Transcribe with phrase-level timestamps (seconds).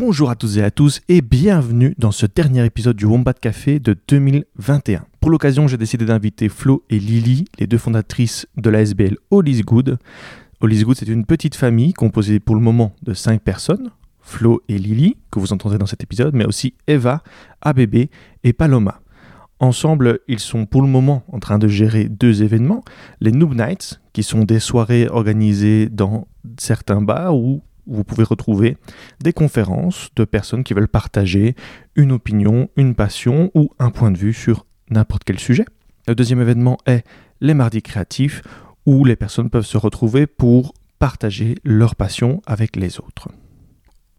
[0.00, 3.80] Bonjour à tous et à tous et bienvenue dans ce dernier épisode du Wombat Café
[3.80, 5.04] de 2021.
[5.20, 9.60] Pour l'occasion, j'ai décidé d'inviter Flo et Lily, les deux fondatrices de la SBL Hollis
[9.60, 9.98] Good.
[10.62, 13.90] Hollis Good, c'est une petite famille composée pour le moment de 5 personnes.
[14.22, 17.22] Flo et Lily, que vous entendrez dans cet épisode, mais aussi Eva,
[17.60, 18.08] ABB
[18.42, 19.02] et Paloma.
[19.58, 22.82] Ensemble, ils sont pour le moment en train de gérer deux événements,
[23.20, 26.26] les Noob Nights, qui sont des soirées organisées dans
[26.56, 27.36] certains bars
[27.90, 28.78] où vous pouvez retrouver
[29.20, 31.54] des conférences de personnes qui veulent partager
[31.96, 35.66] une opinion, une passion ou un point de vue sur n'importe quel sujet.
[36.06, 37.04] Le deuxième événement est
[37.40, 38.42] les mardis créatifs,
[38.86, 43.28] où les personnes peuvent se retrouver pour partager leur passion avec les autres.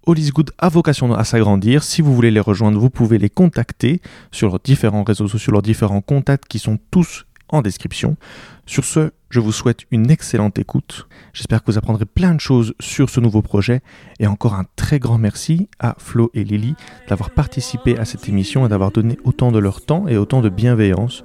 [0.06, 1.84] Hollis Good a vocation à s'agrandir.
[1.84, 5.62] Si vous voulez les rejoindre, vous pouvez les contacter sur leurs différents réseaux sociaux, leurs
[5.62, 8.18] différents contacts qui sont tous en description.
[8.66, 11.08] Sur ce, je vous souhaite une excellente écoute.
[11.34, 13.82] J'espère que vous apprendrez plein de choses sur ce nouveau projet.
[14.20, 16.76] Et encore un très grand merci à Flo et Lily
[17.08, 20.50] d'avoir participé à cette émission et d'avoir donné autant de leur temps et autant de
[20.50, 21.24] bienveillance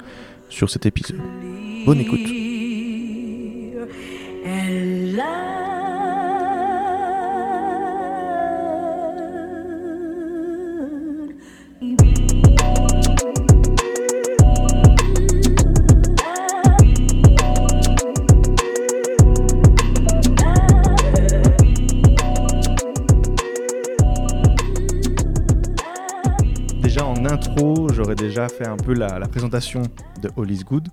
[0.48, 1.20] sur cet épisode.
[1.84, 2.45] Bonne écoute.
[27.56, 29.82] Intro, j'aurais déjà fait un peu la, la présentation
[30.20, 30.88] de All is Good.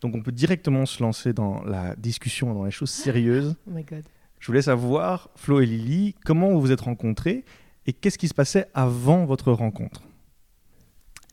[0.00, 3.56] Donc on peut directement se lancer dans la discussion, dans les choses sérieuses.
[3.66, 4.02] Oh my god.
[4.40, 7.44] Je voulais savoir, Flo et Lily, comment vous vous êtes rencontrés
[7.86, 10.02] et qu'est-ce qui se passait avant votre rencontre?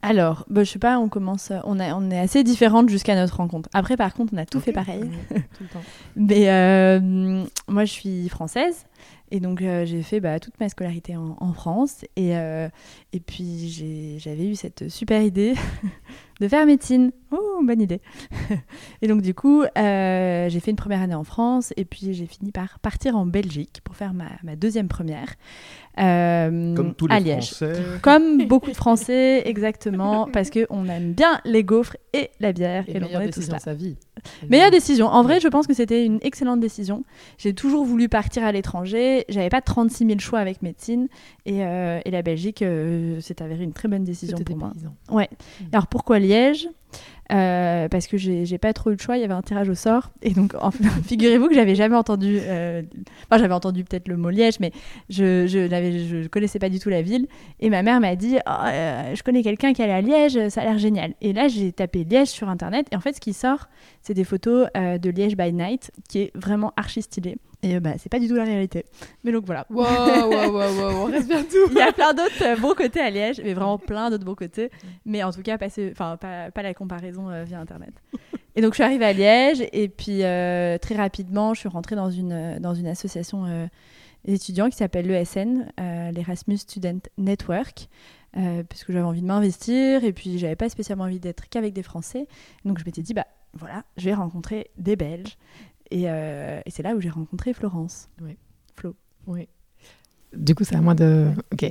[0.00, 3.36] Alors, bah, je sais pas, on commence, on, a, on est assez différentes jusqu'à notre
[3.36, 3.68] rencontre.
[3.72, 5.10] Après, par contre, on a tout fait pareil.
[5.28, 5.82] tout le temps.
[6.16, 8.86] Mais euh, moi, je suis française.
[9.34, 12.04] Et donc, euh, j'ai fait bah, toute ma scolarité en, France.
[12.16, 12.68] Et, euh,
[13.26, 15.54] puis, j'avais eu cette super idée
[16.40, 17.12] de faire médecine.
[17.30, 18.02] Oh, bonne idée.
[19.02, 21.72] et donc, du coup, euh, j'ai fait une première année en France.
[21.78, 25.34] Et puis, j'ai fini par partir en Belgique pour faire ma deuxième première.
[25.98, 27.50] Euh, Comme tous à les Liège.
[27.52, 27.72] Français.
[28.02, 32.84] Comme beaucoup de Français, exactement, parce qu'on aime bien les gaufres et la bière.
[32.88, 33.58] Et Et, donc on meilleure est tous décision là.
[33.58, 33.96] de sa vie.
[34.48, 35.06] Meilleure décision.
[35.06, 37.04] En vrai, je pense que c'était une excellente décision.
[37.38, 39.24] J'ai toujours voulu partir à l'étranger.
[39.28, 41.08] J'avais pas 36 000 choix avec médecine.
[41.44, 44.72] Et, euh, et la Belgique euh, s'est avérée une très bonne décision pour moi.
[45.10, 45.28] Ouais.
[45.72, 46.68] Alors pourquoi Liège?
[47.30, 49.16] Euh, Parce que j'ai pas trop eu le choix.
[49.16, 50.10] Il y avait un tirage au sort.
[50.22, 50.54] Et donc,
[51.06, 52.38] figurez-vous que j'avais jamais entendu.
[52.42, 52.82] euh,
[53.30, 54.72] Enfin, j'avais entendu peut-être le mot Liège, mais
[55.08, 57.26] je, je connaissais pas du tout la ville.
[57.60, 60.62] Et ma mère m'a dit Oh, euh, Je connais quelqu'un qui allait à Liège, ça
[60.62, 61.14] a l'air génial.
[61.20, 62.86] Et là, j'ai tapé Liège sur internet.
[62.92, 63.68] Et en fait, ce qui sort,
[64.02, 67.36] c'est des photos euh, de Liège by Night, qui est vraiment archi stylé.
[67.64, 68.84] Et euh, bah, c'est pas du tout la réalité.
[69.22, 69.66] Mais donc voilà.
[69.70, 71.68] Wow, wow, wow, wow, on reste bien tout.
[71.70, 74.34] Il y a plein d'autres euh, bons côtés à Liège, mais vraiment plein d'autres bons
[74.34, 74.70] côtés.
[75.06, 77.92] Mais en tout cas, pas, ce- enfin, pas, pas la comparaison euh, via Internet.
[78.56, 81.94] Et donc, je suis arrivée à Liège, et puis euh, très rapidement, je suis rentrée
[81.96, 83.66] dans une, dans une association euh,
[84.26, 85.68] d'étudiants qui s'appelle l'ESN,
[86.12, 87.88] l'Erasmus Student Network,
[88.34, 91.82] parce que j'avais envie de m'investir, et puis j'avais pas spécialement envie d'être qu'avec des
[91.82, 92.26] Français.
[92.64, 95.36] Donc, je m'étais dit, bah voilà, je vais rencontrer des Belges.
[95.92, 98.08] Et, euh, et c'est là où j'ai rencontré Florence.
[99.26, 99.46] Oui.
[100.34, 101.26] Du coup, c'est à moi de.
[101.52, 101.70] Ok.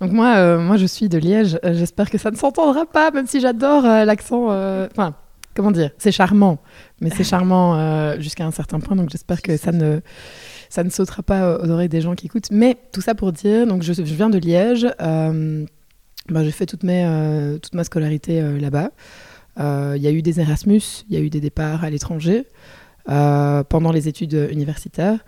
[0.00, 1.58] Donc moi, euh, moi, je suis de Liège.
[1.64, 4.48] Euh, J'espère que ça ne s'entendra pas, même si j'adore euh, l'accent.
[4.90, 5.16] Enfin,
[5.54, 6.58] comment dire C'est charmant,
[7.00, 8.96] mais c'est charmant jusqu'à un certain point.
[8.96, 10.00] Donc j'espère que ça ne
[10.68, 12.50] ça ne sautera pas aux oreilles des gens qui écoutent.
[12.50, 14.86] Mais tout ça pour dire, donc je, je viens de Liège.
[15.00, 15.64] euh,
[16.28, 18.90] ben, j'ai fait toute, mes, euh, toute ma scolarité euh, là-bas.
[19.58, 22.46] Il y a eu des Erasmus, il y a eu des départs à l'étranger
[23.06, 25.24] pendant les études universitaires.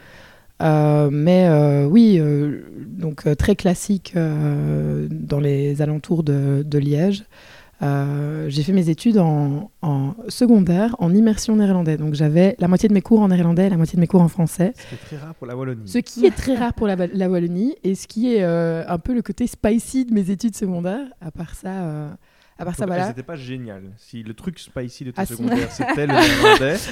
[0.63, 6.79] Euh, mais euh, oui, euh, donc euh, très classique euh, dans les alentours de, de
[6.79, 7.25] Liège.
[7.83, 11.97] Euh, j'ai fait mes études en, en secondaire en immersion néerlandais.
[11.97, 14.23] Donc j'avais la moitié de mes cours en néerlandais et la moitié de mes cours
[14.23, 14.73] en français.
[14.77, 15.89] Ce qui est très rare pour la Wallonie.
[15.89, 18.99] Ce qui est très rare pour la, la Wallonie et ce qui est euh, un
[18.99, 21.09] peu le côté spicy de mes études secondaires.
[21.21, 22.09] À part ça, euh,
[22.59, 23.09] à part ça, Donc, voilà.
[23.09, 23.83] C'était pas génial.
[23.97, 25.35] Si le truc spicy de tes Ah, si.
[25.35, 26.77] secondaires, c'était le néerlandais.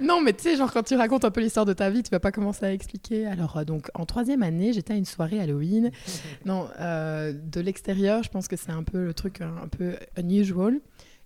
[0.00, 2.10] Non, mais tu sais, genre quand tu racontes un peu l'histoire de ta vie, tu
[2.10, 3.26] vas pas commencer à expliquer.
[3.26, 5.90] Alors, euh, donc, en troisième année, j'étais à une soirée Halloween.
[6.46, 9.96] Non, euh, de l'extérieur, je pense que c'est un peu le truc un, un peu
[10.18, 10.80] unusual.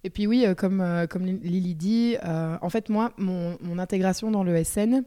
[0.04, 4.42] Et puis oui, euh, comme, comme Lily dit, en fait, moi, mon, mon intégration dans
[4.44, 5.04] le SN,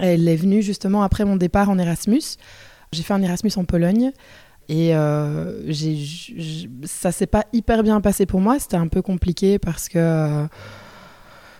[0.00, 2.22] elle est venue justement après mon départ en Erasmus.
[2.92, 4.10] J'ai fait un Erasmus en Pologne.
[4.70, 8.60] Et euh, j- ça s'est pas hyper bien passé pour moi.
[8.60, 10.46] C'était un peu compliqué parce que euh,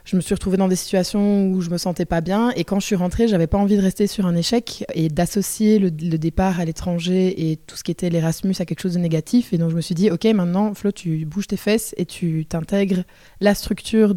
[0.04, 2.52] je me suis retrouvée dans des situations où je me sentais pas bien.
[2.52, 5.80] Et quand je suis rentrée, j'avais pas envie de rester sur un échec et d'associer
[5.80, 9.52] le, départ à l'étranger et tout ce qui était l'Erasmus à quelque chose de négatif.
[9.52, 12.46] Et donc je me suis dit, ok, maintenant, Flo, tu bouges tes fesses et tu
[12.46, 13.02] t'intègres
[13.40, 14.14] la structure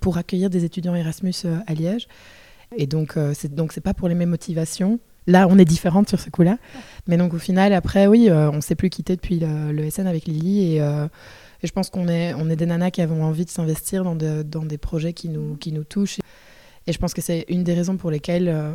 [0.00, 2.06] pour accueillir des étudiants Erasmus euh, à Liège.
[2.76, 5.00] Et donc, euh, donc c'est pas pour les mêmes motivations.
[5.26, 6.58] Là, on est différente sur ce coup-là.
[7.06, 10.26] Mais donc, au final, après, oui, euh, on s'est plus quitté depuis le, SN avec
[10.26, 10.76] Lily.
[10.76, 10.82] Et,
[11.62, 14.14] et je pense qu'on est, des nanas qui avons envie de s'investir dans,
[14.64, 16.18] des projets qui nous, touchent.
[16.86, 18.72] Et je pense que c'est une des raisons pour lesquelles euh,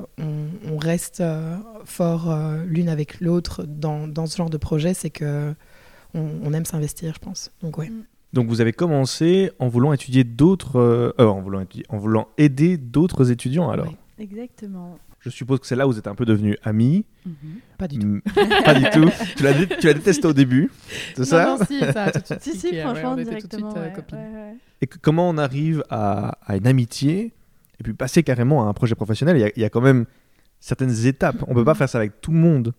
[0.70, 1.56] on, reste euh,
[1.86, 5.54] fort euh, l'une avec l'autre dans, ce genre de projet, c'est que
[6.14, 7.52] on, aime s'investir, je pense.
[7.62, 7.90] Donc ouais.
[7.90, 8.04] Mm.
[8.34, 11.42] Donc vous avez commencé en voulant étudier d'autres, en
[11.98, 13.94] voulant aider d'autres étudiants alors?
[14.22, 15.00] Exactement.
[15.20, 17.06] Je suppose que c'est là où vous êtes un peu devenus amis.
[17.26, 17.34] Mhm.
[17.78, 18.22] Pas du tout.
[18.66, 19.10] pas du tout.
[19.36, 20.72] Tu l'as, tu l'as détesté au début,
[21.16, 22.42] c'est ça Non, si, ça a tout de suite.
[22.42, 23.72] si, si, franchement, on directement.
[23.72, 24.58] Tout de suite, copines.
[24.82, 27.34] Et comment on arrive à, à, une amitié
[27.80, 29.38] et puis passer carrément à un projet professionnel?
[29.38, 30.06] Il y, y, a quand même
[30.60, 31.44] certaines étapes.
[31.48, 32.74] On peut pas faire ça avec tout le monde.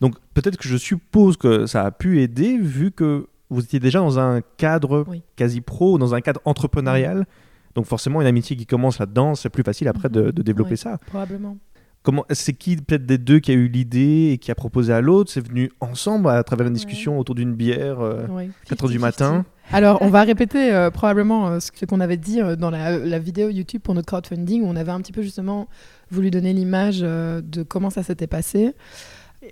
[0.00, 4.00] Donc peut-être que je suppose que ça a pu aider vu que vous étiez déjà
[4.00, 7.26] dans un cadre quasi pro, dans un cadre entrepreneurial.
[7.74, 10.98] Donc forcément, une amitié qui commence là-dedans, c'est plus facile après de, de développer ça.
[11.06, 11.56] Probablement.
[12.02, 15.00] Comment, c'est qui peut-être des deux qui a eu l'idée et qui a proposé à
[15.00, 15.30] l'autre?
[15.30, 18.26] C'est venu ensemble à travers une discussion autour d'une bière, euh,
[18.68, 19.44] 4 h du matin?
[19.70, 23.18] Alors, on va répéter euh, probablement euh, ce qu'on avait dit euh, dans la, la,
[23.18, 25.68] vidéo YouTube pour notre crowdfunding, où on avait un petit peu justement
[26.10, 28.74] voulu donner l'image de comment ça s'était passé.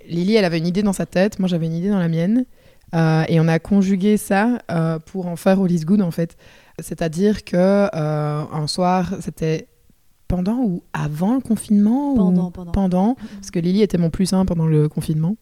[0.09, 2.45] Lily, elle avait une idée dans sa tête, moi j'avais une idée dans la mienne,
[2.95, 4.57] et on a conjugué ça
[5.05, 6.35] pour en faire All is Good en fait.
[6.79, 9.67] C'est-à-dire que un soir, c'était
[10.27, 12.71] pendant ou avant le confinement Pendant, pendant.
[12.71, 13.35] Pendant, mm-hmm.
[13.35, 15.37] parce que Lily était mon plus un pendant le confinement.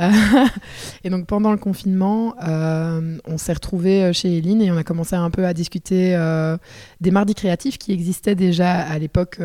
[0.00, 0.10] Euh,
[1.04, 4.84] et donc pendant le confinement, euh, on s'est retrouvé euh, chez Eline et on a
[4.84, 6.16] commencé un peu à discuter
[7.00, 9.40] des mardis créatifs qui existaient déjà à l'époque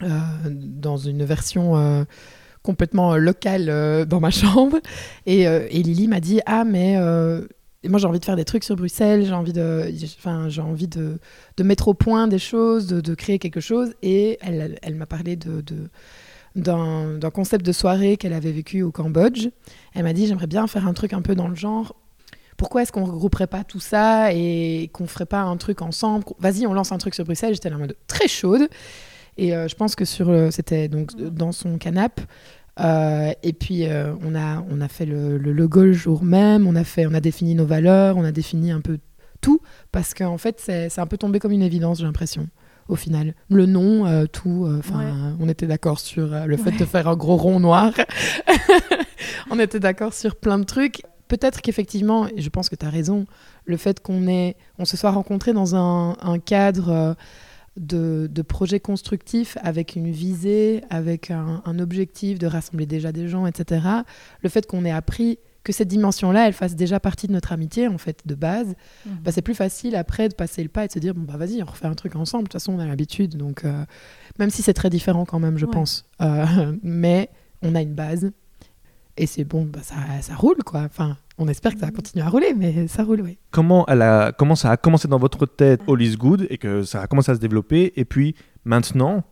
[0.00, 2.06] dans une version
[2.62, 4.78] complètement locale dans ma chambre.
[5.26, 6.96] Et, et Lily m'a dit Ah, mais
[7.82, 10.60] et moi, j'ai envie de faire des trucs sur Bruxelles, j'ai envie, de, enfin, j'ai
[10.60, 11.18] envie de,
[11.56, 13.94] de, mettre au point des choses, de, de créer quelque chose.
[14.02, 15.64] Et elle, elle, m'a parlé de,
[16.56, 19.48] d'un, d'un concept de soirée qu'elle avait vécu au Cambodge.
[19.94, 21.96] Elle m'a dit J'aimerais bien faire un truc un peu dans le genre.
[22.58, 26.26] Pourquoi est-ce qu'on regrouperait pas tout ça et qu'on ferait pas un truc ensemble?
[26.38, 27.54] Vas-y, on lance un truc sur Bruxelles.
[27.54, 28.68] J'étais là en mode très chaude.
[29.38, 32.24] Et euh, je pense que sur, c'était donc dans son canapé.
[32.78, 36.76] Euh, et puis euh, on, a, on a fait le, logo le jour même, on
[36.76, 38.98] a, fait, on a défini nos valeurs, on a défini un peu
[39.40, 39.60] tout,
[39.92, 42.48] parce qu'en fait c'est un peu tombé comme une évidence, j'ai l'impression,
[42.88, 43.34] au final.
[43.48, 47.36] Le nom, euh, tout, enfin on était d'accord sur le fait de faire un gros
[47.36, 47.92] rond noir,
[49.50, 51.02] on était d'accord sur plein de trucs.
[51.28, 53.24] Peut-être qu'effectivement, et je pense que tu as raison,
[53.64, 54.26] le fait qu'on
[54.78, 57.14] on se soit rencontrés dans un, un cadre
[57.76, 63.86] de, projets constructifs avec une visée, avec un, objectif de rassembler déjà des gens, etc.
[64.42, 67.86] Le fait qu'on ait appris que cette dimension-là, elle fasse déjà partie de notre amitié,
[67.86, 68.68] en fait, de base,
[69.04, 69.18] mhm.
[69.22, 71.36] bah, c'est plus facile après de passer le pas et de se dire, bon, bah
[71.36, 73.36] vas-y, on refait un truc ensemble, de toute façon, on a l'habitude.
[73.36, 73.84] Donc, euh,
[74.38, 76.06] même si c'est très différent quand même, je pense.
[76.22, 77.28] Euh, mais
[77.62, 78.30] on a une base
[79.20, 80.80] et c'est bon, bah, ça, ça roule, quoi.
[80.80, 83.38] Enfin, on espère que ça va continuer à rouler, mais ça roule, oui.
[83.50, 86.84] Comment, elle a, comment ça a commencé dans votre tête, All is Good, et que
[86.84, 88.34] ça a commencé à se développer, et puis
[88.64, 89.22] maintenant,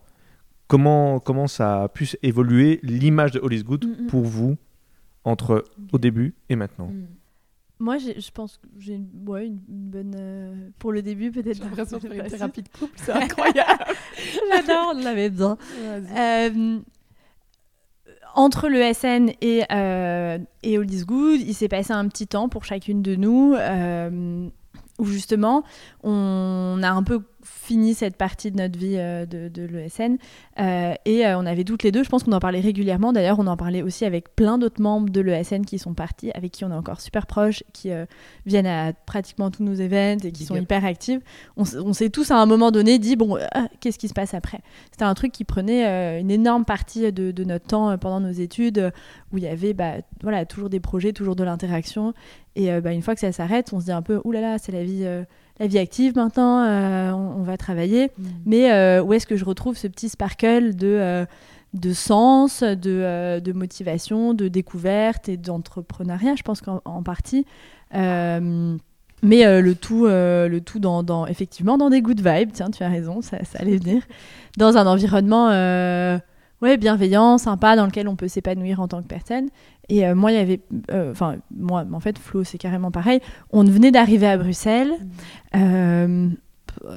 [0.67, 4.07] comment, comment ça a pu évoluer l'image de All is Good mm, mm.
[4.07, 4.57] pour vous
[5.23, 7.07] entre au début et maintenant mm.
[7.81, 10.13] Moi, je pense que j'ai une, ouais, une, bonne.
[10.19, 11.55] Euh, pour le début, peut-être.
[11.55, 13.85] J'ai l'impression de faire une thérapie de couple, c'est incroyable.
[14.51, 15.57] J'adore, on l'avait besoin.
[15.81, 16.79] Euh,
[18.35, 22.49] entre le SN et, euh, et All is Good, il s'est passé un petit temps
[22.49, 24.47] pour chacune de nous euh,
[24.97, 25.63] où justement
[26.03, 27.21] on a un peu
[27.69, 30.17] fini cette partie de notre vie euh, de, l'ESN.
[30.59, 33.13] Euh, et euh, on avait toutes les deux, je pense qu'on en parlait régulièrement.
[33.13, 36.51] D'ailleurs, on en parlait aussi avec plein d'autres membres de l'ESN qui sont partis, avec
[36.51, 37.91] qui on est encore super proches, qui
[38.45, 41.21] viennent à pratiquement tous nos événements et qui sont hyper actifs.
[41.57, 43.37] On, s'est tous à un moment donné dit, bon,
[43.79, 44.59] qu'est-ce qui se passe après?
[44.91, 48.91] C'était un truc qui prenait une énorme partie de, notre temps pendant nos études,
[49.31, 52.13] où il y avait bah, voilà, toujours des projets, toujours de l'interaction.
[52.55, 54.83] Et bah, une fois que ça s'arrête, on se dit un peu, oulala, c'est la
[54.83, 55.05] vie
[55.59, 58.11] la vie active maintenant, euh, on, va travailler.
[58.17, 58.23] Mm.
[58.45, 61.25] Mais euh, où est-ce que je retrouve ce petit sparkle de, euh,
[61.73, 67.45] de sens, de, de, motivation, de découverte et d'entrepreneuriat, je pense qu'en partie.
[67.91, 72.89] mais le tout, le tout dans, dans, effectivement dans des good vibes, tiens, tu as
[72.89, 74.03] raison, ça, ça allait venir,
[74.57, 75.49] dans un environnement
[76.61, 79.49] ouais, bienveillant, sympa, dans lequel on peut s'épanouir en tant que personne.
[79.89, 80.61] Et euh, moi, il y avait.
[80.91, 83.19] Euh, enfin, moi, en fait, Flo, c'est carrément pareil.
[83.51, 84.93] On venait d'arriver à Bruxelles.
[85.55, 86.29] Euh,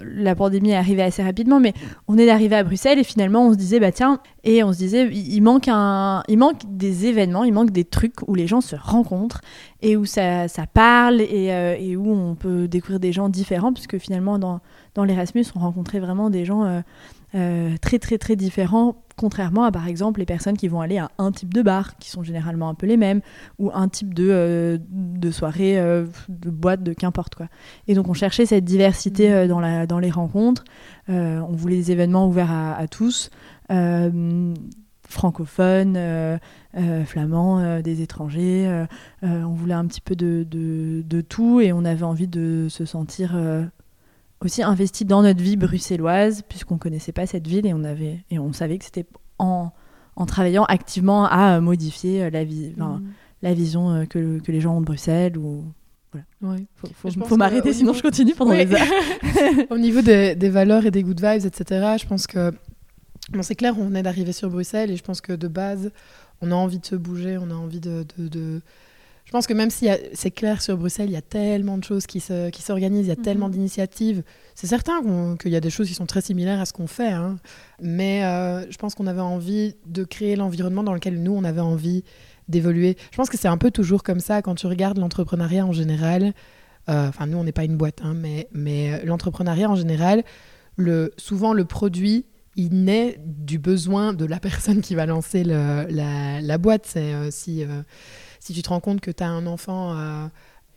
[0.05, 1.73] la pandémie est arrivée assez rapidement, mais
[2.07, 4.79] on est arrivé à Bruxelles et finalement on se disait bah tiens et on se
[4.79, 8.61] disait il manque un, il manque des événements, il manque des trucs où les gens
[8.61, 9.41] se rencontrent
[9.81, 14.39] et où ça, ça parle et, où on peut découvrir des gens différents puisque finalement
[14.39, 16.83] dans l'Erasmus on rencontrait vraiment des gens
[17.35, 21.11] euh, très très très différents, contrairement à par exemple les personnes qui vont aller à
[21.19, 23.21] un type de bar, qui sont généralement un peu les mêmes,
[23.59, 27.49] ou un type de, euh, de soirée, euh, de boîte, de qu'importe quoi.
[27.89, 30.65] Et donc on cherchait cette diversité euh, dans, la, dans les rencontres,
[31.09, 33.31] on voulait des événements ouverts à, à tous,
[35.09, 35.99] francophones,
[37.05, 38.87] flamands, des étrangers,
[39.23, 42.85] on voulait un petit peu de, de, de tout et on avait envie de se
[42.85, 43.37] sentir...
[44.45, 48.39] aussi investi dans notre vie bruxelloise puisqu'on connaissait pas cette ville et on avait et
[48.39, 49.07] on savait que c'était
[49.39, 49.71] en,
[50.17, 53.09] en travaillant activement à euh, modifier euh, la vie enfin, Mhm.
[53.43, 55.65] la vision euh, que, que les gens ont de Bruxelles ou
[56.43, 56.67] Ouais.
[56.77, 58.67] faut, faut, m'arrêter sinon je continue pendant Ouais.
[58.67, 58.87] les heures
[59.71, 62.53] Au niveau des, des valeurs et des good vibes, etc., je pense que.
[63.31, 65.91] Bon, c'est clair, on venait d'arriver sur Bruxelles et je pense que de base,
[66.43, 68.05] on a envie de se bouger, on a envie de.
[68.19, 68.61] de- de-
[69.25, 72.07] Je pense que même si c'est clair sur Bruxelles, il y a tellement de choses
[72.07, 73.23] qui se- qui s'organisent, il y a Mhm.
[73.23, 74.23] tellement d'initiatives.
[74.55, 75.01] C'est certain
[75.37, 77.37] qu'il y a des choses qui sont très similaires à ce qu'on fait, hein.
[77.81, 81.61] mais euh, je pense qu'on avait envie de créer l'environnement dans lequel nous, on avait
[81.61, 82.05] envie
[82.49, 82.97] d'évoluer.
[83.11, 86.35] Je pense que c'est un peu toujours comme ça quand tu regardes l'entrepreneuriat en général.
[86.89, 90.25] Euh, Enfin, nous, on n'est pas une boîte, hein, mais, mais euh, l'entrepreneuriat en général,
[90.77, 92.27] le, souvent le produit,
[92.57, 96.85] il naît du besoin de la personne qui va lancer le- la, la boîte.
[96.87, 97.83] C'est euh, si, euh,
[98.45, 100.27] si tu te rends compte que tu as un enfant euh,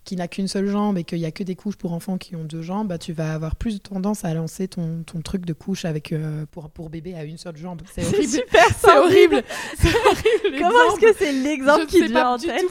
[0.04, 2.36] qui n'a qu'une seule jambe et qu'il n'y a que des couches pour enfants qui
[2.36, 5.54] ont deux jambes, bah, tu vas avoir plus tendance à lancer ton, ton truc de
[5.54, 7.82] couche avec, euh, pour, pour bébé à une seule jambe.
[7.92, 8.28] C'est horrible.
[8.32, 9.44] super C'est horrible.
[10.60, 12.66] Comment est-ce que c'est l'exemple qui te pas vient en du tête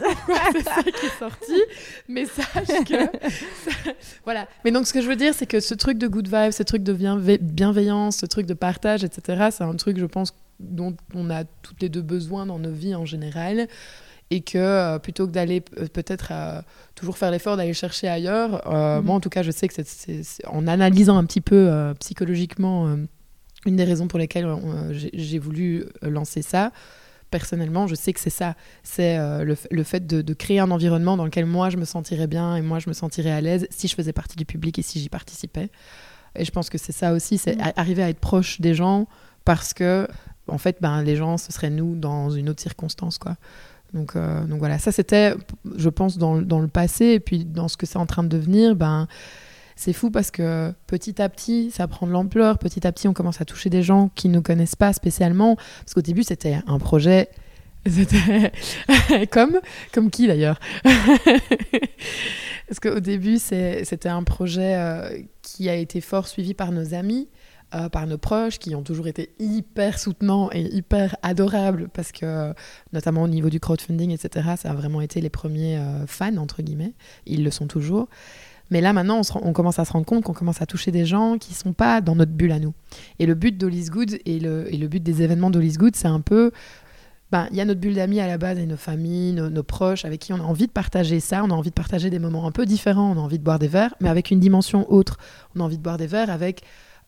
[0.52, 1.62] c'est ça qui est sorti,
[2.08, 3.90] mais sache que ça-
[4.22, 4.46] voilà.
[4.64, 6.62] Mais donc ce que je veux dire, c'est que ce truc de good vibe, ce
[6.62, 9.48] truc de bienve- bienveillance, ce truc de partage, etc.
[9.50, 12.94] C'est un truc, je pense, dont on a toutes les deux besoin dans nos vies
[12.94, 13.66] en général.
[14.30, 16.60] Et que euh, plutôt que d'aller euh, peut-être euh,
[16.94, 19.04] toujours faire l'effort d'aller chercher ailleurs, euh, Mhm.
[19.06, 22.96] moi en tout cas, je sais que c'est- en analysant un petit peu psychologiquement
[23.66, 24.46] une des raisons pour lesquelles
[25.12, 26.70] j'ai voulu lancer ça,
[27.30, 28.54] personnellement, je sais que c'est ça.
[28.82, 32.26] C'est euh, le, fait de, de créer un environnement dans lequel moi je me sentirais
[32.26, 34.82] bien et moi je me sentirais à l'aise si je faisais partie du public et
[34.82, 35.70] si j'y participais.
[36.36, 39.06] Et je pense que c'est ça aussi, c'est a- arriver à être proche des gens
[39.44, 40.06] parce que,
[40.48, 43.36] en fait, ben, les gens, ce serait nous dans une autre circonstance, quoi.
[43.94, 45.34] Donc, euh, donc voilà, ça c'était,
[45.76, 48.74] je pense, dans, le passé et puis dans ce que c'est en train de devenir,
[48.74, 49.06] ben,
[49.76, 52.58] c'est fou parce que petit à petit, ça prend de l'ampleur.
[52.58, 55.56] Petit à petit, on commence à toucher des gens qui ne nous connaissent pas spécialement.
[55.56, 57.28] Parce qu'au début, c'était un projet.
[59.30, 59.60] Comme,
[59.92, 60.58] comme qui d'ailleurs?
[62.66, 67.28] Parce qu'au début, c'était un projet euh, qui a été fort suivi par nos amis,
[67.74, 72.52] euh, par nos proches, qui ont toujours été hyper soutenants et hyper adorables, parce que,
[72.92, 76.62] notamment au niveau du crowdfunding, etc., ça a vraiment été les premiers euh, fans, entre
[76.62, 76.92] guillemets.
[77.26, 78.08] Ils le sont toujours.
[78.70, 81.36] Mais là, maintenant, on, commence à se rendre compte qu'on commence à toucher des gens
[81.38, 82.74] qui sont pas dans notre bulle à nous.
[83.18, 86.08] Et le but d'Ollis Good et le, et le but des événements d'Ollis Good, c'est
[86.08, 86.50] un peu.
[87.30, 90.04] ben, Il y a notre bulle d'amis à la base et nos familles, nos proches
[90.04, 91.44] avec qui on a envie de partager ça.
[91.44, 93.12] On a envie de partager des moments un peu différents.
[93.12, 95.18] On a envie de boire des verres, mais avec une dimension autre.
[95.54, 96.62] On a envie de boire des verres avec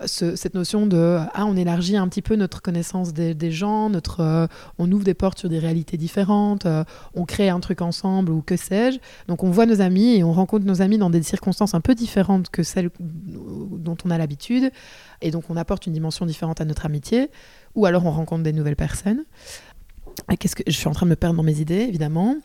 [0.05, 3.88] ce- cette notion de ah on élargit un petit peu notre connaissance des, des gens,
[3.88, 4.47] notre euh,
[4.79, 6.85] on ouvre des portes sur des réalités différentes, euh,
[7.15, 8.99] on crée un truc ensemble ou que sais-je.
[9.29, 11.95] Donc on voit nos amis et on rencontre nos amis dans des circonstances un peu
[11.95, 14.71] différentes que celles dont on a l'habitude
[15.23, 17.31] et donc on apporte une dimension différente à notre amitié
[17.75, 19.25] ou alors on rencontre des nouvelles personnes.
[20.29, 22.37] Ah, Qu'est-ce que je suis en train de me perdre dans mes idées évidemment.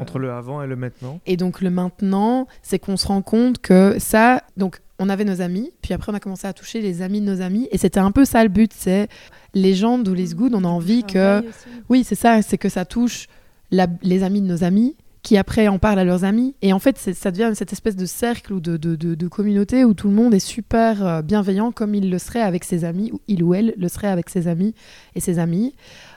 [0.00, 1.20] Entre le avant et le maintenant.
[1.26, 5.40] Et donc le maintenant, c'est qu'on se rend compte que ça, donc on avait nos
[5.40, 8.00] amis, puis après on a commencé à toucher les amis de nos amis, et c'était
[8.00, 9.08] un peu ça le but, c'est
[9.54, 11.40] les gens d'Olis Good, on a envie que,
[11.88, 13.26] oui c'est ça, c'est que ça touche
[13.70, 16.78] la- les amis de nos amis, qui après en parlent à leurs amis, et en
[16.80, 20.08] fait ça devient cette espèce de cercle ou de, de, de- de communauté où tout
[20.08, 23.42] le monde est super euh, bienveillant comme il le serait avec ses amis, ou il
[23.44, 24.74] ou elle le serait avec ses amis
[25.14, 25.74] et ses amis.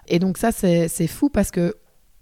[0.08, 1.76] Et donc ça c'est fou parce que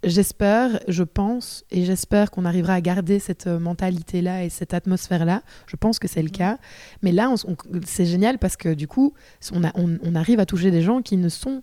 [0.03, 5.43] J'espère, je pense, et j'espère qu'on arrivera à garder cette euh, mentalité-là et cette atmosphère-là.
[5.67, 6.57] Je pense que c'est le cas.
[7.01, 7.33] Mais là,
[7.85, 9.13] c'est génial parce que du coup,
[9.53, 11.61] on, a- on- on arrive à toucher des gens qui ne sont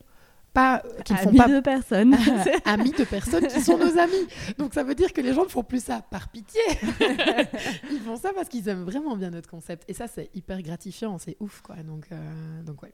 [0.52, 2.16] pas, qui ne font Amis pas de personnes
[2.64, 4.26] amis de personnes qui sont nos amis.
[4.59, 6.61] Donc ça veut dire que les gens ne font plus ça par pitié.
[7.92, 9.85] Ils font ça parce qu'ils aiment vraiment bien notre concept.
[9.88, 11.76] Et ça, c'est hyper gratifiant, c'est ouf, quoi.
[11.85, 12.92] Donc, euh, donc ouais.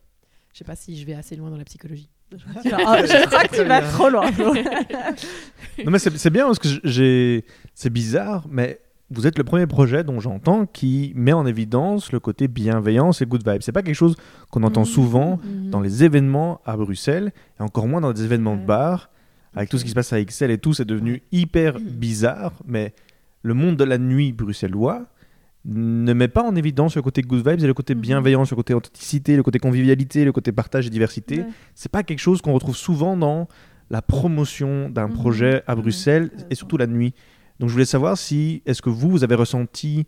[0.53, 2.11] Je sais pas si je vais assez loin dans la psychologie.
[2.33, 4.30] Oh, je crois que tu vas trop loin.
[5.85, 8.80] Non mais c'est bien parce que j'ai c'est bizarre mais
[9.11, 13.26] vous êtes le premier projet dont j'entends qui met en évidence le côté bienveillance et
[13.26, 13.61] good vibe.
[13.62, 14.16] C'est pas quelque chose
[14.50, 14.87] qu'on entend Mhm.
[14.87, 15.71] souvent Mhm.
[15.71, 17.30] dans les événements à Bruxelles
[17.61, 19.11] et encore moins dans des événements de bar.
[19.54, 22.52] Avec tout ce qui se passe à Excel et tout, c'est devenu hyper bizarre.
[22.66, 22.95] Mais
[23.42, 25.04] le monde de la nuit bruxellois
[25.68, 28.00] ne met pas en évidence le côté good vibes et le côté Mhm.
[28.00, 31.38] bienveillance, le côté authenticité, le côté convivialité, le côté partage et diversité.
[31.40, 31.46] Ouais.
[31.75, 33.49] C'est pas quelque chose qu'on retrouve souvent dans
[33.90, 35.14] la promotion d'un Mhm.
[35.14, 35.82] projet à Ouais.
[35.82, 37.14] Bruxelles et surtout la nuit.
[37.58, 40.06] Donc je voulais savoir si, est-ce que vous, vous avez ressenti,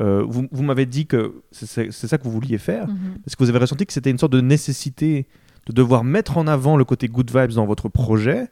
[0.00, 2.94] euh, vous, vous m'avez dit que c'est- ça que vous vouliez faire, Mhm.
[3.26, 5.26] est-ce que vous avez ressenti que c'était une sorte de nécessité
[5.66, 8.48] de devoir mettre en avant le côté good vibes dans votre projet?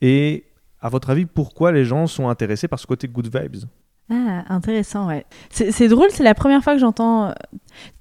[0.00, 0.44] Et
[0.80, 3.64] à votre avis, pourquoi les gens sont intéressés par ce côté good vibes?
[4.10, 5.26] Ah, intéressant, ouais.
[5.50, 7.26] C'est drôle, c'est la première fois que j'entends.
[7.26, 7.32] euh,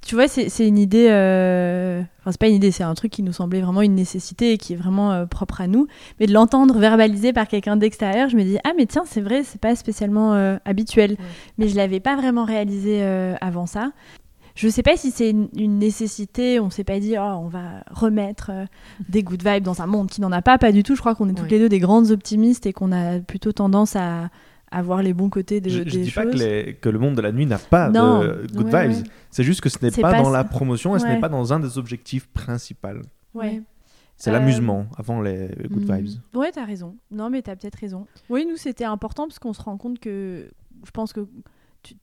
[0.06, 1.08] Tu vois, c'est une idée.
[1.10, 4.54] euh, Enfin, c'est pas une idée, c'est un truc qui nous semblait vraiment une nécessité
[4.54, 5.86] et qui est vraiment euh, propre à nous.
[6.22, 9.44] Mais de l'entendre verbalisé par quelqu'un d'extérieur, je me dis Ah, mais tiens, c'est vrai,
[9.44, 11.18] c'est pas spécialement euh, habituel.
[11.58, 13.04] Mais je l'avais pas vraiment réalisé
[13.42, 13.92] avant ça.
[14.56, 17.84] Je sais pas si c'est une, une nécessité, on s'est pas dit, oh, on va
[17.92, 18.66] remettre euh,
[19.08, 20.96] des good vibes dans un monde qui n'en a pas, pas du tout.
[20.96, 23.96] Je crois qu'on est toutes les deux des grandes optimistes et qu'on a plutôt tendance
[23.96, 24.30] à,
[24.72, 26.24] à voir les bons côtés de, Je, je des dis choses.
[26.26, 28.20] pas que, les- que le monde de la nuit n'a pas Non.
[28.22, 28.98] de good Ouais, vibes.
[28.98, 29.12] ouais.
[29.32, 31.54] C'est juste que ce n'est pas, pas dans la promotion et ce n'est pas dans
[31.54, 32.88] un des objectifs principaux.
[33.34, 33.62] Ouais.
[34.20, 35.96] C'est Euh, l'amusement avant les good Mhm.
[35.98, 36.16] vibes.
[36.34, 36.96] Ouais, t'as raison.
[37.12, 38.08] Non, mais t'as peut-être raison.
[38.30, 40.50] Oui, nous, c'était important parce qu'on se rend compte que
[40.84, 41.28] je pense que
[41.84, 41.94] tu-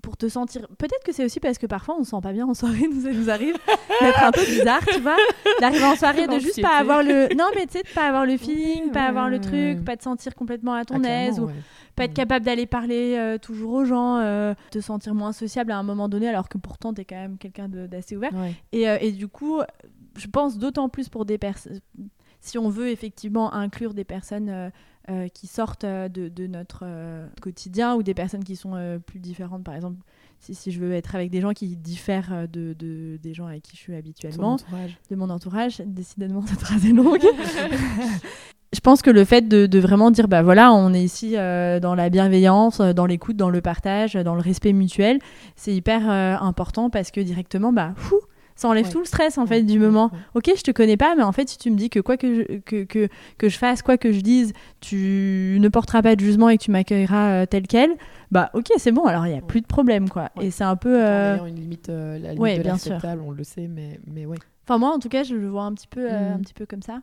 [0.00, 0.68] pour te sentir.
[0.78, 3.00] Peut-être que c'est aussi parce que parfois on se sent pas bien en soirée, nous,
[3.02, 3.56] ça nous arrive
[4.00, 5.16] d'être un peu bizarre, tu vois.
[5.60, 7.34] D'arriver en soirée, de juste pas avoir le.
[7.34, 9.52] Non, mais tu sais, de pas avoir le feeling, Ouais, pas ouais, avoir le truc,
[9.78, 9.80] ouais.
[9.84, 11.54] pas te sentir complètement à ton Ah, aise, ou ouais.
[11.96, 12.14] Pas être Mm.
[12.14, 16.08] capable d'aller parler euh, toujours aux gens, euh, te sentir moins sociable à un moment
[16.08, 18.32] donné, alors que pourtant t'es quand même quelqu'un de- d'assez ouvert.
[18.34, 18.54] Ouais.
[18.72, 19.60] Et, euh, et du coup,
[20.16, 21.78] je pense d'autant plus pour des personnes,
[22.40, 24.70] si on veut effectivement inclure des personnes
[25.34, 26.84] qui sortent de, de notre
[27.42, 29.98] quotidien ou des personnes qui sont plus différentes, par exemple,
[30.40, 33.62] si, si je veux être avec des gens qui diffèrent de, de- des gens avec
[33.62, 34.56] qui je suis habituellement,
[35.10, 37.20] de mon entourage, décidément cette phrase est longue.
[38.74, 41.80] Je pense que le fait de, de vraiment dire, bah voilà, on est ici euh,
[41.80, 45.18] dans la bienveillance, euh, dans l'écoute, dans le partage, dans le respect mutuel,
[45.56, 48.16] c'est hyper euh, important parce que directement, bah, fou,
[48.56, 48.90] ça enlève Ouais.
[48.92, 50.10] tout le stress en fait du moment.
[50.12, 50.18] ouais.
[50.48, 52.34] Ok, je te connais pas, mais en fait, si tu me dis que quoi que
[52.34, 56.20] je, que, que, que je fasse, quoi que je dise, tu ne porteras pas de
[56.20, 57.90] jugement et que tu m'accueilleras euh, tel quel,
[58.30, 60.30] bah ok, c'est bon, alors il n'y a plus de problème quoi.
[60.40, 61.04] Et c'est un peu.
[61.04, 62.98] Euh, une limite, euh, la limite de bien sûr.
[63.26, 64.38] on le sait, mais, mais ouais.
[64.66, 66.36] Enfin, moi en tout cas, je le vois un petit peu, euh, Mm.
[66.36, 67.00] un petit peu comme ça.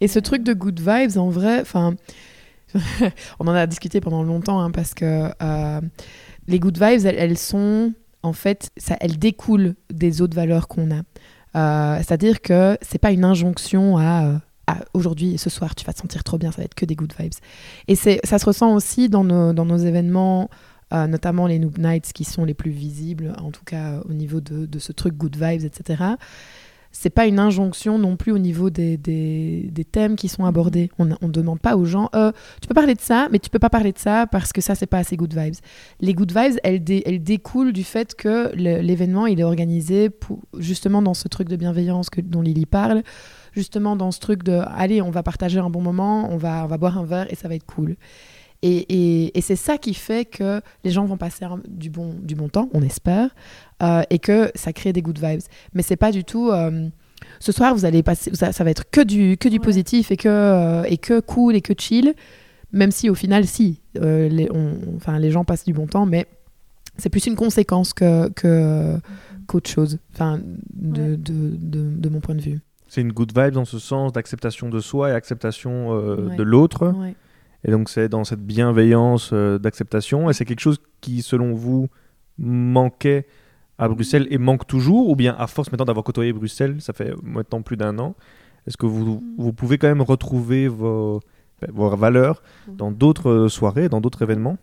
[0.00, 1.94] Et ce truc de good vibes, en vrai, enfin,
[3.40, 5.80] on en a discuté pendant longtemps hein, parce que euh,
[6.46, 10.90] les good vibes, elles, elles sont, en fait, ça, elles découlent des autres valeurs qu'on
[10.90, 11.00] a.
[11.56, 15.98] Euh, C'est-à-dire que c'est pas une injonction à, à aujourd'hui, ce soir, tu vas te
[15.98, 17.32] sentir trop bien, ça va être que des good vibes.
[17.88, 20.48] Et ça se ressent aussi dans nos, dans nos événements.
[20.92, 24.12] euh, notamment les Noob Nights qui sont les plus visibles, en tout cas euh, au
[24.12, 26.02] niveau de, de ce truc good vibes, etc
[26.92, 30.90] c'est pas une injonction non plus au niveau des, des, des thèmes qui sont abordés.
[30.98, 33.58] On ne demande pas aux gens, euh, tu peux parler de ça, mais tu peux
[33.60, 35.54] pas parler de ça parce que ça, c'est pas assez good vibes.
[36.00, 40.40] Les good vibes, elles, dé- elles découlent du fait que l'événement, il est organisé pour,
[40.58, 43.02] justement dans ce truc de bienveillance que, dont Lily parle,
[43.52, 46.66] justement dans ce truc de, allez, on va partager un bon moment, on va, on
[46.66, 47.96] va boire un verre et ça va être cool.
[48.62, 48.76] Et,
[49.24, 52.34] et- et c'est ça qui fait que les gens vont passer un- du, bon, du
[52.34, 53.30] bon temps, on espère,
[53.82, 55.40] euh, et que ça crée des good vibes.
[55.74, 56.50] Mais c'est pas du tout.
[56.50, 56.88] euh,
[57.38, 59.64] ce soir, vous allez passer, ça, ça va être que du, que du Ouais.
[59.64, 62.14] positif et que, euh, et que cool et que chill.
[62.72, 66.06] Même si au final, si, euh, les, on- enfin, les gens passent du bon temps,
[66.06, 66.26] mais
[66.96, 68.96] c'est plus une conséquence que, que,
[69.46, 70.38] qu'autre chose, enfin,
[70.74, 71.16] de, Ouais.
[71.16, 72.60] de, de, de mon point de vue.
[72.88, 76.36] C'est une good vibe dans ce sens d'acceptation de soi et acceptation euh, Ouais.
[76.36, 76.88] de l'autre.
[76.88, 77.14] Ouais.
[77.64, 80.30] Et donc c'est dans cette bienveillance euh, d'acceptation.
[80.30, 81.88] Et c'est quelque chose qui, selon vous,
[82.38, 83.26] manquait
[83.80, 87.14] à Bruxelles et manque toujours Ou bien à force maintenant d'avoir côtoyé Bruxelles, ça fait
[87.22, 88.14] maintenant plus d'un an,
[88.66, 91.20] est-ce que vous, vous pouvez quand même retrouver vos,
[91.72, 94.58] vos valeurs dans d'autres soirées, dans d'autres événements?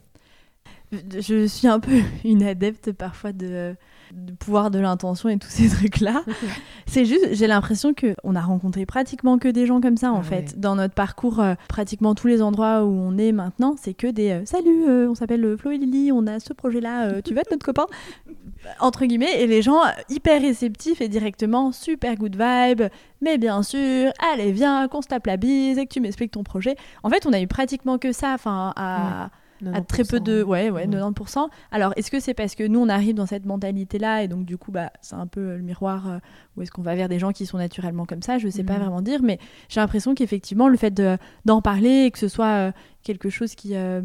[0.92, 3.76] Je suis un peu une adepte parfois de,
[4.14, 6.24] de pouvoir de l'intention et tous ces trucs-là.
[6.86, 10.20] C'est juste, j'ai l'impression que on a rencontré pratiquement que des gens comme ça en
[10.20, 10.36] Ah fait.
[10.36, 10.46] ouais.
[10.56, 14.32] Dans notre parcours, euh, pratiquement tous les endroits où on est maintenant, c'est que des
[14.32, 17.52] euh, salut, euh, on s'appelle Flo et Lily, on a ce projet-là, tu vas être
[17.52, 17.86] notre copain?
[18.80, 22.84] Entre guillemets, et les gens hyper réceptifs et directement super good vibe,
[23.22, 26.44] mais bien sûr, allez viens, qu'on se tape la bise et que tu m'expliques ton
[26.44, 26.76] projet.
[27.04, 29.30] En fait, on a eu pratiquement que ça, enfin à
[29.74, 30.88] à très peu de ouais ouais Ouais.
[30.88, 34.28] 90% alors est-ce que c'est parce que nous on arrive dans cette mentalité là et
[34.28, 36.18] donc du coup bah c'est un peu le miroir euh,
[36.56, 38.38] ou est-ce qu'on va vers des gens qui sont naturellement comme ça?
[38.38, 38.80] Je sais pas Mhm.
[38.82, 39.40] vraiment dire mais
[39.70, 42.72] j'ai l'impression qu'effectivement le fait de d'en parler et que ce soit euh,
[43.04, 44.02] quelque chose qui euh,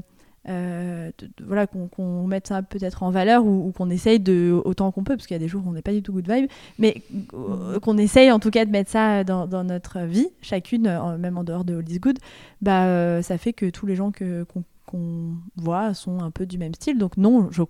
[0.49, 4.61] euh, de- de- voilà, qu'on mette ça peut-être en valeur ou, ou qu'on essaye de
[4.65, 6.13] autant qu'on peut, parce qu'il y a des jours où on n'est pas du tout
[6.13, 7.01] good vibe, mais
[7.35, 11.39] euh, qu'on essaye en tout cas de mettre ça dans, dans notre vie, chacune, même
[11.39, 12.19] en dehors de All is Good,
[12.61, 16.59] bah, ça fait que tous les gens que, qu'on, qu'on voit sont un peu du
[16.59, 16.99] même style.
[16.99, 17.63] Donc non, je...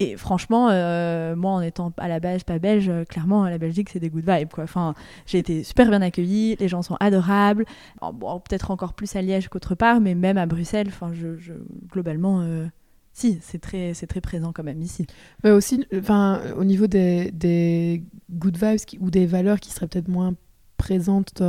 [0.00, 3.90] et franchement, euh, moi en étant à la base pas belge, euh, clairement la Belgique
[3.90, 4.48] c'est des good vibes.
[4.58, 4.94] Enfin,
[5.26, 7.64] j'ai été super bien accueillie, les gens sont adorables.
[8.00, 11.52] Bon, peut-être encore plus à Liège qu'autre part, mais même à Bruxelles, enfin, je,
[11.90, 12.66] globalement, euh,
[13.12, 15.06] si, c'est très, c'est très présent quand même ici.
[15.44, 20.34] Mais aussi, enfin, au niveau des, good vibes ou des valeurs qui seraient peut-être moins
[20.76, 21.42] présentes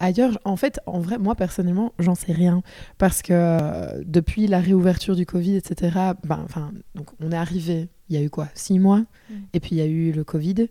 [0.00, 2.62] ailleurs, en fait, en vrai, moi personnellement, j'en sais rien.
[2.98, 7.88] Parce que euh, depuis la réouverture du Covid, etc., ben, enfin, donc on est arrivé,
[8.08, 9.34] il y a eu quoi Six mois Mm.
[9.54, 10.68] Et puis il y a eu le Covid.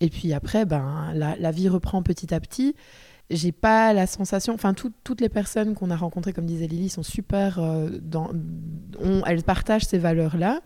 [0.00, 2.74] Et puis après, ben, la, la vie reprend petit à petit.
[3.30, 6.88] J'ai pas la sensation, enfin tout- toutes les personnes qu'on a rencontrées, comme disait Lily,
[6.88, 8.30] sont super, euh, dans,
[9.02, 10.60] ont- elles partagent ces valeurs-là.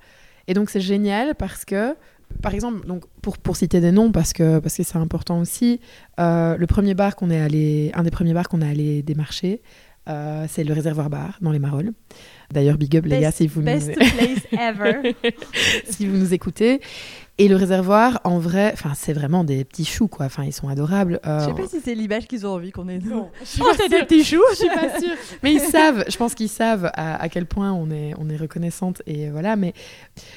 [0.47, 1.97] Et donc c'est génial parce que,
[2.41, 5.81] par exemple, donc pour, citer des noms, parce que parce que c'est important aussi,
[6.21, 9.63] euh, le premier bar qu'on est allé, un des premiers bars qu'on est allé démarcher,
[10.09, 11.93] euh, c'est le réservoir bar dans les Marolles.
[12.53, 15.17] D'ailleurs, big up les gars si vous Best nous, place ever.
[15.91, 16.81] si vous nous écoutez.
[17.39, 20.27] Et le réservoir, en vrai, enfin c'est vraiment des petits choux quoi.
[20.27, 21.19] Enfin ils sont adorables.
[21.27, 22.99] Euh, Je sais pas si c'est l'image qu'ils ont envie qu'on ait.
[22.99, 23.25] nous.
[23.41, 25.17] je suis Oh, c'est des petits choux Je suis pas sûre.
[25.43, 28.37] Mais ils savent, je pense qu'ils savent à, à quel point on est, on est
[28.37, 29.01] reconnaissante.
[29.07, 29.73] Et voilà, mais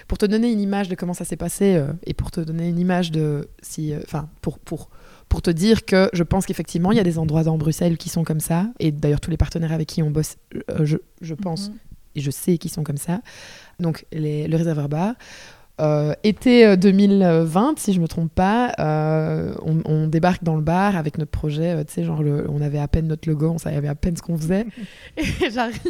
[0.08, 2.70] pour te donner une image de comment ça s'est passé euh, et pour te donner
[2.70, 3.94] une image de si.
[3.94, 4.90] euh, Enfin, pour, pour,
[5.28, 8.08] pour te dire que je pense qu'effectivement, il y a des endroits dans Bruxelles qui
[8.08, 8.68] sont comme ça.
[8.80, 10.38] Et d'ailleurs, tous les partenaires avec qui on bosse,
[10.72, 11.76] euh, je, je pense Mhm.
[12.16, 13.22] Et je sais qu'ils sont comme ça.
[13.80, 15.16] Donc, les- le réservoir bar.
[15.82, 20.62] Euh, été euh, 2020, si je me trompe pas, euh, on, on débarque dans le
[20.62, 21.72] bar avec notre projet.
[21.72, 24.16] euh, tu sais, genre, le- on avait à peine notre logo, on savait à peine
[24.16, 24.66] ce qu'on faisait.
[25.18, 25.82] Et j'arrive,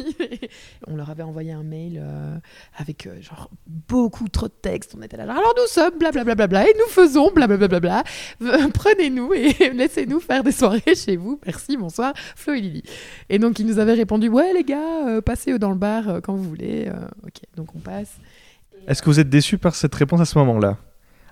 [0.87, 2.35] on leur avait envoyé un mail euh,
[2.77, 4.95] avec euh, genre beaucoup trop de texte.
[4.97, 7.79] On était là, genre, alors nous sommes, blablabla, bla, bla, et nous faisons, blablabla, bla,
[7.79, 8.03] bla,
[8.39, 8.67] bla.
[8.73, 11.39] prenez-nous et laissez-nous faire des soirées chez vous.
[11.45, 12.83] Merci, bonsoir, Flo et Lily.
[13.29, 16.19] Et donc, ils nous avaient répondu, ouais, les gars, euh, passez dans le bar euh,
[16.21, 16.87] quand vous voulez.
[16.87, 18.17] Euh, ok, donc on passe.
[18.87, 20.77] Est-ce que vous êtes déçu par cette réponse à ce moment-là?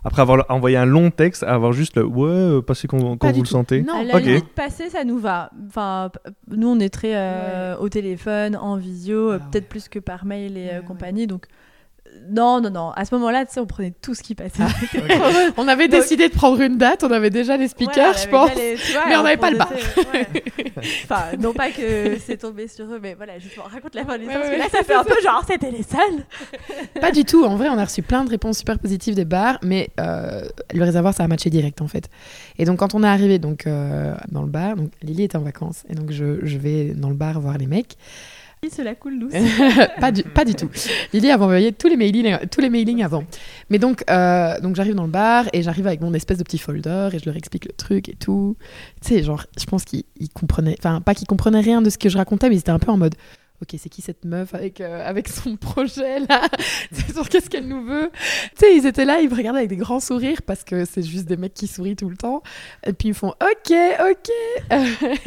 [0.05, 3.15] Après avoir envoyé un long texte, à avoir juste le ouais, euh, passez quand, quand
[3.17, 3.51] Pas vous le tout.
[3.53, 3.83] sentez.
[3.83, 4.23] Non, À la Ok.
[4.23, 5.49] limite, passer, ça nous va.
[5.67, 6.11] Enfin,
[6.49, 10.25] nous, on est très euh, au téléphone, en visio, euh, Ah peut-être plus que par
[10.25, 11.25] mail et euh, Ouais, compagnie.
[11.25, 11.49] Donc, euh,
[12.29, 12.89] non, non, non.
[12.91, 14.63] À ce moment-là, tu sais, on prenait tout ce qui passait.
[15.57, 18.55] On avait Donc- décidé de prendre une date, on avait déjà les speakers, je pense.
[18.55, 19.71] les- vois, mais on n'avait pas le bar.
[20.13, 20.27] ouais.
[21.03, 24.23] enfin, non pas que c'est tombé sur eux, mais voilà, justement, raconte la fin de
[24.23, 24.41] l'histoire.
[24.43, 26.23] Ouais, parce que là, ça fait un peu genre, c'était les seuls.
[27.01, 27.43] Pas du tout.
[27.45, 30.83] En vrai, on a reçu plein de réponses super positives des bars, mais euh, le
[30.83, 32.09] réservoir, ça a matché direct en fait.
[32.57, 35.41] Et donc, quand on est arrivé donc, euh, dans le bar, donc Lily était en
[35.41, 37.95] vacances, et donc je, je vais dans le bar voir les mecs.
[38.71, 39.33] Cela coule douce.
[39.99, 40.69] pas, du, tout.
[41.13, 43.25] Lily avait envoyé tous les mailings, tous les mailings avant.
[43.69, 46.57] Mais donc, euh, donc j'arrive dans le bar et j'arrive avec mon espèce de petit
[46.57, 48.55] folder et je leur explique le truc et tout.
[49.01, 51.97] Tu sais, genre, je pense qu'ils ils comprenaient, enfin, pas qu'ils comprenaient rien de ce
[51.97, 53.15] que je racontais, mais ils étaient un peu en mode.
[53.63, 56.41] Ok, c'est qui cette meuf avec, euh, avec son projet là?
[56.91, 58.11] C'est sur qu'est-ce qu'elle nous veut?
[58.57, 61.01] Tu sais, ils étaient là, ils me regardaient avec des grands sourires parce que c'est
[61.01, 62.43] juste des mecs qui sourient tout le temps.
[62.85, 63.73] Et puis ils font Ok,
[64.11, 64.69] ok.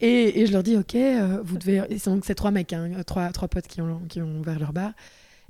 [0.00, 1.82] et, je leur dis Ok, euh, vous devez.
[1.98, 4.72] c'est Donc c'est trois mecs, hein, trois, trois potes qui ont, qui ont ouvert leur
[4.72, 4.92] bar.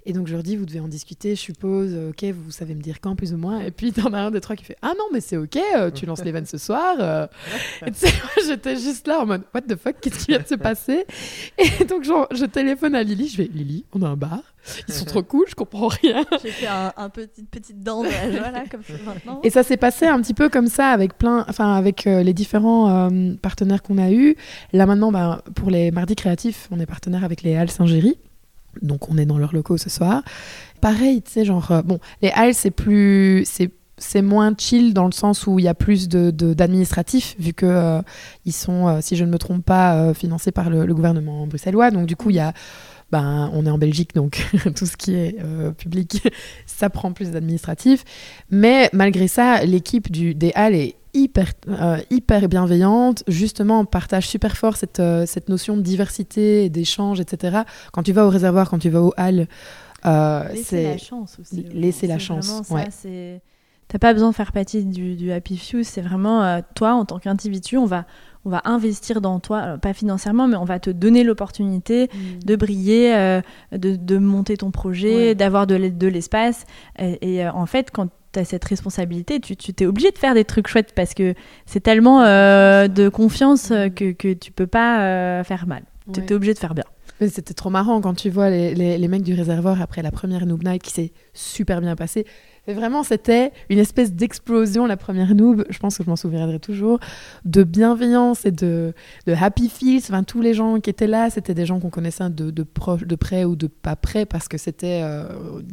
[0.07, 2.75] Et donc je leur dis, vous devez en discuter, je suppose, euh, ok, vous savez
[2.75, 3.61] me dire quand plus ou moins.
[3.61, 5.91] Et puis t'en as un des trois qui fait, ah non, mais c'est ok, euh,
[5.91, 6.97] tu lances les vannes ce soir.
[7.01, 7.27] euh.
[7.87, 10.41] Et tu sais, moi j'étais juste là en mode, what the fuck, qu'est-ce qui vient
[10.41, 11.07] de se passer?
[11.59, 14.43] Et donc genre, je téléphone à Lily, je fais, Lily, on a un bar,
[14.89, 16.25] ils sont trop cool, je comprends rien.
[16.43, 19.41] J'ai fait un, un petit, petite danse de la joie, là, comme ça, maintenant.
[19.43, 22.35] Et ça s'est passé un petit peu comme ça avec plein, enfin avec euh, les
[22.35, 24.37] différents euh, partenaires qu'on a eus.
[24.75, 28.19] Là maintenant, ben, pour les mardis créatifs, on est partenaire avec les Halles Saint-Géry.
[28.83, 30.23] Donc on est dans leurs locaux ce soir.
[30.81, 33.45] Pareil, tu sais, genre, euh, bon, les Halles, c'est plus.
[33.47, 37.53] C'est c'est moins chill dans le sens où il y a plus de d'administratifs vu
[37.53, 38.03] que euh,
[38.45, 41.93] ils sont, euh, si je ne me trompe pas, financés par le, gouvernement bruxellois.
[41.93, 42.53] Donc du coup, il y a,
[43.13, 44.45] ben, on est en Belgique, donc
[44.77, 45.37] tout ce qui est
[45.79, 46.29] public,
[46.67, 48.05] ça prend plus d'administratifs.
[48.51, 53.23] Mais malgré ça, l'équipe du des Halles est hyper euh, hyper bienveillante.
[53.29, 57.59] Justement, on partage super fort cette euh, cette notion de diversité, d'échange, etc.
[57.93, 59.47] Quand tu vas au réservoir, quand tu vas aux Halles,
[60.07, 61.63] euh, Laisser c'est la chance aussi.
[61.73, 63.41] Laisser la chance, ouais.
[63.89, 67.05] T'as pas besoin de faire partie du, du Happy Few, c'est vraiment euh, toi en
[67.05, 68.07] tant qu'individu, on va,
[68.47, 72.09] on va investir dans toi, alors, pas financièrement, mais on va te donner l'opportunité
[72.45, 75.35] de briller, euh, de, de monter ton projet, Ouais.
[75.35, 76.65] d'avoir de, l'e- de l'espace.
[76.99, 80.45] Et, et, euh, en fait, quand as cette responsabilité, tu t'es obligé de faire des
[80.45, 81.35] trucs chouettes parce que
[81.67, 85.83] c'est tellement euh, de confiance euh, que, que tu peux pas euh, faire mal.
[86.13, 86.27] Tu Ouais.
[86.29, 86.85] es obligé de faire bien.
[87.21, 90.11] Mais c'était trop marrant quand tu vois les, les, les mecs du réservoir après la
[90.11, 92.27] première Noob Night qui s'est super bien passée.
[92.67, 96.59] Et vraiment, c'était une espèce d'explosion, la première noob, je pense que je m'en souviendrai
[96.59, 96.99] toujours,
[97.45, 98.95] de bienveillance et de,
[99.27, 99.99] de happy feels.
[100.05, 103.03] Enfin, tous les gens qui étaient là, c'était des gens qu'on connaissait de, de, proche,
[103.05, 105.25] de près ou de pas près parce que c'était euh,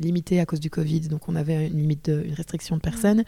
[0.02, 1.02] limité à cause du Covid.
[1.02, 3.24] Donc, on avait une limite, de, une restriction de personnes.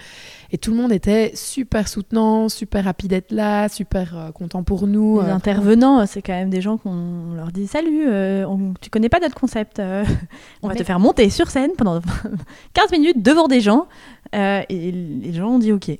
[0.52, 4.88] Et tout le monde était super soutenant, super happy d'être là, super euh, content pour
[4.88, 5.22] nous.
[5.22, 9.10] Les Euh, intervenants, c'est quand même des gens qu'on leur dit Salut, on- tu connais
[9.10, 9.80] pas notre concept,
[10.62, 12.02] on va Mais- te faire monter sur scène pendant
[12.74, 13.88] 15 minutes devant des gens.
[14.36, 15.92] Euh, et les gens ont dit Ok,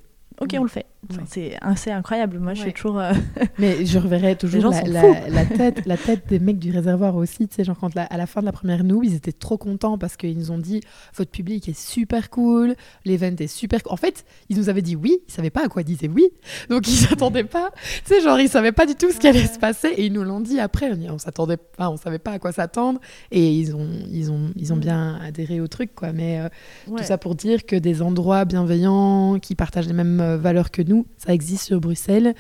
[0.42, 0.86] ok, on le fait.
[1.12, 1.76] Enfin, Ouais.
[1.76, 2.40] c'est incroyable.
[2.40, 2.74] Moi, je suis Ouais.
[2.74, 3.00] toujours.
[3.00, 3.12] euh,
[3.60, 7.48] Mais je reverrai toujours la, tête, la tête des mecs du réservoir aussi.
[7.48, 9.58] Tu sais, genre quand la- à la fin de la première nous, ils étaient trop
[9.58, 10.82] contents parce qu'ils nous ont dit
[11.16, 13.84] votre public est super cool, l'event est super.
[13.84, 13.92] cool.
[13.94, 16.28] En fait, ils nous avaient dit oui, ils savaient pas à quoi ils disaient oui,
[16.70, 17.72] donc ils s'attendaient pas.
[18.06, 20.14] Tu sais, genre ils savaient pas du tout ce qui allait se passer et ils
[20.14, 20.92] nous l'ont dit après.
[21.10, 23.00] On, s'attendait pas, on savait pas à quoi s'attendre
[23.32, 24.80] et ils ont, ils ont, ils ont Mm.
[24.80, 26.12] bien adhéré au truc quoi.
[26.14, 26.50] Mais euh,
[26.88, 27.00] ouais.
[27.02, 30.82] tout ça pour dire que des endroits bienveillants qui partagent les mêmes euh, valeurs que
[30.82, 32.34] nous, ça existe sur Bruxelles.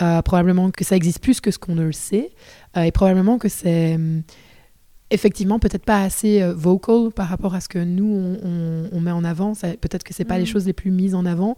[0.00, 2.30] Euh, probablement que ça existe plus que ce qu'on ne le sait.
[2.76, 4.22] Euh, et probablement que c'est hum,
[5.10, 9.00] effectivement peut-être pas assez euh, vocal par rapport à ce que nous, on, on- on
[9.00, 9.54] met en avant.
[9.54, 11.56] Ça- Peut-être que c'est pas les choses les plus mises en avant.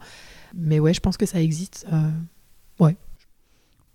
[0.55, 1.87] Mais ouais, je pense que ça existe.
[1.93, 2.11] euh,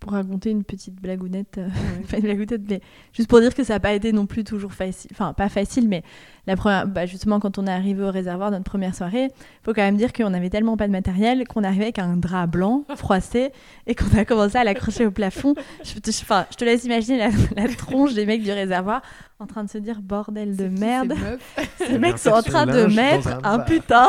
[0.00, 1.68] pour raconter une petite blagounette, euh,
[2.10, 2.80] pas une blagounette, mais
[3.12, 5.88] juste pour dire que ça n'a pas été non plus toujours facile, enfin pas facile,
[5.88, 6.02] mais
[6.46, 9.28] la première, bah, justement quand on est arrivé au réservoir notre première soirée,
[9.62, 12.46] faut quand même dire qu'on avait tellement pas de matériel qu'on arrivait avec un drap
[12.46, 13.52] blanc froissé
[13.86, 15.54] et qu'on a commencé à l'accrocher au plafond.
[15.84, 19.02] Je te, enfin, je te laisse imaginer la, la tronche des mecs du réservoir
[19.40, 21.14] en train de se dire bordel de merde.
[21.78, 24.06] Ces mecs sont en train de mettre un putain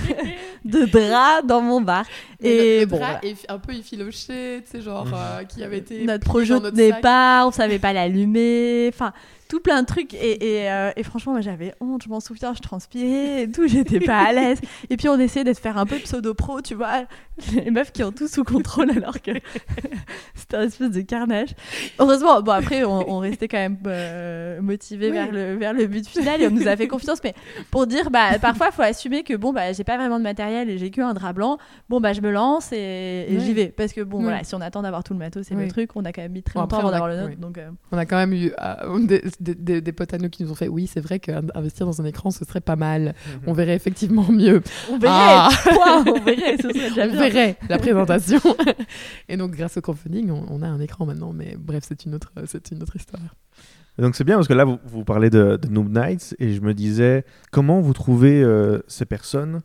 [0.64, 2.04] de drap dans mon bar.
[2.40, 3.24] Et, le bon, bras voilà.
[3.24, 6.04] est un peu effiloché, tu sais, genre euh, qui avait été.
[6.04, 9.12] notre projet de départ, on savait pas l'allumer, enfin
[9.48, 10.14] tout plein de trucs.
[10.14, 13.66] Et, et, euh, et franchement moi j'avais honte, je m'en souviens, je transpirais et tout,
[13.68, 14.60] j'étais pas à l'aise.
[14.90, 17.04] Et puis on essayait de se faire un peu pseudo pro, tu vois,
[17.54, 19.30] les meufs qui ont tout sous contrôle alors que
[20.34, 21.50] c'était un espèce de carnage.
[21.98, 25.12] Heureusement, bon après on, on restait quand même euh, motivés Oui.
[25.12, 27.18] vers le vers le but final et on nous a fait confiance.
[27.24, 27.34] Mais
[27.70, 30.78] pour dire bah parfois faut assumer que bon bah j'ai pas vraiment de matériel et
[30.78, 33.66] j'ai que un drap blanc, bon bah je me lance et, j'y vais.
[33.68, 34.24] Parce que bon Oui.
[34.24, 36.32] voilà, si on attend d'avoir tout le matos et le truc, on a quand même
[36.32, 38.16] mis très Bon, longtemps après, avant a- d'avoir le nôtre donc euh, On a quand
[38.16, 41.18] même eu euh, des, des- potes à nous qui nous ont fait oui, c'est vrai
[41.20, 43.14] qu'investir dans un écran, ce serait pas mal.
[43.46, 44.62] On verrait effectivement mieux.
[44.90, 45.50] On verrait, Ah.
[46.06, 47.20] on verrait, ce serait déjà on bien.
[47.20, 48.40] verrait la présentation.
[49.28, 51.32] Et donc, grâce au crowdfunding, on, on a un écran maintenant.
[51.32, 53.22] Mais bref, c'est une autre, c'est une autre histoire.
[53.98, 56.60] Donc c'est bien parce que là, vous, vous parlez de, de Noob Nights et je
[56.60, 59.62] me disais, comment vous trouvez euh, ces personnes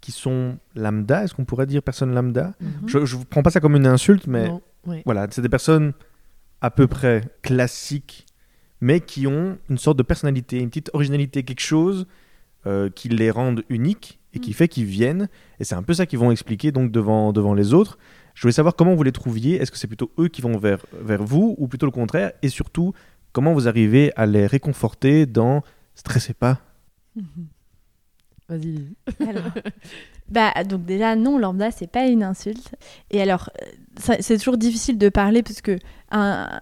[0.00, 1.24] qui sont lambda?
[1.24, 2.52] Est-ce qu'on pourrait dire personnes lambda?
[2.86, 5.02] Je ne prends pas ça comme une insulte, mais Non, ouais.
[5.04, 5.92] voilà, c'est des personnes
[6.60, 8.26] à peu près classiques,
[8.84, 12.06] mais qui ont une sorte de personnalité, une petite originalité, quelque chose
[12.66, 14.54] euh, qui les rende uniques et qui Mm.
[14.54, 15.28] fait qu'ils viennent.
[15.58, 17.98] Et c'est un peu ça qu'ils vont expliquer donc devant, devant les autres.
[18.34, 19.56] Je voulais savoir comment vous les trouviez.
[19.60, 22.32] Est-ce que c'est plutôt eux qui vont vers, vers vous ou plutôt le contraire?
[22.42, 22.92] Et surtout,
[23.32, 25.62] comment vous arrivez à les réconforter dans
[25.94, 26.60] stressez pas
[28.48, 28.84] Vas-y.
[29.26, 29.44] Alors,
[30.28, 32.74] bah, donc déjà, non, lambda, c'est pas une insulte.
[33.10, 35.78] Et alors, euh, c'est toujours difficile de parler parce que
[36.10, 36.60] un-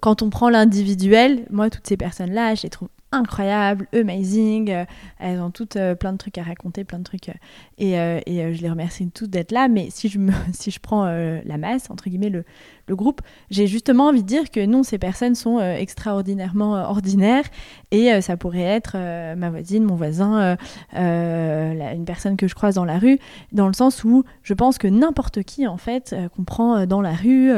[0.00, 4.70] quand on prend l'individuel, moi, toutes ces personnes-là, je les trouve incroyables, amazing.
[4.70, 4.84] euh,
[5.18, 7.28] elles ont toutes euh, plein de trucs à raconter, plein de trucs.
[7.28, 9.68] euh, et je les remercie toutes d'être là.
[9.68, 12.44] Mais si je, me, si je prends la masse, entre guillemets, le,
[12.90, 13.20] groupe,
[13.50, 17.44] j'ai justement envie de dire que non, ces personnes sont extraordinairement ordinaires.
[17.90, 18.96] Et ça pourrait être
[19.34, 20.56] ma voisine, mon voisin,
[20.94, 23.18] une personne que je croise dans la rue,
[23.50, 27.12] dans le sens où je pense que n'importe qui, en fait, qu'on prend dans la
[27.12, 27.50] rue,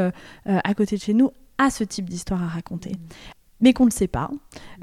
[0.47, 2.93] à côté de chez nous, a ce type d'histoire à raconter.
[3.61, 4.31] Mais qu'on ne le sait pas.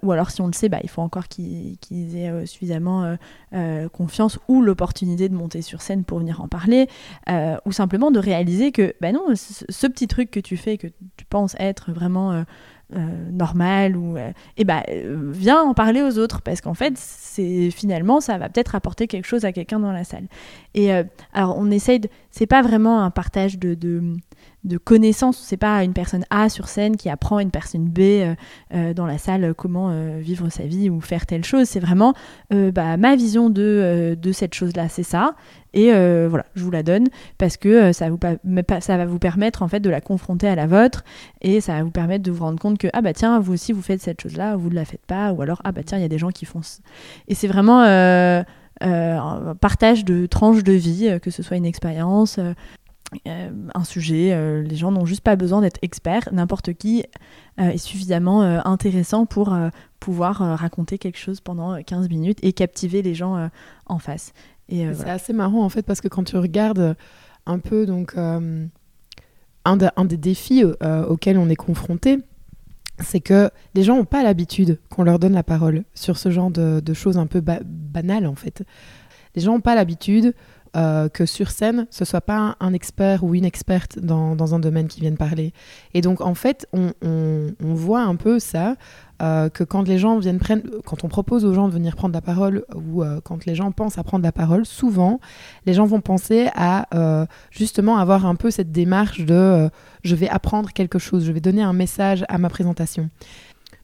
[0.04, 3.16] Ou alors, si on le sait, bah, il faut encore qu'ils aient euh, suffisamment euh,
[3.54, 6.88] euh, confiance ou l'opportunité de monter sur scène pour venir en parler.
[7.66, 11.26] ou simplement de réaliser que, bah non, ce, petit truc que tu fais, que tu
[11.30, 12.44] penses être vraiment
[12.92, 14.16] normal, ou,
[14.58, 14.84] eh bah,
[15.32, 16.42] viens en parler aux autres.
[16.42, 16.98] Parce qu'en fait,
[17.72, 20.28] finalement, ça va peut-être apporter quelque chose à quelqu'un dans la salle.
[20.74, 20.92] Et
[21.34, 22.10] alors, on essaye de.
[22.32, 23.74] C'est pas vraiment un partage de
[24.66, 28.36] de connaissances, c'est pas une personne A sur scène qui apprend une personne B euh,
[28.74, 29.86] euh, dans la salle euh, comment
[30.18, 32.14] vivre sa vie ou faire telle chose, c'est vraiment
[32.50, 35.36] bah, ma vision de, cette chose-là, c'est ça,
[35.74, 35.92] et
[36.28, 40.02] voilà, je vous la donne parce que ça, va vous permettre en fait de la
[40.02, 41.04] confronter à la vôtre
[41.42, 43.72] et ça va vous permettre de vous rendre compte que ah bah tiens, vous aussi
[43.72, 46.02] vous faites cette chose-là, vous ne la faites pas, ou alors ah bah tiens, il
[46.02, 46.62] y a des gens qui font.
[47.28, 52.40] Et c'est vraiment un partage de tranches de vie, que ce soit une expérience.
[53.28, 54.32] Euh, un sujet.
[54.34, 56.30] euh, les gens n'ont juste pas besoin d'être experts.
[56.32, 57.04] N'importe qui
[57.60, 59.56] euh, est suffisamment intéressant pour
[60.00, 63.50] pouvoir raconter quelque chose pendant euh, 15 minutes et captiver les gens
[63.88, 64.34] en face.
[64.70, 65.14] Et, euh, C'est voilà.
[65.14, 66.96] assez marrant en fait parce que quand tu regardes
[67.46, 68.66] un peu donc euh,
[69.66, 72.20] un, de- un des défis euh, auxquels on est confronté,
[73.00, 76.50] c'est que les gens n'ont pas l'habitude qu'on leur donne la parole sur ce genre
[76.50, 78.64] de, de choses un peu ba- banales en fait.
[79.36, 80.34] Les gens n'ont pas l'habitude
[80.76, 84.60] euh, que sur scène, ce soit pas un, expert ou une experte dans, dans un
[84.60, 85.54] domaine qui vienne parler.
[85.94, 88.76] Et donc en fait, on, on- voit un peu ça,
[89.22, 92.14] euh, que quand les gens viennent prendre, quand on propose aux gens de venir prendre
[92.14, 95.20] la parole ou euh, quand les gens pensent à prendre la parole, souvent
[95.66, 96.88] les gens vont penser à
[97.52, 99.70] justement avoir un peu cette démarche de
[100.04, 103.10] je vais apprendre quelque chose, je vais donner un message à ma présentation.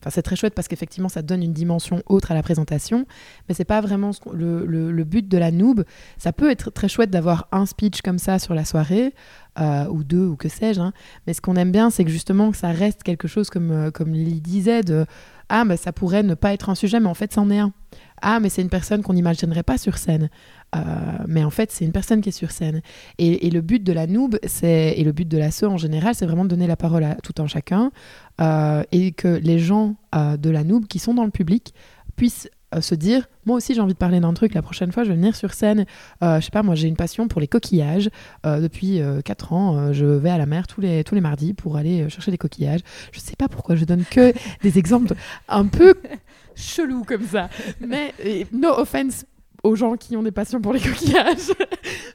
[0.01, 3.05] Enfin, c'est très chouette parce qu'effectivement, ça donne une dimension autre à la présentation,
[3.47, 5.83] mais c'est pas vraiment le, but de la noob.
[6.17, 9.13] Ça peut être très chouette d'avoir un speech comme ça sur la soirée,
[9.59, 10.93] euh, ou deux, ou que sais-je, hein.
[11.27, 14.13] mais ce qu'on aime bien, c'est que justement ça reste quelque chose comme, euh, comme
[14.13, 15.05] Lily disait, de
[15.53, 17.73] ah, mais ça pourrait ne pas être un sujet, mais en fait, c'en est un.
[18.21, 20.29] Ah, mais c'est une personne qu'on n'imaginerait pas sur scène.
[20.75, 20.79] Euh,
[21.27, 22.81] mais en fait, c'est une personne qui est sur scène.
[23.17, 26.15] Et, et le but de la noob, c'est et le but de l'assaut en général,
[26.15, 27.91] c'est vraiment de donner la parole à tout un chacun
[28.39, 31.73] euh, et que les gens euh, de la noob qui sont dans le public
[32.15, 35.03] puissent euh, se dire moi aussi j'ai envie de parler d'un truc la prochaine fois
[35.03, 35.85] je vais venir sur scène.
[36.23, 38.09] Euh, je sais pas moi j'ai une passion pour les coquillages.
[38.45, 41.53] Euh, depuis 4 ans euh, je vais à la mer tous les tous les mardis
[41.53, 42.81] pour aller euh, chercher des coquillages.
[43.11, 45.13] Je sais pas pourquoi je donne que des exemples
[45.49, 45.95] un peu
[46.55, 47.49] chelous comme ça.
[47.85, 48.13] Mais
[48.53, 49.25] no offense
[49.63, 51.51] aux gens qui ont des passions pour les coquillages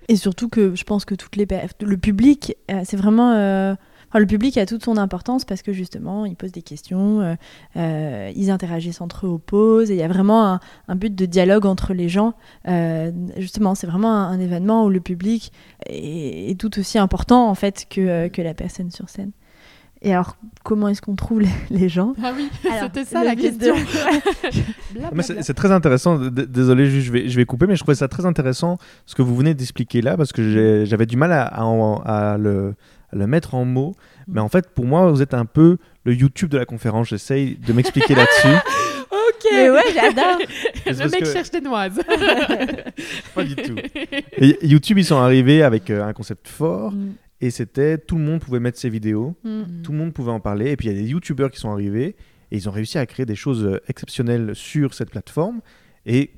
[0.09, 1.47] Et surtout que je pense que toutes les
[1.81, 3.33] le public, euh, c'est vraiment.
[3.33, 3.75] euh,
[4.15, 7.37] le public a toute son importance parce que justement, ils posent des questions,
[7.77, 11.27] euh, ils interagissent entre eux aux pauses, et il y a vraiment un, but de
[11.27, 12.33] dialogue entre les gens.
[13.37, 15.53] Justement, c'est vraiment un, événement où le public
[15.85, 19.33] est, est tout aussi important en fait que, que la personne sur scène.
[20.03, 22.49] Et alors, comment est-ce qu'on trouve les, les gens ah oui
[22.81, 23.75] c'était ça la de- question
[25.43, 26.19] c'est très intéressant.
[26.19, 29.35] Désolé, je vais, je vais couper, mais je trouvais ça très intéressant ce que vous
[29.37, 32.75] venez d'expliquer là, parce que j'avais du mal à, à en- à le,
[33.13, 33.95] à le mettre en mots.
[34.29, 37.09] Mais en fait, pour moi, vous êtes un peu le YouTube de la conférence.
[37.09, 38.57] J'essaye de m'expliquer là-dessus.
[39.11, 40.39] ok Mais ouais, j'adore.
[40.87, 41.99] Le mec que- cherche des noises
[43.35, 43.77] Pas du tout.
[44.39, 47.13] Et YouTube, ils sont arrivés avec euh, un concept fort, Mm.
[47.40, 49.83] Et c'était tout le monde pouvait mettre ses vidéos, Mm.
[49.83, 51.70] tout le monde pouvait en parler, et puis il y a des YouTubeurs qui sont
[51.70, 52.16] arrivés,
[52.51, 55.61] et ils ont réussi à créer des choses euh, exceptionnelles sur cette plateforme,
[56.07, 56.31] et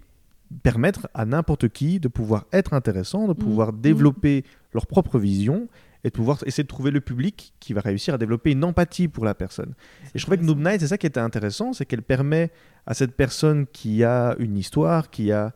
[0.63, 5.69] permettre à n'importe qui de pouvoir être intéressant, de pouvoir développer leur propre vision,
[6.05, 9.09] et de pouvoir essayer de trouver le public qui va réussir à développer une empathie
[9.09, 9.75] pour la personne.
[10.15, 12.51] Et je trouvais que Noob Night, c'est ça qui était intéressant, c'est qu'elle permet
[12.87, 15.53] à cette personne qui a une histoire, qui a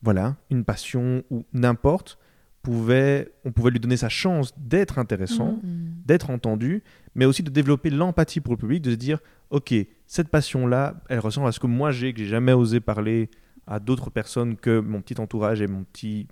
[0.00, 2.18] voilà, une passion ou n'importe,
[2.64, 5.60] pouvait, on pouvait lui donner sa chance d'être intéressant,
[6.06, 6.82] d'être entendu,
[7.14, 9.18] mais aussi de développer l'empathie pour le public, de se dire,
[9.50, 9.72] ok,
[10.06, 13.30] cette passion-là, elle ressemble à ce que moi j'ai, que j'ai jamais osé parler
[13.66, 16.26] à d'autres personnes que mon petit entourage et mon petit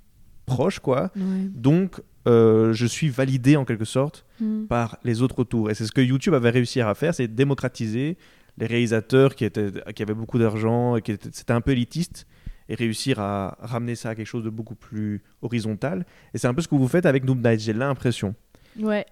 [0.46, 1.12] proche, quoi.
[1.16, 1.22] Ouais.
[1.54, 4.66] Donc, euh, je suis validé en quelque sorte Mm.
[4.66, 5.70] par les autres autour.
[5.70, 8.16] Et c'est ce que YouTube avait réussi à faire, c'est démocratiser
[8.58, 12.26] les réalisateurs qui, étaient, qui avaient beaucoup d'argent, et qui étaient, c'était un peu élitiste,
[12.68, 16.04] et réussir à ramener ça à quelque chose de beaucoup plus horizontal.
[16.34, 18.34] Et c'est un peu ce que vous faites avec Noob Night, j'ai l'impression.
[18.80, 19.04] Ouais.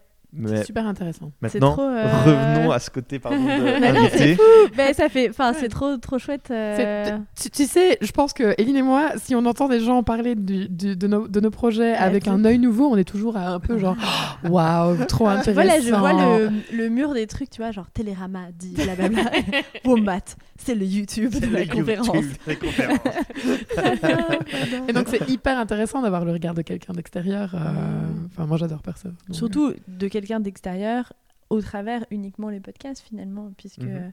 [0.47, 1.33] C'est super intéressant.
[1.41, 4.37] maintenant, trop, euh, revenons à ce côté pardon, de.
[4.77, 6.53] Ben, ça fait, enfin, c'est trop, trop chouette.
[6.53, 10.05] euh, Tu, tu sais, je pense que Eline et moi, si on entend des gens
[10.05, 13.37] parler du- du- de, nos, de nos projets avec un œil nouveau, on est toujours
[13.37, 13.97] un peu genre
[14.49, 15.53] waouh, trop intéressant.
[15.55, 19.25] Voilà, je vois le, le mur des trucs, tu vois, genre Télérama dit blablabla.
[19.85, 22.25] Wombat, c'est le YouTube de la Le conférence.
[24.89, 27.55] Et donc c'est hyper intéressant d'avoir le regard de quelqu'un d'extérieur.
[27.55, 29.09] euh, Enfin, moi j'adore perso.
[29.09, 31.13] Donc, euh, Surtout de quelqu'un d'extérieur
[31.49, 33.83] au travers uniquement les podcasts finalement, puisque.
[33.83, 34.13] Mhm.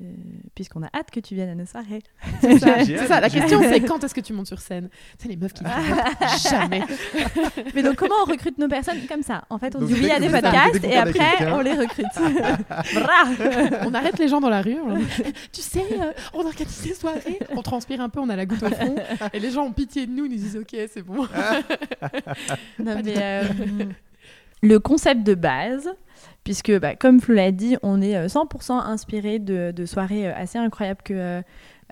[0.00, 0.14] Euh,
[0.54, 2.02] puisqu'on a hâte que tu viennes à nos soirées.
[2.40, 4.88] C'est ça, la question c'est quand est-ce que tu montes sur scène?
[5.18, 6.82] C'est les meufs qui ne jamais.
[7.74, 8.98] Mais donc comment on recrute nos personnes?
[9.08, 11.74] Comme ça En fait, on Donc, dit oui à des podcasts et après on les
[11.74, 12.06] recrute.
[13.86, 14.76] On arrête les gens dans la rue.
[14.84, 17.38] on leur dit, tu sais, euh, on organise des soirées.
[17.50, 18.94] On transpire un peu, on a la goutte au fond.
[19.32, 21.26] Et les gens ont pitié de nous, ils nous disent ok, c'est bon.
[22.78, 23.42] Non, mais, euh,
[24.62, 25.90] le concept de base,
[26.44, 30.34] puisque bah, comme Flo l'a dit, on est euh, 100% inspiré de, de soirées euh,
[30.34, 31.42] assez incroyables que, euh,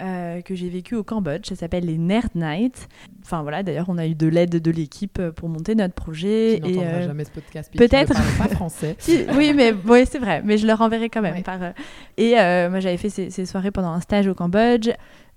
[0.00, 1.46] euh, que j'ai vécues au Cambodge.
[1.48, 2.88] Ça s'appelle les Nerd Nights.
[3.22, 6.60] Enfin voilà, d'ailleurs, on a eu de l'aide de l'équipe euh, pour monter notre projet.
[6.64, 7.70] Qui et, euh, jamais ce podcast.
[7.76, 8.14] peut-être.
[8.38, 8.96] pas français.
[8.98, 10.42] si, oui, mais ouais, c'est vrai.
[10.44, 11.34] Mais je le renverrai quand même.
[11.34, 11.42] Ouais.
[11.42, 11.72] Par, euh,
[12.16, 14.88] et euh, moi, j'avais fait ces, ces soirées pendant un stage au Cambodge.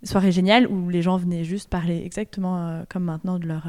[0.03, 3.68] soirée géniale où les gens venaient juste parler exactement comme maintenant de leur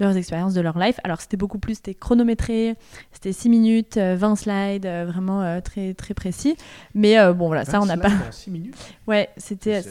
[0.00, 0.98] leurs expériences de leur life.
[1.04, 2.76] Alors c'était beaucoup plus, c'était chronométré,
[3.12, 6.56] c'était 6 minutes, 20 slides, vraiment très très précis.
[6.94, 8.10] Mais bon voilà, ça on n'a pas.
[8.30, 8.76] 6 minutes?
[9.06, 9.82] Ouais, c'était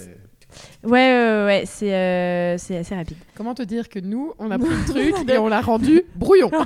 [0.83, 3.17] Ouais, ouais, ouais, c'est euh, c'est assez rapide.
[3.35, 6.49] Comment te dire que nous, on a pris le truc et on l'a rendu brouillon?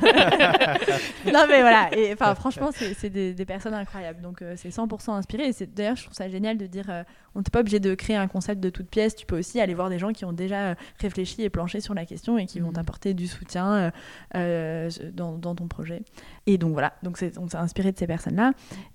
[1.31, 1.89] Non, mais voilà.
[1.95, 4.21] Et enfin, franchement, c'est des, des, personnes incroyables.
[4.21, 5.49] Donc, euh, c'est 100% inspiré.
[5.49, 7.03] Et d'ailleurs, je trouve ça génial de dire euh,
[7.35, 9.15] on n'est pas obligé de créer un concept de toute pièce.
[9.15, 12.05] Tu peux aussi aller voir des gens qui ont déjà réfléchi et planché sur la
[12.05, 12.73] question et qui vont mhm.
[12.73, 13.91] t'apporter du soutien
[14.33, 16.03] dans, dans, ton projet.
[16.47, 16.93] Et donc, voilà.
[17.03, 18.51] Donc, on s'est inspiré de ces personnes-là.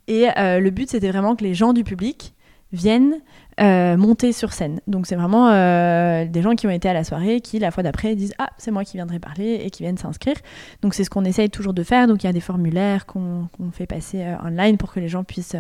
[0.09, 2.35] Et le but, c'était vraiment que les gens du public
[2.73, 3.21] viennent
[3.59, 4.81] euh, monter sur scène.
[4.87, 7.83] Donc c'est vraiment euh, des gens qui ont été à la soirée qui la fois
[7.83, 10.37] d'après disent ah c'est moi qui viendrai parler et qui viennent s'inscrire.
[10.83, 12.07] Donc c'est ce qu'on essaye toujours de faire.
[12.07, 15.25] Donc il y a des formulaires qu'on fait passer euh, online pour que les gens
[15.25, 15.57] puissent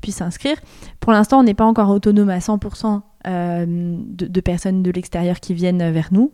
[0.00, 0.56] puissent s'inscrire.
[0.98, 5.52] Pour l'instant on n'est pas encore autonome à 100% euh, de, personnes de l'extérieur qui
[5.52, 6.32] viennent vers nous.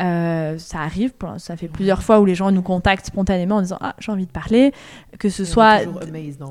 [0.00, 3.76] Euh, ça arrive, ça fait plusieurs fois où les gens nous contactent spontanément en disant
[3.82, 4.72] ah j'ai envie de parler,
[5.18, 5.80] que ce soit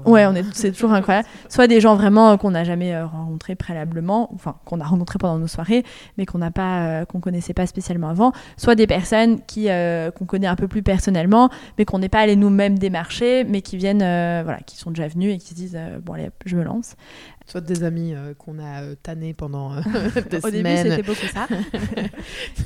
[0.06, 3.56] ouais on est c'est toujours incroyable, soit des gens vraiment qu'on n'a jamais euh, rencontrés
[3.56, 3.99] préalablement,
[4.66, 5.84] qu'on a rencontrés pendant nos soirées,
[6.18, 10.48] mais qu'on n'a pas qu'on connaissait pas spécialement avant, soit des personnes qui qu'on connaît
[10.48, 14.60] un peu plus personnellement, mais qu'on n'est pas allé nous-mêmes démarcher, mais qui viennent voilà
[14.66, 16.96] qui sont déjà venus et qui se disent bon allez je me lance.
[17.50, 19.82] Soit des amis euh, qu'on a euh, tannés pendant euh,
[20.30, 20.84] des Au semaines.
[20.84, 21.48] début, c'était beaucoup ça.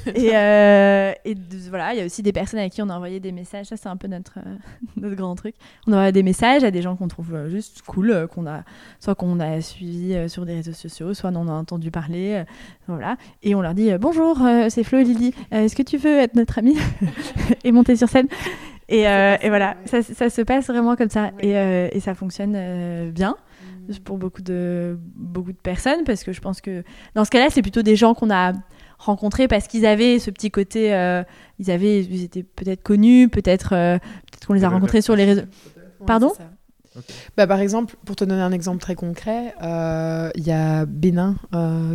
[0.13, 1.37] et, et
[1.69, 3.67] voilà, il y a aussi des personnes à qui on a envoyé des messages.
[3.67, 4.39] Ça, c'est un peu notre,
[4.97, 5.55] notre grand truc.
[5.87, 8.63] On envoie des messages à des gens qu'on trouve juste cool, qu'on a,
[8.99, 12.43] soit qu'on a suivi sur des réseaux sociaux, soit on a entendu parler.
[12.87, 13.15] voilà.
[13.41, 15.33] Et on leur dit Bonjour, c'est Flo et Lily.
[15.51, 16.77] Est-ce que tu veux être notre amie
[17.63, 18.27] et monter sur scène?
[18.89, 21.31] Et, et, voilà, ça, ça, se passe vraiment comme ça.
[21.39, 23.37] Et, et, ça fonctionne bien
[24.03, 26.83] pour beaucoup de, beaucoup de personnes, parce que je pense que
[27.15, 28.53] dans ce cas-là, c'est plutôt des gens qu'on a
[28.97, 31.23] rencontrés parce qu'ils avaient ce petit côté, euh,
[31.59, 35.25] ils, avaient, ils étaient peut-être connus, peut-être euh, peut qu'on les a rencontrés sur les
[35.25, 35.43] réseaux.
[36.05, 36.31] Pardon?
[37.37, 41.35] bah, par exemple, pour te donner un exemple très concret, euh, il y a Bénin,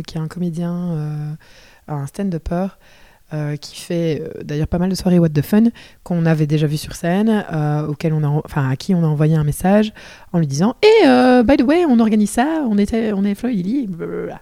[0.07, 1.37] qui est un comédien,
[1.87, 2.67] un stand-upper,
[3.33, 5.65] euh, qui fait euh, d'ailleurs pas mal de soirées What the Fun
[6.03, 9.07] qu'on avait déjà vu sur scène, euh, auquel on a, enfin à qui on a
[9.07, 9.93] envoyé un message
[10.33, 13.35] en lui disant et eh, by the way on organise ça, on était, on est
[13.35, 13.89] Floyd Lily,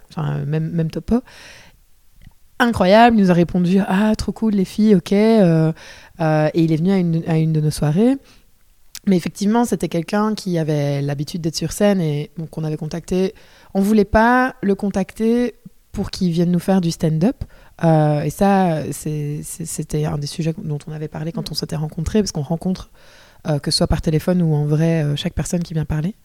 [0.10, 1.22] enfin même même topo.
[2.60, 5.74] Incroyable, il nous a répondu ah trop cool les filles, ok, et
[6.20, 8.18] il est venu à une, à une de nos soirées.
[9.08, 13.34] Mais effectivement, c'était quelqu'un qui avait l'habitude d'être sur scène et donc on avait contacté.
[13.74, 15.56] On voulait pas le contacter
[15.94, 17.44] pour qu'il vienne nous faire du stand-up.
[17.84, 21.52] Euh, et ça, c'était un des sujets dont on avait parlé quand mm.
[21.52, 22.90] on s'était rencontrés, parce qu'on rencontre,
[23.48, 26.16] euh, que ce soit par téléphone ou en vrai, euh, chaque personne qui vient parler.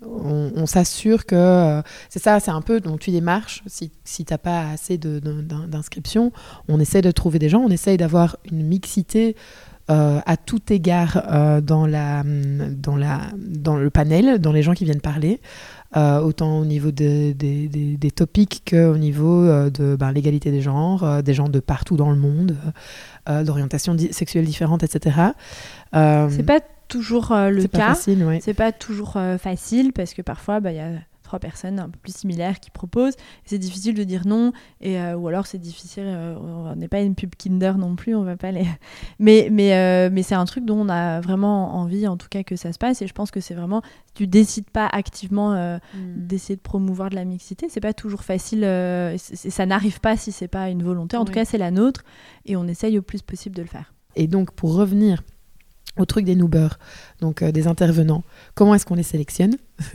[0.00, 3.64] On, s'assure que c'est ça, c'est un peu donc tu démarches.
[3.66, 6.30] Si, si tu n'as pas assez d'inscriptions,
[6.68, 9.34] on essaie de trouver des gens, on essaye d'avoir une mixité
[9.88, 15.00] à tout égard dans, la, dans, la, dans le panel, dans les gens qui viennent
[15.00, 15.40] parler.
[15.96, 20.60] Euh, autant au niveau des, des, des, topics qu'au niveau euh, de ben, l'égalité des
[20.60, 22.56] genres, euh, des gens de partout dans le monde,
[23.26, 25.16] d'orientation sexuelle différente, etc.
[25.92, 27.94] c'est pas toujours le cas.
[27.94, 30.92] C'est pas toujours facile parce que parfois, bah, il y a
[31.28, 33.14] trois personnes un peu plus similaires qui proposent.
[33.44, 37.02] C'est difficile de dire non, et, euh, ou alors c'est difficile, euh, on n'est pas
[37.02, 38.66] une pub Kinder non plus, on va pas les...
[39.18, 42.44] Mais, mais, euh, mais c'est un truc dont on a vraiment envie, en tout cas,
[42.44, 45.52] que ça se passe, et je pense que c'est vraiment, si tu décides pas activement
[45.52, 45.80] mm.
[46.16, 48.60] d'essayer de promouvoir de la mixité, c'est pas toujours facile,
[49.18, 52.04] ça n'arrive pas si c'est pas une volonté, en tout cas c'est la nôtre,
[52.46, 53.92] et on essaye au plus possible de le faire.
[54.16, 55.22] Et donc, pour revenir
[55.98, 56.78] au truc des noobers,
[57.20, 58.24] donc des intervenants.
[58.54, 59.56] Comment est-ce qu'on les sélectionne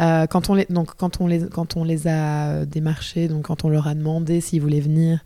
[0.00, 3.64] Euh, quand, on les, donc, quand, on les, quand on les a démarchés, donc quand
[3.64, 5.20] on leur a demandé s'ils voulaient venir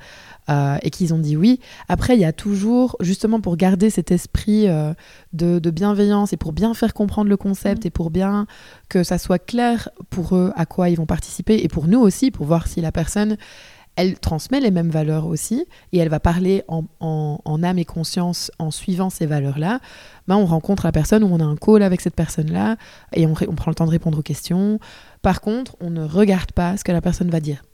[0.51, 4.13] euh, et qu'ils ont dit oui, après il y a toujours, justement pour garder cet
[4.13, 4.93] esprit euh,
[5.33, 7.87] de, de, bienveillance et pour bien faire comprendre le concept mmh.
[7.87, 8.47] et pour bien
[8.91, 12.31] que ça soit clair pour eux à quoi ils vont participer et pour nous aussi,
[12.31, 13.39] pour voir si la personne
[13.99, 16.85] elle transmet les mêmes valeurs aussi et elle va parler en,
[17.65, 19.81] âme et conscience en suivant ces valeurs-là.
[20.29, 22.77] Ben, on rencontre la personne ou on a un call avec cette personne-là
[23.13, 24.79] et on, prend le temps de répondre aux questions.
[25.21, 27.65] Par contre, on ne regarde pas ce que la personne va dire.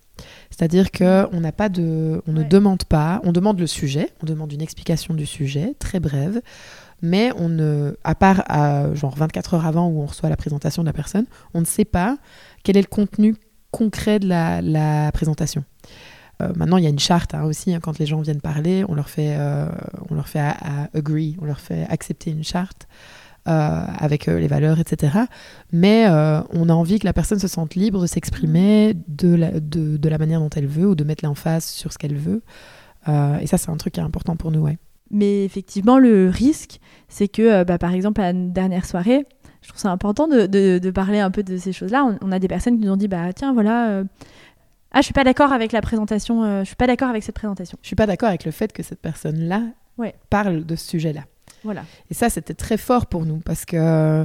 [0.48, 4.26] C'est-à-dire que on n'a pas de, on ne demande pas, on demande le sujet, on
[4.26, 6.40] demande une explication du sujet très brève,
[7.02, 10.82] mais on ne, à part à, genre 24 heures avant où on reçoit la présentation
[10.84, 12.16] de la personne, on ne sait pas
[12.62, 13.36] quel est le contenu
[13.72, 15.64] concret de la présentation.
[16.42, 18.84] Euh, maintenant, il y a une charte hein, aussi, hein, quand les gens viennent parler,
[18.88, 19.68] on leur fait, euh,
[20.10, 20.42] on leur fait
[20.92, 22.86] agree, on leur fait accepter une charte.
[23.46, 25.18] avec les valeurs, etc.
[25.70, 29.98] Mais on a envie que la personne se sente libre de s'exprimer de la, de,
[29.98, 32.42] de la manière dont elle veut ou de mettre l'emphase sur ce qu'elle veut.
[33.06, 34.78] et ça, c'est un truc qui est important pour nous, ouais.
[35.10, 39.26] Mais effectivement, le risque, c'est que, bah, par exemple, à la dernière soirée,
[39.64, 42.18] je trouve ça important de, de, parler un peu de ces choses-là.
[42.20, 44.04] On, a des personnes qui nous ont dit, bah tiens, voilà, euh,
[44.94, 47.34] ah, je suis pas d'accord avec la présentation, euh, je suis pas d'accord avec cette
[47.34, 47.76] présentation.
[47.82, 49.62] Je suis pas d'accord avec le fait que cette personne-là
[49.98, 50.14] ouais.
[50.30, 51.24] parle de ce sujet-là.
[51.64, 51.84] Voilà.
[52.10, 54.24] Et ça, c'était très fort pour nous parce que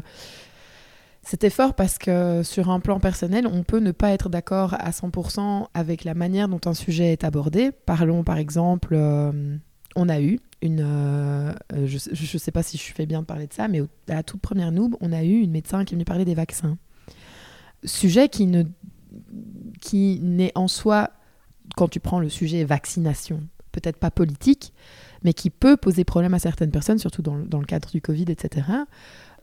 [1.24, 4.92] c'était fort parce que sur un plan personnel, on peut ne pas être d'accord à
[4.92, 7.72] 100% avec la manière dont un sujet est abordé.
[7.72, 9.58] Parlons par exemple, euh,
[9.96, 10.84] on a eu une.
[10.84, 11.54] Euh,
[11.86, 14.24] je ne sais pas si je fais bien de parler de ça, mais à la
[14.24, 16.78] toute première noob, on a eu une médecin qui est venue parler des vaccins.
[17.84, 18.64] Sujet qui ne
[19.80, 21.12] qui n'est en soi,
[21.76, 24.74] quand tu prends le sujet vaccination, peut-être pas politique,
[25.24, 28.26] mais qui peut poser problème à certaines personnes, surtout dans, dans, le cadre du Covid,
[28.30, 28.68] etc.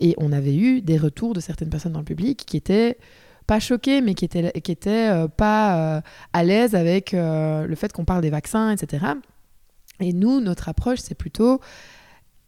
[0.00, 2.98] Et on avait eu des retours de certaines personnes dans le public qui étaient
[3.46, 6.00] pas choquées, mais qui étaient, qui étaient euh, pas euh,
[6.32, 9.06] à l'aise avec le fait qu'on parle des vaccins, etc.
[10.00, 11.60] Et nous, notre approche, c'est plutôt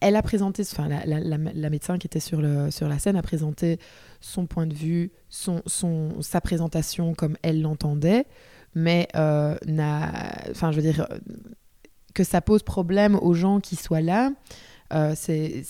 [0.00, 3.22] elle a présenté, enfin la, la, médecin qui était sur, le, sur la scène a
[3.22, 3.78] présenté
[4.20, 8.26] son point de vue, son, son, sa présentation comme elle l'entendait,
[8.74, 9.56] mais euh,
[10.50, 11.08] enfin je veux dire
[12.14, 14.30] que ça pose problème aux gens qui soient là,
[14.92, 15.64] euh, c'est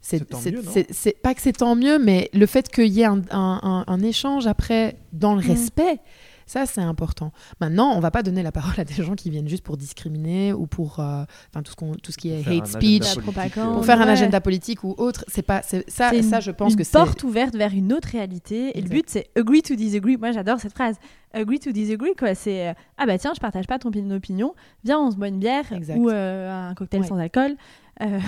[0.00, 4.02] c'est pas que c'est tant mieux, mais le fait qu'il y ait un, un, un,
[4.02, 5.48] échange après dans le mmh.
[5.48, 5.98] respect,
[6.46, 7.32] ça, c'est important.
[7.60, 10.52] Maintenant, on va pas donner la parole à des gens qui viennent juste pour discriminer
[10.52, 14.08] ou pour euh, enfin tout, ce tout ce qui est hate speech, pour faire un
[14.08, 15.24] agenda politique ou autre.
[15.28, 15.82] C'est pas ça.
[15.88, 18.78] Ça, je pense que c'est une porte ouverte vers une autre réalité.
[18.78, 20.16] Et le but, c'est agree to disagree.
[20.16, 20.96] Moi, j'adore cette phrase.
[21.32, 22.34] Agree to disagree, quoi.
[22.34, 24.54] C'est euh, ah bah tiens, je partage pas ton opinion.
[24.84, 25.64] Viens, on se boit une bière
[25.96, 27.56] ou euh, un cocktail sans alcool.
[28.02, 28.18] Euh,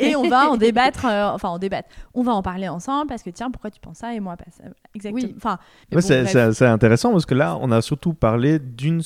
[0.00, 1.88] et on va en débattre, euh, enfin en débattre.
[2.14, 4.50] On va en parler ensemble parce que tiens, pourquoi tu penses ça et moi pas
[4.50, 4.64] ça?
[4.94, 5.32] Exactement.
[5.36, 5.58] Enfin,
[6.00, 9.02] c'est intéressant parce que là, on a surtout parlé d'une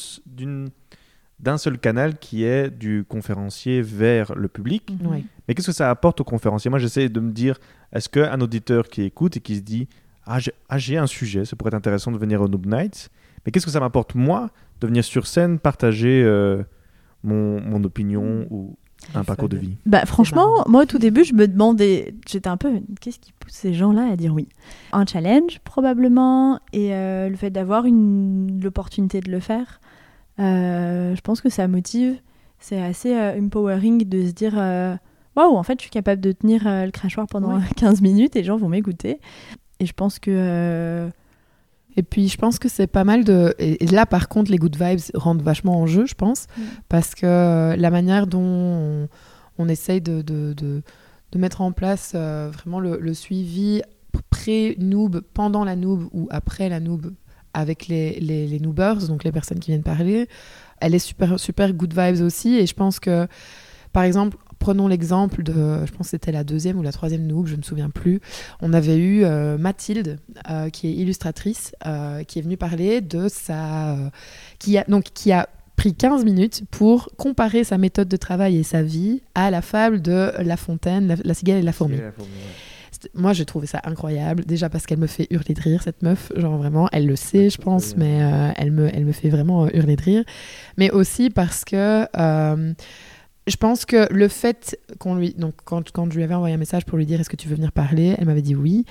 [1.38, 4.90] d'un seul canal qui est du conférencier vers le public.
[4.90, 5.22] Mhm.
[5.48, 6.68] Mais qu'est-ce que ça apporte au conférencier?
[6.68, 7.56] Moi, j'essaie de me dire,
[7.92, 9.88] est-ce qu'un auditeur qui écoute et qui se dit,
[10.26, 13.10] ah, j'ai ah, un sujet, ça pourrait être intéressant de venir au Noob Nights,
[13.44, 16.62] mais qu'est-ce que ça m'apporte moi de venir sur scène partager euh,
[17.22, 18.76] mon, mon, opinion ou,
[19.14, 22.56] un parcours de vie Bah franchement, moi au tout début, je me demandais, j'étais un
[22.56, 24.48] peu, qu'est-ce qui pousse ces gens-là à dire oui?
[24.92, 29.80] Un challenge probablement, et euh, le fait d'avoir l'opportunité de le faire,
[30.38, 32.16] euh, je pense que ça motive.
[32.58, 34.54] C'est assez euh, empowering de se dire,
[35.36, 38.44] waouh, en fait, je suis capable de tenir le crachoir pendant 15 minutes et les
[38.44, 39.20] gens vont m'écouter.
[39.80, 41.10] Et je pense que
[41.96, 43.54] et puis, je pense que c'est pas mal de.
[43.58, 46.62] Et là, par contre, les good vibes rentrent vachement en jeu, je pense, mm.
[46.88, 49.08] parce que euh, la manière dont
[49.58, 50.82] on, essaye de, de, de,
[51.32, 53.82] de, mettre en place euh, vraiment le, suivi
[54.30, 57.12] pré-noob, pendant la noob ou après la noob
[57.52, 60.28] avec les, les, les, noobers, donc les personnes qui viennent parler,
[60.80, 62.56] elle est super, super good vibes aussi.
[62.56, 63.26] Et je pense que,
[63.92, 65.52] par exemple, prenons l'exemple de,
[65.84, 68.20] je pense que c'était la deuxième ou la troisième noob, je ne me souviens plus.
[68.60, 73.26] On avait eu euh, Mathilde, euh, qui est illustratrice, euh, qui est venue parler de
[73.28, 73.96] sa,
[74.60, 78.62] qui a donc qui a pris 15 minutes pour comparer sa méthode de travail et
[78.62, 81.96] sa vie à la fable de La Fontaine, La, cigale et la fourmi.
[83.14, 84.44] Moi, j'ai trouvé ça incroyable.
[84.44, 86.30] Déjà parce qu'elle me fait hurler de rire, cette meuf.
[86.36, 89.96] Genre vraiment, elle le sait, je pense, mais elle, me, elle me fait vraiment hurler
[89.96, 90.24] de rire.
[90.76, 92.06] Mais aussi parce que
[93.50, 95.34] je pense que le fait qu'on lui.
[95.34, 97.48] Donc, quand, quand je lui avais envoyé un message pour lui dire est-ce que tu
[97.48, 98.84] veux venir parler, elle m'avait dit oui.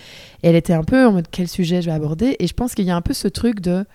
[0.43, 2.35] Et elle était un peu en mode quel sujet je vais aborder.
[2.39, 3.85] Et je pense qu'il y a un peu ce truc de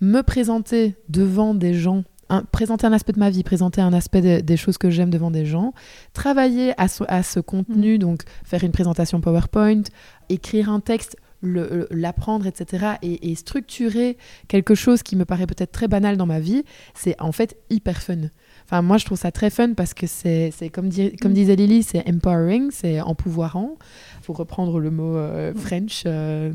[0.00, 2.04] me présenter devant des gens,
[2.52, 5.44] présenter un aspect de ma vie, présenter un aspect des choses que j'aime devant des
[5.44, 5.72] gens,
[6.12, 7.98] travailler à ce, à ce contenu, mm.
[7.98, 9.82] donc faire une présentation PowerPoint,
[10.28, 14.16] écrire un texte l'apprendre, etc., et, et, structurer
[14.48, 18.02] quelque chose qui me paraît peut-être très banal dans ma vie, c'est en fait hyper
[18.02, 18.28] fun.
[18.68, 20.90] Enfin, moi, je trouve ça très fun parce que c'est, comme,
[21.22, 21.34] comme mm.
[21.34, 23.78] disait Lily, c'est empowering, c'est empouvoirant.
[24.20, 26.02] Il faut reprendre le mot euh, French.
[26.04, 26.52] Euh.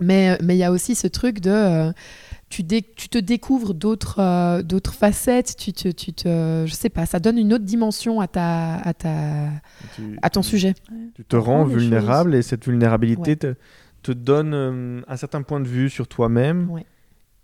[0.00, 1.50] mais il y a aussi ce truc de.
[1.50, 1.92] Euh,
[2.48, 7.18] tu, tu, te découvres d'autres d'autres facettes, tu te, tu te, je sais pas, ça
[7.18, 9.50] donne une autre dimension à, ta, à, ta,
[10.22, 10.74] à ton sujet.
[11.16, 13.54] Tu te rends vulnérable et cette vulnérabilité te,
[14.02, 16.70] te, donne un certain point de vue sur toi-même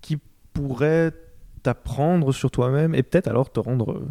[0.00, 0.18] qui
[0.54, 1.12] pourrait
[1.62, 4.06] t'apprendre sur toi-même et peut-être alors te rendre euh,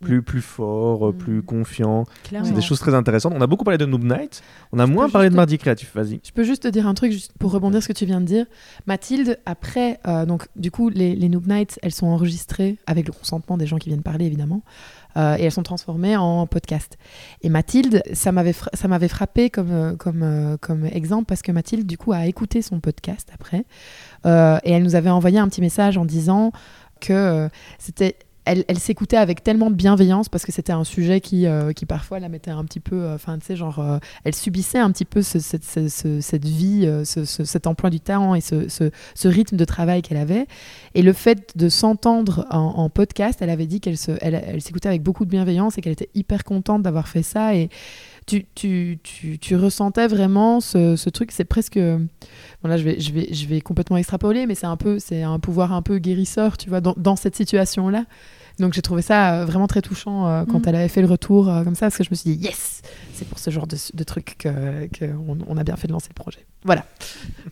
[0.00, 1.16] plus, plus fort, euh, Mm.
[1.16, 2.04] plus confiant.
[2.24, 2.46] Clairement.
[2.46, 3.32] C'est des choses très intéressantes.
[3.34, 4.42] On a beaucoup parlé de Noob Night,
[4.72, 5.92] on a Je moins parlé de Mardi Créatif.
[5.94, 6.20] Vas-y.
[6.22, 8.20] Je peux juste te dire un truc juste pour rebondir sur ce que tu viens
[8.20, 8.44] de dire.
[8.86, 13.12] Mathilde, après, euh, donc du coup, les, les Noob Nights, elles sont enregistrées avec le
[13.14, 14.60] consentement des gens qui viennent parler, évidemment,
[15.16, 16.98] euh, et elles sont transformées en podcast.
[17.40, 18.70] Et Mathilde, ça m'avait fra-
[19.08, 22.80] frappé comme, euh, comme, euh, comme exemple parce que Mathilde, du coup, a écouté son
[22.80, 23.64] podcast après,
[24.26, 26.50] et elle nous avait envoyé un petit message en disant
[27.00, 28.16] que euh, c'était
[28.48, 31.84] elle, elle s'écoutait avec tellement de bienveillance parce que c'était un sujet qui, euh, qui
[31.84, 33.84] parfois la mettait un petit peu, euh, enfin, tu sais, genre,
[34.22, 37.90] elle subissait un petit peu ce- cette, ce- ce- cette vie, ce- ce- cet emploi
[37.90, 38.90] du temps et ce,
[39.24, 40.46] rythme de travail qu'elle avait.
[40.94, 44.88] Et le fait de s'entendre en, podcast, elle avait dit qu'elle se, elle, elle s'écoutait
[44.90, 47.56] avec beaucoup de bienveillance et qu'elle était hyper contente d'avoir fait ça.
[47.56, 47.68] Et
[48.26, 51.78] tu, tu, tu, tu ressentais vraiment ce, ce truc, c'est presque.
[51.78, 55.22] Bon, là, je vais, je, vais, je vais complètement extrapoler, mais c'est un peu, c'est
[55.22, 58.04] un pouvoir un peu guérisseur, tu vois, dans, dans cette situation-là.
[58.58, 60.64] Donc j'ai trouvé ça euh, vraiment très touchant euh, quand Mhm.
[60.68, 62.80] elle avait fait le retour euh, comme ça, parce que je me suis dit, yes,
[63.12, 65.92] c'est pour ce genre de, de truc qu'on que on, on a bien fait de
[65.92, 66.46] lancer le projet.
[66.64, 66.86] Voilà,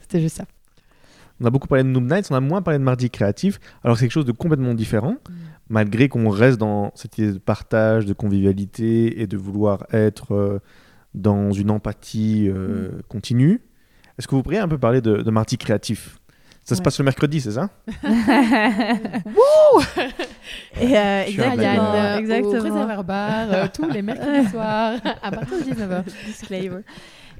[0.00, 0.44] c'était juste ça.
[1.40, 3.58] On a beaucoup parlé de Noob Nights, on a moins parlé de Mardi Créatif.
[3.82, 5.16] Alors c'est quelque chose de complètement différent,
[5.68, 10.60] malgré qu'on reste dans cette idée de partage, de convivialité et de vouloir être euh,
[11.14, 13.60] dans une empathie euh, continue.
[14.18, 16.18] Est-ce que vous pourriez un peu parler de, de Mardi Créatif?
[16.64, 17.68] Ça se passe le mercredi, c'est ça?
[20.80, 22.48] Et euh, un exactement, exactement.
[22.48, 26.04] Au réservoir bar, euh, tous les mercredis soirs, à partir de 19h.
[26.24, 26.80] Disclaimer.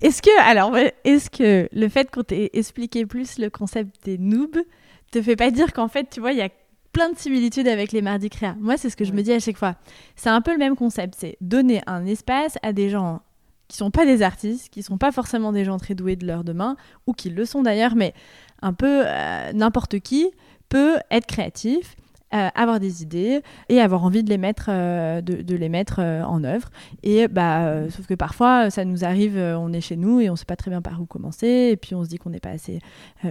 [0.04, 4.62] Est-ce que, alors, est-ce que le fait qu'on t'ait expliqué plus le concept des noobs
[5.10, 6.50] te fait pas dire qu'en fait, tu vois, il y a
[6.92, 8.54] plein de similitudes avec les mardis créa?
[8.60, 9.76] Moi, c'est ce que je me dis à chaque fois.
[10.14, 13.22] C'est un peu le même concept, c'est donner un espace à des gens
[13.66, 16.44] qui sont pas des artistes, qui sont pas forcément des gens très doués de leur
[16.44, 16.76] demain,
[17.06, 18.12] ou qui le sont d'ailleurs, mais
[18.60, 20.30] un peu euh, n'importe qui
[20.68, 21.96] peut être créatif,
[22.34, 26.24] euh, avoir des idées et avoir envie de les mettre, euh, de, les mettre euh,
[26.24, 26.68] en œuvre.
[27.04, 30.44] Et bah, sauf que parfois, ça nous arrive, on est chez nous et on sait
[30.44, 32.80] pas très bien par où commencer, et puis on se dit qu'on n'est pas assez,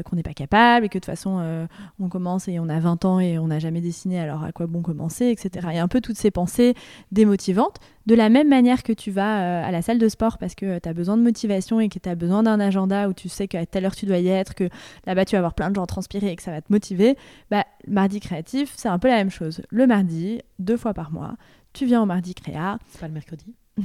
[0.05, 1.67] qu'on n'est pas capable, et que de toute façon,
[1.99, 4.67] on commence et on a 20 ans et on n'a jamais dessiné, alors à quoi
[4.67, 5.67] bon commencer, etc.
[5.71, 6.73] Il y a un peu toutes ces pensées
[7.11, 7.79] démotivantes.
[8.05, 10.89] De la même manière que tu vas à la salle de sport parce que tu
[10.89, 13.65] as besoin de motivation et que tu as besoin d'un agenda où tu sais qu'à
[13.65, 14.67] telle heure tu dois y être, que
[15.07, 17.17] là-bas tu vas avoir plein de gens transpirer et que ça va te motiver,
[17.49, 19.61] bah, mardi créatif, c'est un peu la même chose.
[19.69, 21.35] Le mardi, deux fois par mois,
[21.73, 23.55] tu viens au mardi créa, C'est pas le mercredi.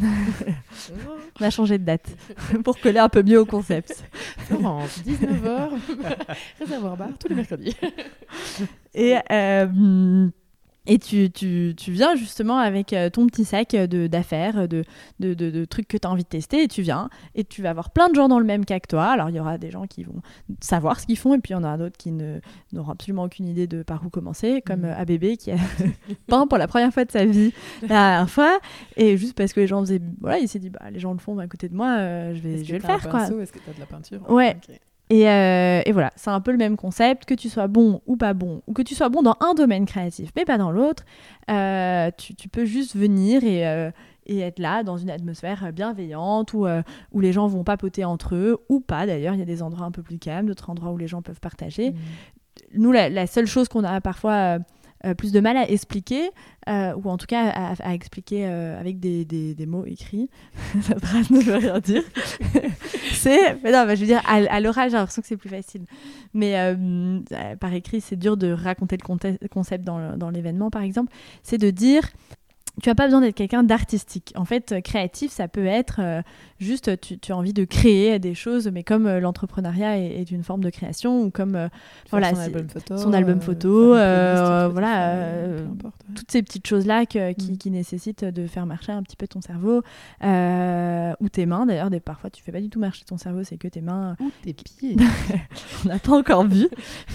[1.40, 2.14] on a changé de date
[2.64, 4.04] pour coller un peu mieux au concept.
[4.40, 5.70] Florence, 19h,
[6.60, 7.74] réservoir bar, tous les mercredis.
[8.92, 10.28] Et, euh,
[10.88, 14.82] et tu, tu, tu viens justement avec euh, ton petit sac d'affaires, de,
[15.20, 17.62] de, de, de trucs que tu as envie de tester, et tu viens, et tu
[17.62, 19.04] vas avoir plein de gens dans le même cas que toi.
[19.06, 20.20] Alors il y aura des gens qui vont
[20.60, 23.46] savoir ce qu'ils font, et puis il y en a d'autres qui n'auront absolument aucune
[23.46, 24.84] idée de par où commencer, comme Mhm.
[24.86, 25.56] euh, ABB qui a
[26.26, 28.58] peint pour la première fois de sa vie la dernière fois,
[28.96, 30.00] et juste parce que les gens faisaient...
[30.20, 32.40] Voilà, il s'est dit, bah, les gens le font à côté de moi, euh, je
[32.40, 32.96] vais, je vais le faire.
[33.40, 34.30] Est-ce que t'as de la peinture?
[34.30, 34.56] Ouais.
[35.10, 38.16] Et, euh, et voilà, c'est un peu le même concept, que tu sois bon ou
[38.16, 41.04] pas bon, ou que tu sois bon dans un domaine créatif, mais pas dans l'autre,
[41.50, 43.90] euh, tu, tu peux juste venir et, euh,
[44.26, 46.66] et être là dans une atmosphère bienveillante où,
[47.12, 49.86] où les gens vont papoter entre eux, ou pas d'ailleurs, il y a des endroits
[49.86, 51.92] un peu plus calmes, d'autres endroits où les gens peuvent partager.
[51.92, 51.96] Mm.
[52.74, 54.58] Nous, la, la seule chose qu'on a parfois
[55.06, 56.30] euh, plus de mal à expliquer,
[56.68, 60.28] euh, ou en tout cas à, expliquer euh, avec des, des- mots écrits,
[60.82, 62.02] cette phrase ne veut rien dire,
[63.12, 65.82] c'est, non, je veux dire, à, à l'oral, j'ai l'impression que c'est plus facile.
[66.34, 66.56] Mais
[67.60, 71.12] par écrit, c'est dur de raconter le concept dans, l'événement, par exemple.
[71.42, 72.02] C'est de dire,
[72.82, 74.32] tu n'as pas besoin d'être quelqu'un d'artistique.
[74.36, 76.00] En fait, créatif, ça peut être
[76.58, 80.30] juste, tu, tu as envie de créer des choses, mais comme euh, l'entrepreneuriat est, est
[80.30, 81.68] une forme de création, ou comme euh,
[82.10, 82.96] Voilà, son album photo.
[82.96, 85.12] son album euh, photo, playlist, voilà,
[85.70, 86.14] importe, ouais.
[86.14, 87.58] toutes ces petites choses-là que- qui, Mm.
[87.58, 89.82] qui nécessitent de faire marcher un petit peu ton cerveau,
[91.20, 91.66] ou tes mains.
[91.66, 94.30] D'ailleurs, parfois, tu fais pas du tout marcher ton cerveau, c'est que tes mains, Ou
[94.42, 94.96] tes pieds.
[95.84, 96.68] on n'a pas encore vu.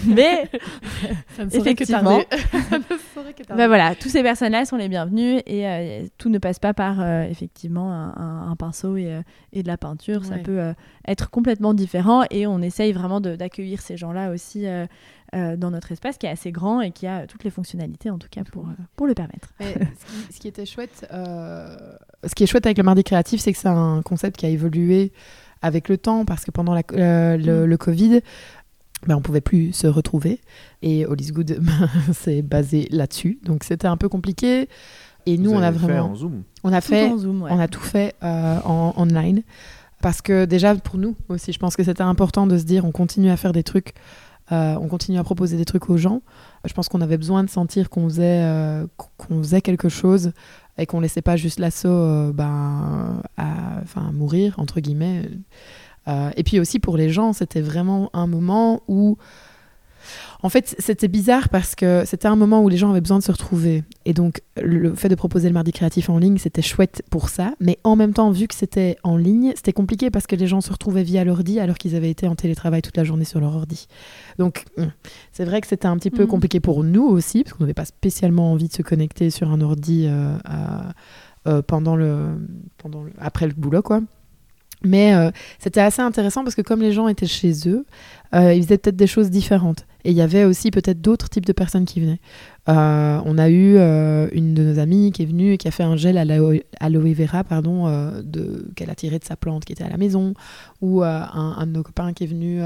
[0.06, 0.50] Mais
[1.36, 2.20] Ça ne saurait que Effectivement.
[2.22, 2.26] tarder.
[2.70, 2.84] Ça ne
[3.14, 3.58] saurait que tarder.
[3.62, 7.92] bah voilà, tous ces personnes-là sont les bienvenus et tout ne passe pas par effectivement
[7.92, 9.20] un, un- un pinceau et,
[9.52, 10.24] et de la peinture.
[10.24, 10.72] Ça peut euh,
[11.06, 14.86] être complètement différent et on essaye vraiment d'accueillir ces gens-là aussi euh,
[15.34, 18.18] euh, dans notre espace qui est assez grand et qui a toutes les fonctionnalités en
[18.18, 18.66] tout cas pour,
[18.96, 19.52] pour le permettre.
[19.60, 19.78] Mais ce,
[20.26, 23.58] qui, ce qui était chouette, ce qui est chouette avec le mardi créatif, c'est que
[23.58, 25.12] c'est un concept qui a évolué
[25.62, 26.82] avec le temps parce que pendant la-
[27.36, 27.64] le, Mm.
[27.64, 28.20] le Covid,
[29.06, 30.40] ben, on pouvait plus se retrouver
[30.82, 33.38] et All is Good ben, c'est basé là-dessus.
[33.44, 34.68] Donc c'était un peu compliqué.
[35.26, 36.42] Et nous, Vous on a avez fait vraiment, en Zoom.
[36.62, 37.50] on a Tout fait, en Zoom, ouais.
[37.52, 39.42] on a tout fait euh, en online
[40.02, 42.92] parce que déjà pour nous aussi, je pense que c'était important de se dire on
[42.92, 43.94] continue à faire des trucs,
[44.52, 46.20] euh, on continue à proposer des trucs aux gens.
[46.66, 50.32] Je pense qu'on avait besoin de sentir qu'on faisait, euh, qu'on faisait quelque chose
[50.76, 55.22] et qu'on laissait pas juste l'assaut euh, ben, à, enfin, mourir, entre guillemets.
[56.06, 59.16] Euh, et puis aussi pour les gens, c'était vraiment un moment où
[60.44, 63.22] en fait, c'était bizarre parce que c'était un moment où les gens avaient besoin de
[63.24, 63.82] se retrouver.
[64.04, 67.54] Et donc, le fait de proposer le mardi créatif en ligne, c'était chouette pour ça.
[67.60, 70.60] Mais en même temps, vu que c'était en ligne, c'était compliqué parce que les gens
[70.60, 73.56] se retrouvaient via l'ordi alors qu'ils avaient été en télétravail toute la journée sur leur
[73.56, 73.86] ordi.
[74.38, 74.90] Donc, hum,
[75.32, 76.28] c'est vrai que c'était un petit peu Mhm.
[76.28, 79.62] compliqué pour nous aussi, parce qu'on n'avait pas spécialement envie de se connecter sur un
[79.62, 80.92] ordi euh, à-
[81.46, 82.36] euh, pendant le,
[82.78, 84.00] pendant le- après le boulot, quoi.
[84.84, 87.86] Mais euh, c'était assez intéressant parce que comme les gens étaient chez eux,
[88.34, 89.86] euh, ils faisaient peut-être des choses différentes.
[90.04, 92.20] Et il y avait aussi peut-être d'autres types de personnes qui venaient.
[92.68, 93.76] Euh, on a eu
[94.32, 96.60] une de nos amies qui est venue et qui a fait un gel à l'aloe
[96.78, 97.86] aloe vera pardon,
[98.76, 100.34] qu'elle a tiré de sa plante qui était à la maison.
[100.82, 102.60] Ou un, de nos copains qui est venu.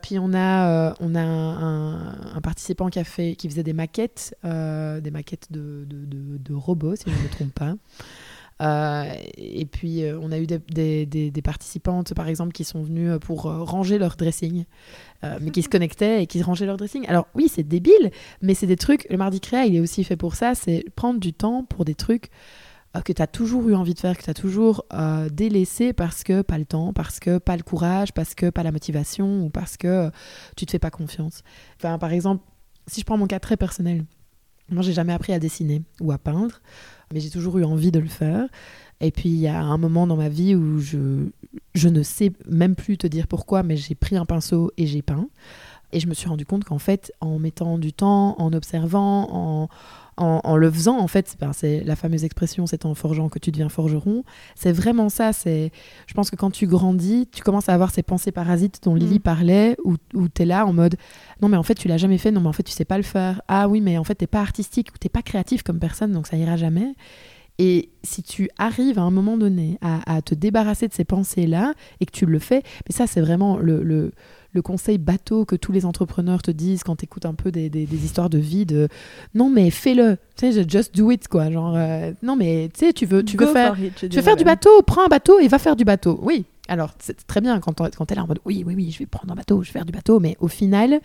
[0.00, 5.10] puis on a, on a un, participant qui, a fait, qui faisait des maquettes, des
[5.10, 7.74] maquettes de- de robots, si je ne me trompe pas.
[8.60, 9.04] Euh,
[9.36, 12.82] et puis, euh, on a eu des, des- des- des participantes, par exemple, qui sont
[12.82, 14.64] venues euh, pour ranger leur dressing,
[15.40, 17.06] mais qui se connectaient et qui rangeaient leur dressing.
[17.08, 18.10] Alors, oui, c'est débile,
[18.42, 19.06] mais c'est des trucs.
[19.10, 21.94] Le mardi créa, il est aussi fait pour ça c'est prendre du temps pour des
[21.94, 22.30] trucs
[23.04, 26.24] que tu as toujours eu envie de faire, que tu as toujours euh, délaissé parce
[26.24, 29.48] que pas le temps, parce que pas le courage, parce que pas la motivation ou
[29.48, 30.10] parce que euh,
[30.56, 31.42] tu te fais pas confiance.
[31.76, 32.42] Enfin, par exemple,
[32.88, 34.04] si je prends mon cas très personnel,
[34.70, 36.60] moi, j'ai jamais appris à dessiner ou à peindre,
[37.12, 38.46] mais j'ai toujours eu envie de le faire.
[39.00, 41.26] Et puis, il y a un moment dans ma vie où je,
[41.74, 45.02] je ne sais même plus te dire pourquoi, mais j'ai pris un pinceau et j'ai
[45.02, 45.28] peint.
[45.92, 49.68] Et je me suis rendu compte qu'en fait, en mettant du temps, en observant, en,
[50.20, 53.38] en, en le faisant, en fait, ben, c'est la fameuse expression c'est en forgeant que
[53.38, 54.22] tu deviens forgeron.
[54.54, 55.32] C'est vraiment ça.
[55.32, 55.72] C'est,
[56.06, 59.16] je pense que quand tu grandis, tu commences à avoir ces pensées parasites dont Lily
[59.16, 59.22] Mm.
[59.22, 60.96] parlait, où, où tu es là en mode
[61.42, 62.98] non, mais en fait, tu l'as jamais fait, non, mais en fait, tu sais pas
[62.98, 63.40] le faire.
[63.48, 66.26] Ah oui, mais en fait, t'es pas artistique ou t'es pas créatif comme personne, donc
[66.26, 66.94] ça ira jamais.
[67.58, 71.74] Et si tu arrives à un moment donné à, à te débarrasser de ces pensées-là
[72.00, 74.12] et que tu le fais, mais ça, c'est vraiment le, le,
[74.52, 77.70] le conseil bateau que tous les entrepreneurs te disent quand tu écoutes un peu des,
[77.70, 78.88] des- des histoires de vie de
[79.34, 81.50] non, mais fais-le, tu sais, just do it, quoi.
[81.50, 83.78] Genre, euh, non, mais tu sais, tu veux, tu veux faire.
[83.80, 86.18] it, Tu veux faire du bateau, prends un bateau et va faire du bateau.
[86.22, 88.98] Oui, alors c'est très bien quand, quand t'es là en mode oui, oui, oui, je
[88.98, 91.00] vais prendre un bateau, je vais faire du bateau, mais au final,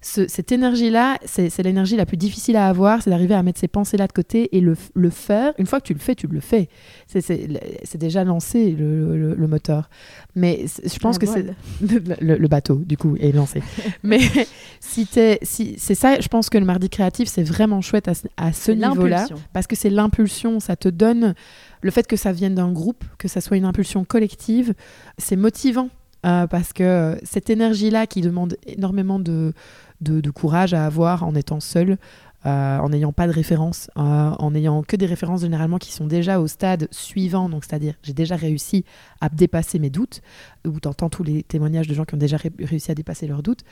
[0.00, 3.58] ce- cette énergie-là, c'est c'est l'énergie la plus difficile à avoir, c'est d'arriver à mettre
[3.60, 5.52] ces pensées-là de côté et le, le faire.
[5.58, 6.68] Une fois que tu le fais, tu le fais.
[7.06, 7.48] C'est-
[7.98, 9.90] déjà lancé le, le- le moteur.
[10.36, 11.46] Mais je pense que c'est
[12.20, 13.60] le, bateau, du coup, est lancé.
[14.04, 14.20] Mais
[14.80, 18.14] si t'es, si, c'est ça, je pense que le mardi créatif, c'est vraiment chouette à,
[18.14, 21.34] ce- à ce niveau-là parce que c'est l'impulsion, ça te donne
[21.82, 24.74] le fait que ça vienne d'un groupe, que ça soit une impulsion collective,
[25.18, 25.88] c'est motivant
[26.26, 29.52] euh, parce que euh, cette énergie-là qui demande énormément de,
[30.00, 31.98] de, courage à avoir en étant seul,
[32.46, 36.06] euh, en n'ayant pas de référence, euh, en n'ayant que des références généralement qui sont
[36.06, 38.84] déjà au stade suivant, donc c'est-à-dire j'ai déjà réussi
[39.20, 40.20] à dépasser mes doutes,
[40.66, 43.26] où tu entends tous les témoignages de gens qui ont déjà ré- réussi à dépasser
[43.26, 43.62] leurs doutes.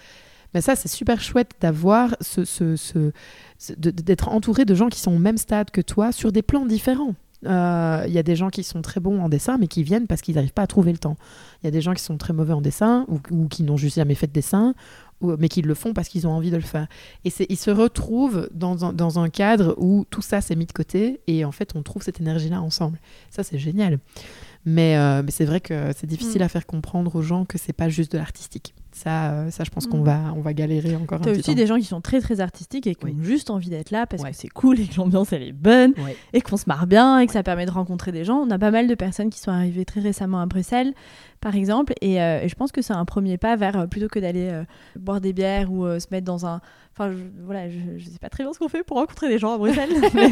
[0.55, 3.13] Mais ça, c'est super chouette d'avoir ce, ce-
[3.77, 7.15] d'être entouré de gens qui sont au même stade que toi sur des plans différents.
[7.47, 10.07] Euh, Il y a des gens qui sont très bons en dessin, mais qui viennent
[10.07, 11.17] parce qu'ils n'arrivent pas à trouver le temps.
[11.63, 13.77] Il y a des gens qui sont très mauvais en dessin ou, ou qui n'ont
[13.77, 14.75] juste jamais fait de dessin, ou-
[15.23, 16.87] mais qui le font parce qu'ils ont envie de le faire.
[17.25, 20.73] Et ils se retrouvent dans un, dans un cadre où tout ça s'est mis de
[20.73, 22.99] côté et en fait on trouve cette énergie-là ensemble.
[23.31, 23.99] Ça c'est génial.
[24.65, 26.45] Mais, euh, mais c'est vrai que c'est difficile Mm.
[26.45, 28.75] à faire comprendre aux gens que c'est pas juste de l'artistique.
[28.97, 29.91] Ça, euh, ça je pense Mm.
[29.91, 31.57] qu'on va, on va galérer encore un T'as petit aussi temps.
[31.57, 33.15] des gens qui sont très très artistiques et qui Oui.
[33.21, 34.31] ont juste envie d'être là parce Ouais.
[34.31, 36.17] que c'est cool et que l'ambiance elle est bonne Ouais.
[36.33, 38.39] et qu'on se marre bien et que ça permet de rencontrer des gens.
[38.39, 40.95] On a pas mal de personnes qui sont arrivées très récemment à Bruxelles,
[41.43, 44.09] par exemple, et, euh, et je pense que c'est un premier pas vers euh, plutôt
[44.09, 44.65] que d'aller euh,
[44.99, 46.63] boire des bières ou euh, se mettre dans un.
[46.99, 49.39] Enfin, je, voilà, je, je sais pas très bien ce qu'on fait pour rencontrer des
[49.39, 49.91] gens à Bruxelles.
[50.15, 50.31] mais,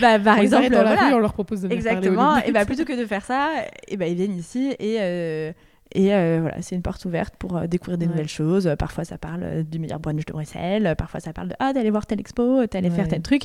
[0.00, 1.08] bah, par On exemple, arrête dans la voilà.
[1.08, 2.38] rue, on leur propose de venir Exactement.
[2.38, 3.50] Et bah plutôt que de faire ça,
[3.86, 5.52] et bah ils viennent ici et
[5.94, 8.12] et euh, voilà, c'est une porte ouverte pour euh, découvrir des Ouais.
[8.12, 8.66] nouvelles choses.
[8.66, 11.90] Euh, Parfois ça parle du meilleur brunch de Bruxelles, parfois ça parle de ah d'aller
[11.90, 13.42] voir tel expo, d'aller faire tel truc.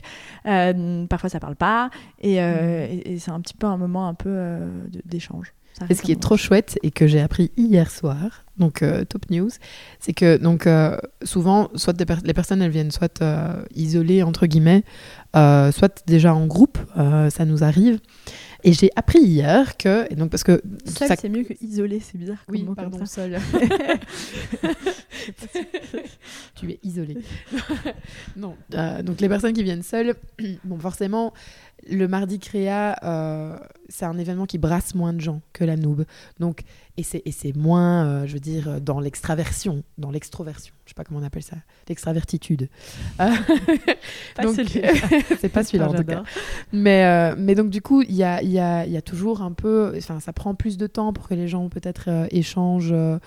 [1.09, 1.89] Parfois ça parle pas
[2.19, 2.91] et, Mm.
[2.91, 4.57] et, et c'est un petit peu un moment un peu
[5.05, 5.53] d'échange.
[5.89, 9.49] Et ce qui est trop chouette et que j'ai appris hier soir, donc top news,
[9.99, 10.67] c'est que donc
[11.23, 13.23] souvent, soit des per- les personnes elles viennent soit
[13.75, 14.83] isolées entre guillemets,
[15.35, 17.99] soit déjà en groupe, ça nous arrive.
[18.67, 22.01] Et j'ai appris hier que et donc parce que Seul, ça- c'est mieux que isolé,
[22.01, 22.43] c'est bizarre.
[22.49, 23.23] oui comme pardon ça.
[23.29, 23.39] seul,
[26.55, 27.17] tu es isolé.
[28.35, 30.15] non, euh, donc les personnes qui viennent seules,
[30.65, 31.33] bon forcément
[31.89, 33.57] le mardi créa, euh,
[33.89, 36.05] c'est un événement qui brasse moins de gens que la noob.
[36.39, 36.61] Donc,
[36.97, 40.73] et c'est, et c'est moins, euh, je veux dire, dans l'extraversion, dans l'extroversion.
[40.85, 41.57] Je sais pas comment on appelle ça,
[41.89, 42.69] l'extravertitude.
[43.19, 43.29] Euh,
[44.41, 44.55] donc,
[45.39, 46.23] c'est pas celui-là en tout cas.
[46.71, 49.41] Mais, euh, mais donc du coup, il y a, il y, a, y a toujours
[49.41, 52.93] un peu, enfin ça prend plus de temps pour que les gens peut-être euh, échangent,
[52.93, 53.19] euh,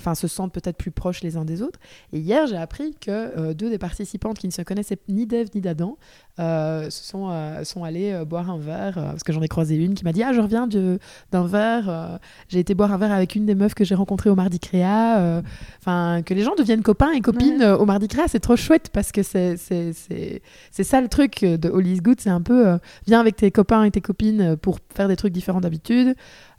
[0.00, 1.78] enfin se sentent peut-être plus proches les uns des autres.
[2.12, 5.48] Et hier, j'ai appris que euh, deux des participantes qui ne se connaissaient ni d'Eve
[5.54, 5.96] ni d'Adam
[6.38, 9.74] euh, se sont, euh, sont allées euh, boire un verre, parce que j'en ai croisé
[9.76, 13.34] une qui m'a dit, ah je reviens d'un verre, j'ai été boire un verre avec
[13.34, 15.42] une des meufs que j'ai rencontrées au Mardi Créa.
[15.80, 17.70] Enfin, que les gens deviennent copains et copines Ouais.
[17.70, 22.00] au Mardi Créa, c'est trop chouette parce que c'est ça le truc de All is
[22.00, 25.32] Good, c'est un peu viens avec tes copains et tes copines pour faire des trucs
[25.32, 26.14] différents d'habitude,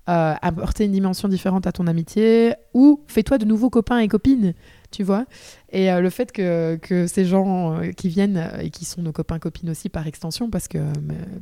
[0.10, 4.54] euh, apporter une dimension différente à ton amitié, ou fais-toi de nouveaux copains et copines,
[4.90, 5.26] tu vois.
[5.72, 9.12] Et euh, le fait que, que ces gens euh, qui viennent et qui sont nos
[9.12, 10.80] copains copines aussi par extension, parce que,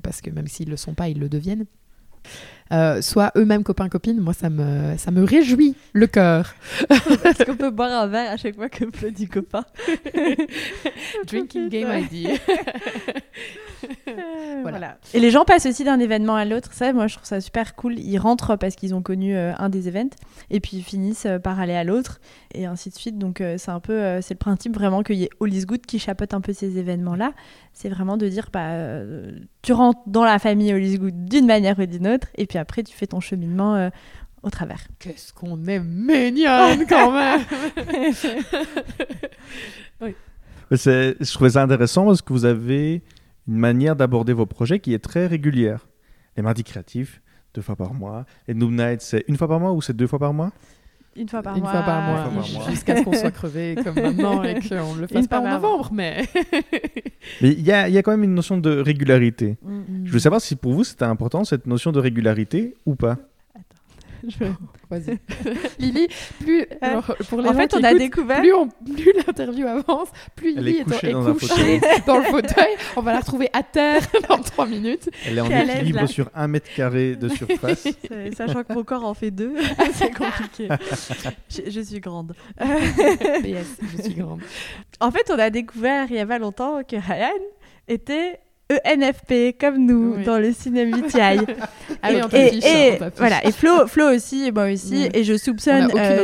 [0.01, 1.66] parce que même s'ils le sont pas, ils le deviennent.
[2.72, 6.53] Euh, soient eux-mêmes copains copines, moi ça me ça me réjouit le cœur.
[6.89, 9.63] Est-ce qu'on peut boire un verre à chaque fois que Flo dit copain
[11.28, 12.30] Drinking game ID.
[14.07, 14.78] Euh, Voilà.
[14.78, 14.97] voilà.
[15.13, 16.74] Et les gens passent aussi d'un événement à l'autre.
[16.74, 17.99] Ça, moi, je trouve ça super cool.
[17.99, 20.16] Ils rentrent parce qu'ils ont connu euh, un des events
[20.49, 22.20] et puis ils finissent euh, par aller à l'autre
[22.53, 23.18] et ainsi de suite.
[23.18, 25.86] Donc, euh, c'est un peu, c'est le principe vraiment qu'il y ait All is Good
[25.86, 27.34] qui chapeaute un peu ces événements-là.
[27.74, 28.76] C'est vraiment de dire, bah,
[29.61, 32.55] tu rentres dans la famille All is Good d'une manière ou d'une autre et puis
[32.58, 33.89] après, tu fais ton cheminement euh,
[34.43, 34.80] au travers.
[34.99, 37.41] Qu'est-ce qu'on est mignonne quand même.
[40.76, 43.03] C'est- Je trouvais ça intéressant parce que vous avez
[43.47, 45.88] une manière d'aborder vos projets qui est très régulière.
[46.38, 47.22] Les mardis créatifs,
[47.53, 48.26] deux fois par mois.
[48.47, 50.51] Les Noob Nights, c'est une fois par mois ou c'est deux fois par mois?
[51.18, 51.72] Une fois par Une mois.
[51.72, 52.70] fois par mois, Une fois par mois.
[52.72, 55.49] jusqu'à ce qu'on soit crevé comme maintenant et qu'on ne le fasse Une pas en
[55.49, 56.26] novembre, mais.
[57.41, 59.57] Mais il y a, il y a quand même une notion de régularité.
[59.63, 60.05] Mm.
[60.05, 63.18] Je veux savoir si pour vous c'était important cette notion de régularité ou pas?
[64.39, 64.45] Je-
[64.89, 65.17] Vas-y.
[65.80, 66.07] Lily,
[66.39, 66.65] plus.
[66.82, 68.39] alors, pour les En gens fait, qui on a découvert.
[68.39, 72.17] Plus, on- plus l'interview avance, plus Elle Lily est couchée est, dans un couchée dans
[72.17, 72.76] le fauteuil.
[72.95, 75.09] On va la retrouver à terre dans trois minutes.
[75.26, 77.88] Elle est en équilibre sur un mètre carré de surface.
[78.11, 79.53] Euh, Sachant que mon corps en fait deux,
[79.93, 80.67] c'est compliqué.
[81.49, 82.34] je, je suis grande.
[82.59, 84.41] PS, je suis grande.
[84.99, 87.32] En fait, on a découvert il y a pas longtemps que Ryan
[87.88, 88.39] était
[88.72, 90.24] ENFP comme nous Oui.
[90.24, 91.45] dans le cinéma VTI.
[92.01, 95.38] Ah oui, et, t'affiche, et- voilà, et Flo, Flo aussi, et moi aussi, et je
[95.38, 96.24] soupçonne euh,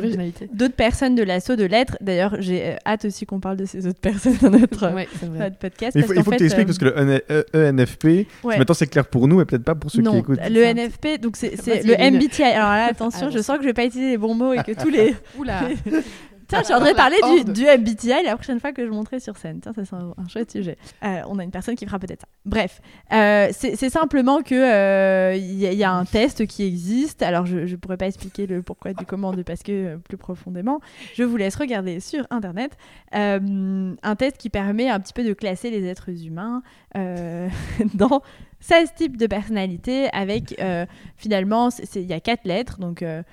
[0.54, 1.98] d'autres personnes de l'assaut de lettres.
[2.02, 5.08] D'ailleurs, j'ai euh, hâte aussi qu'on parle de ces autres personnes dans notre, Ouais,
[5.40, 5.96] notre podcast.
[5.96, 7.70] Mais il faut, parce il faut que tu expliques euh, parce que le E- E-
[7.72, 8.06] ENFP,
[8.44, 8.58] ouais.
[8.60, 10.40] maintenant c'est clair pour nous et peut-être pas pour ceux qui non, écoutent.
[10.48, 12.12] le NFP, donc c'est le.
[12.12, 12.44] MBTI.
[12.44, 14.58] Alors là, attention, Ah, je sens que je vais pas utiliser les bons mots et
[14.64, 15.16] que tous les.
[16.52, 19.60] Tiens, je la parler du, du MBTI la prochaine fois que je montrerai sur scène.
[19.62, 20.78] Tiens, ça c'est un, un chouette sujet.
[21.04, 22.28] Euh, on a une personne qui fera peut-être ça.
[22.46, 22.82] Bref,
[23.14, 27.22] euh, c'est simplement que euh, il y, a- il y a un test qui existe.
[27.24, 30.18] Alors, je ne pourrais pas expliquer le pourquoi du comment de parce que euh, plus
[30.18, 30.80] profondément,
[31.16, 32.72] je vous laisse regarder sur internet
[33.16, 36.64] euh, un test qui permet un petit peu de classer les êtres humains
[36.98, 37.48] euh,
[37.94, 38.22] dans
[38.60, 40.86] 16 types de personnalités avec euh,
[41.16, 43.24] finalement il y a quatre lettres donc euh,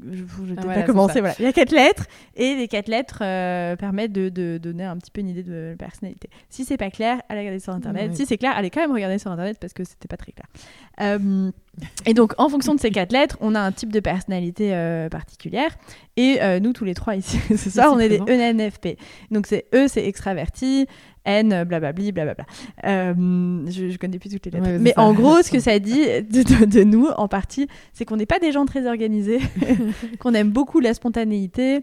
[0.00, 1.34] je, vais Ah, voilà, pas commencer voilà.
[1.38, 4.96] Il y a quatre lettres et les quatre lettres euh, permettent de, de donner un
[4.96, 6.30] petit peu une idée de la personnalité.
[6.48, 8.14] Si c'est pas clair allez regarder sur internet.
[8.16, 10.46] Si c'est clair allez quand même regarder sur internet parce que c'était pas très clair.
[11.00, 11.50] Euh,
[12.06, 15.08] et donc en fonction de ces quatre lettres on a un type de personnalité euh,
[15.08, 15.70] particulière.
[16.16, 18.20] Et nous tous les trois ici ce soir on est des.
[18.20, 18.98] ENFP
[19.30, 20.86] donc c'est E c'est extraverti
[21.24, 22.44] N, euh, blablabli, blablabla.
[22.84, 23.14] Euh,
[23.68, 24.66] je, je connais plus toutes les lettres.
[24.66, 25.02] Ouais, Mais ça.
[25.02, 28.26] en gros, ce que ça dit de, de- de nous, en partie, c'est qu'on n'est
[28.26, 29.40] pas des gens très organisés,
[30.18, 31.80] qu'on aime beaucoup la spontanéité.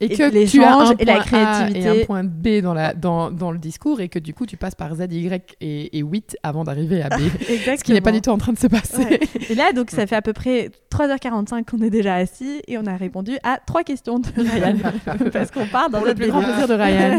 [0.00, 1.80] Et, Et que les tu as un et la point A créativité.
[1.80, 4.56] et un point B dans, la, dans, dans le discours et que du coup tu
[4.56, 7.22] passes par Z, Y et, et 8 avant d'arriver à B.
[7.48, 7.76] Exactement.
[7.78, 9.04] Ce qui n'est pas du tout en train de se passer.
[9.04, 9.20] Ouais.
[9.50, 12.86] Et là, donc, ça fait à peu près 3h45 qu'on est déjà assis et on
[12.86, 14.76] a répondu à trois questions de Ryan.
[15.32, 17.18] Parce qu'on part dans le notre plus grand plaisir de Ryan.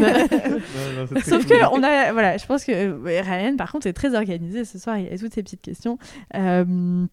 [1.24, 4.78] Sauf que on a, voilà, je pense que Ryan, par contre, est très organisé ce
[4.78, 4.98] soir.
[4.98, 5.98] Il a toutes ces petites questions.
[6.34, 7.06] Euh,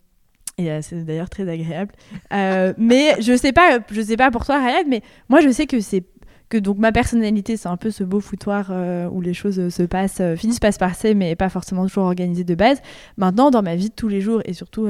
[0.58, 1.92] et euh, c'est d'ailleurs très agréable.
[2.32, 5.66] Euh, mais je sais pas, je sais pas pour toi, Ryan, mais moi, je sais
[5.66, 6.04] que c'est
[6.50, 9.84] que donc ma personnalité, c'est un peu ce beau foutoir euh, où les choses se
[9.84, 12.80] passent, finissent par se passer, mais pas forcément toujours organisées de base.
[13.18, 14.88] Maintenant, dans ma vie de tous les jours et surtout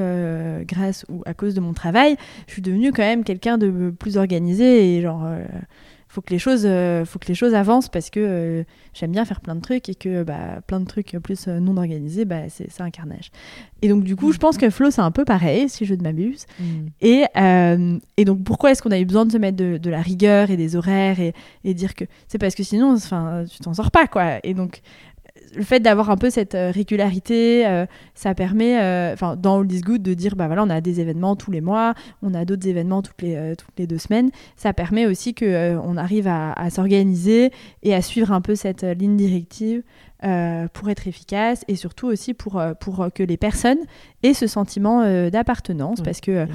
[0.68, 4.18] grâce ou à cause de mon travail, je suis devenue quand même quelqu'un de plus
[4.18, 5.26] organisé et genre.
[6.14, 9.26] Faut que les choses euh, faut que les choses avancent parce que euh, j'aime bien
[9.26, 12.49] faire plein de trucs et que bah, plein de trucs plus euh, non organisés bah,
[12.49, 13.32] c'est un carnage.
[13.82, 16.03] Et donc du coup je pense que Flo c'est un peu pareil si je ne
[16.03, 16.45] m'abuse.
[16.59, 16.64] Mm.
[17.01, 19.89] et, euh, et donc pourquoi est-ce qu'on a eu besoin de se mettre de, de
[19.89, 21.34] la rigueur et des horaires et,
[21.64, 24.38] et dire que c'est parce que sinon enfin tu t'en sors pas quoi.
[24.43, 24.82] Et donc
[25.56, 29.72] le fait d'avoir un peu cette euh, régularité, euh, ça permet, euh, enfin, dans All
[29.72, 32.46] is Good, de dire, bah voilà, on a des événements tous les mois, on a
[32.46, 34.32] d'autres événements toutes les, toutes les deux semaines.
[34.56, 38.84] Ça permet aussi que on arrive à, à s'organiser et à suivre un peu cette
[38.84, 39.84] ligne directive
[40.24, 43.80] euh, pour être efficace et surtout aussi pour, euh, pour que les personnes
[44.24, 46.02] aient ce sentiment euh, d'appartenance.
[46.02, 46.46] Parce que,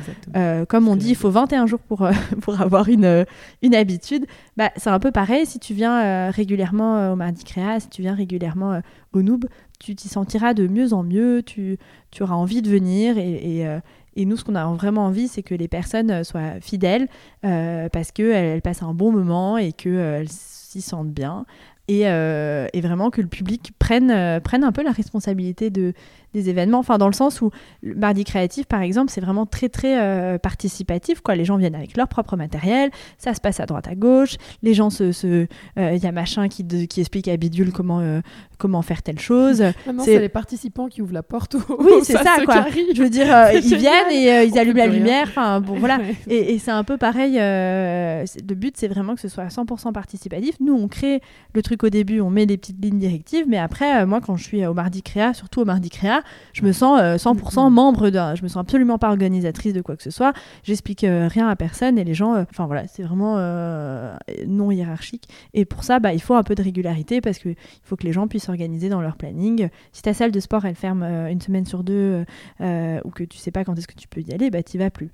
[0.67, 3.25] comme on que- dit, il faut 21 jours pour, euh, pour avoir une,
[3.63, 4.27] une habitude.
[4.57, 7.89] Bah, c'est un peu pareil si tu viens euh, régulièrement euh, au Mardi Créa, si
[7.89, 8.81] tu viens régulièrement euh,
[9.13, 9.45] au Noob,
[9.79, 11.79] tu t'y sentiras de mieux en mieux, tu,
[12.11, 13.59] tu auras envie de venir et.
[13.59, 13.81] et, euh,
[14.17, 17.07] et nous, ce qu'on a vraiment envie, c'est que les personnes euh, soient fidèles
[17.45, 21.47] euh, parce qu'elles elles passent un bon moment et qu'elles s'y sentent bien.
[21.89, 25.95] Et, euh, et vraiment que le public prenne, euh, prenne un peu la responsabilité de,
[26.35, 26.79] des événements.
[26.79, 27.51] Enfin, dans le sens où
[27.83, 31.21] le Mardi Créatif, par exemple, c'est vraiment très, très euh, participatif.
[31.21, 31.37] Quoi.
[31.37, 34.37] Les gens viennent avec leur propre matériel, ça se passe à droite, à gauche.
[34.63, 35.05] Les gens se.
[35.27, 38.21] euh, Il y a machin qui, de- qui explique à Bidule comment, euh,
[38.59, 39.61] comment faire telle chose.
[39.87, 42.67] Maintenant, c'est- les participants qui ouvrent la porte aux Oui, c'est ça, quoi.
[42.95, 44.93] Je veux dire, ils viennent et On ils allument la rien.
[44.93, 45.27] lumière.
[45.29, 45.99] Enfin, bon, voilà.
[46.09, 46.15] Ouais.
[46.29, 47.35] Et, et c'est un peu pareil.
[47.37, 50.55] le but, c'est vraiment que ce soit à 100% participatif.
[50.61, 51.21] Nous, on crée
[51.55, 54.45] le truc au début, on met des petites lignes directives, mais après, moi, quand je
[54.45, 56.18] suis au Mardi Créa, surtout au Mardi Créa,
[56.53, 57.75] je me sens euh, 100% Mhm.
[57.75, 58.35] membre d'un.
[58.35, 60.33] Je me sens absolument pas organisatrice de quoi que ce soit.
[60.65, 62.35] J'explique euh, rien à personne et les gens.
[62.35, 64.15] euh, Enfin, voilà, c'est vraiment euh,
[64.47, 65.29] non hiérarchique.
[65.55, 68.13] Et pour ça, bah, il faut un peu de régularité parce qu'il faut que les
[68.13, 69.69] gens puissent s'organiser dans leur planning.
[69.93, 72.25] Si ta salle de sport, elle ferme euh, une semaine sur deux euh,
[72.61, 74.79] euh, ou que tu sais pas quand est-ce que tu peux y aller, bah, tu
[74.79, 75.11] vas plus.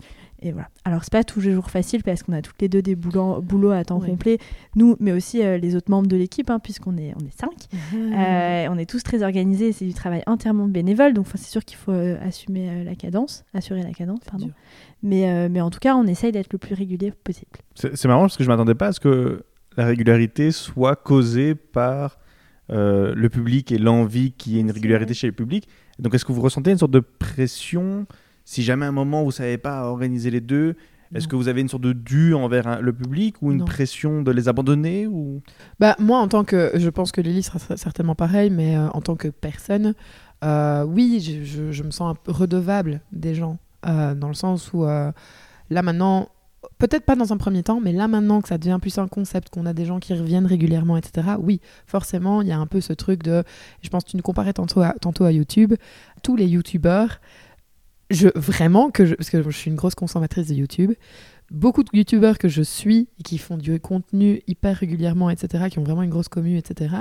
[0.47, 0.69] Et voilà.
[0.85, 3.41] Alors, c'est pas tous les jours facile parce qu'on a toutes les deux des boulots,
[3.41, 4.09] boulots à temps Oui.
[4.09, 4.39] complet,
[4.77, 7.51] nous, mais aussi euh, les autres membres de l'équipe, hein, puisqu'on est, on est cinq.
[7.95, 11.79] Euh, on est tous très organisés, c'est du travail entièrement bénévole, donc c'est sûr qu'il
[11.79, 14.45] faut euh, assumer euh, la cadence, assurer la cadence, pardon.
[14.47, 14.55] dur.
[15.03, 17.51] Mais, euh, mais en tout cas, on essaye d'être le plus régulier possible.
[17.75, 19.45] C'est marrant parce que je m'attendais pas à ce que
[19.79, 22.19] la régularité soit causée par
[22.71, 25.15] euh, le public et l'envie qu'il y ait une régularité vrai.
[25.15, 25.69] chez le public.
[25.99, 28.07] Donc est-ce que vous ressentez une sorte de pression
[28.45, 30.77] si jamais à un moment vous savez pas organiser les deux
[31.15, 33.65] Est-ce que vous avez une sorte de dû envers un- le public ou une Non.
[33.67, 35.43] pression de les abandonner ou?
[35.79, 36.73] Bah, moi, en tant que.
[36.75, 39.95] Je pense que Lily sera cer- certainement pareil, mais euh, en tant que personne,
[40.43, 43.59] euh, oui, je, je- je me sens un peu redevable des gens.
[43.87, 45.13] euh, dans le sens où, là
[45.83, 46.29] maintenant,
[46.79, 49.51] peut-être pas dans un premier temps, mais là maintenant que ça devient plus un concept,
[49.51, 52.81] qu'on a des gens qui reviennent régulièrement, etc., oui, forcément, il y a un peu
[52.81, 53.45] ce truc de.
[53.83, 55.75] Je pense que tu nous comparais tantôt à, tantôt à YouTube.
[56.23, 57.21] Tous les YouTubeurs.
[58.11, 60.93] Je, vraiment que je, parce que je suis une grosse consommatrice de YouTube,
[61.51, 65.79] beaucoup de youtubeurs que je suis et qui font du contenu hyper régulièrement, etc., qui
[65.79, 66.95] ont vraiment une grosse commu, etc.,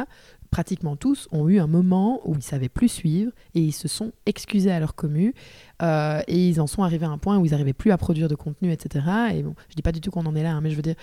[0.53, 4.11] pratiquement tous ont eu un moment où ils savaient plus suivre et ils se sont
[4.27, 5.33] excusés à leur commu
[5.81, 8.27] euh, et ils en sont arrivés à un point où ils n'arrivaient plus à produire
[8.27, 9.03] de contenu, etc.
[9.33, 10.83] Et bon, je dis pas du tout qu'on en est là, hein, mais je veux
[10.83, 10.93] dire,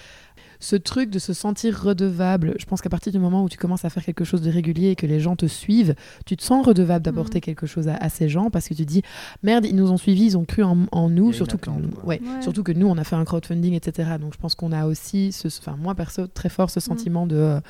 [0.60, 3.84] ce truc de se sentir redevable, je pense qu'à partir du moment où tu commences
[3.84, 5.96] à faire quelque chose de régulier et que les gens te suivent,
[6.26, 7.42] tu te sens redevable d'apporter Mhm.
[7.42, 9.02] quelque chose à, à ces gens parce que tu dis
[9.42, 12.42] merde, ils nous ont suivis, ils ont cru en, nous, surtout que, attente, ouais, Ouais.
[12.42, 14.10] surtout que nous, on a fait un crowdfunding, etc.
[14.20, 17.36] Donc je pense qu'on a aussi, ce, enfin moi perso, très fort ce sentiment de
[17.36, 17.60] euh,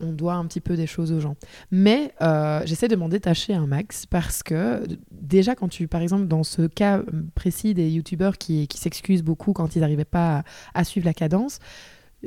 [0.00, 1.36] on doit un petit peu des choses aux gens.
[1.70, 6.26] Mais euh, j'essaie de m'en détacher un max parce que déjà quand tu, par exemple,
[6.26, 7.02] dans ce cas
[7.34, 11.58] précis des youtubeurs qui, qui s'excusent beaucoup quand ils n'arrivaient pas à, suivre la cadence,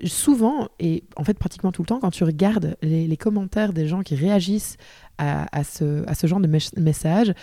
[0.05, 4.01] souvent, et en fait pratiquement tout le temps, quand tu regardes les, commentaires des gens
[4.01, 4.77] qui réagissent
[5.17, 7.33] à, à ce, à ce genre de mes- message,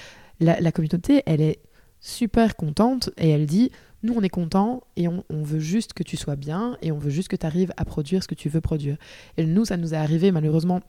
[0.41, 1.61] la communauté, elle est
[2.05, 3.71] super contente et elle dit
[4.05, 7.11] nous on est content et on, veut juste que tu sois bien et on veut
[7.11, 8.97] juste que tu arrives à produire ce que tu veux produire.
[9.37, 10.81] Et nous, ça nous est arrivé malheureusement.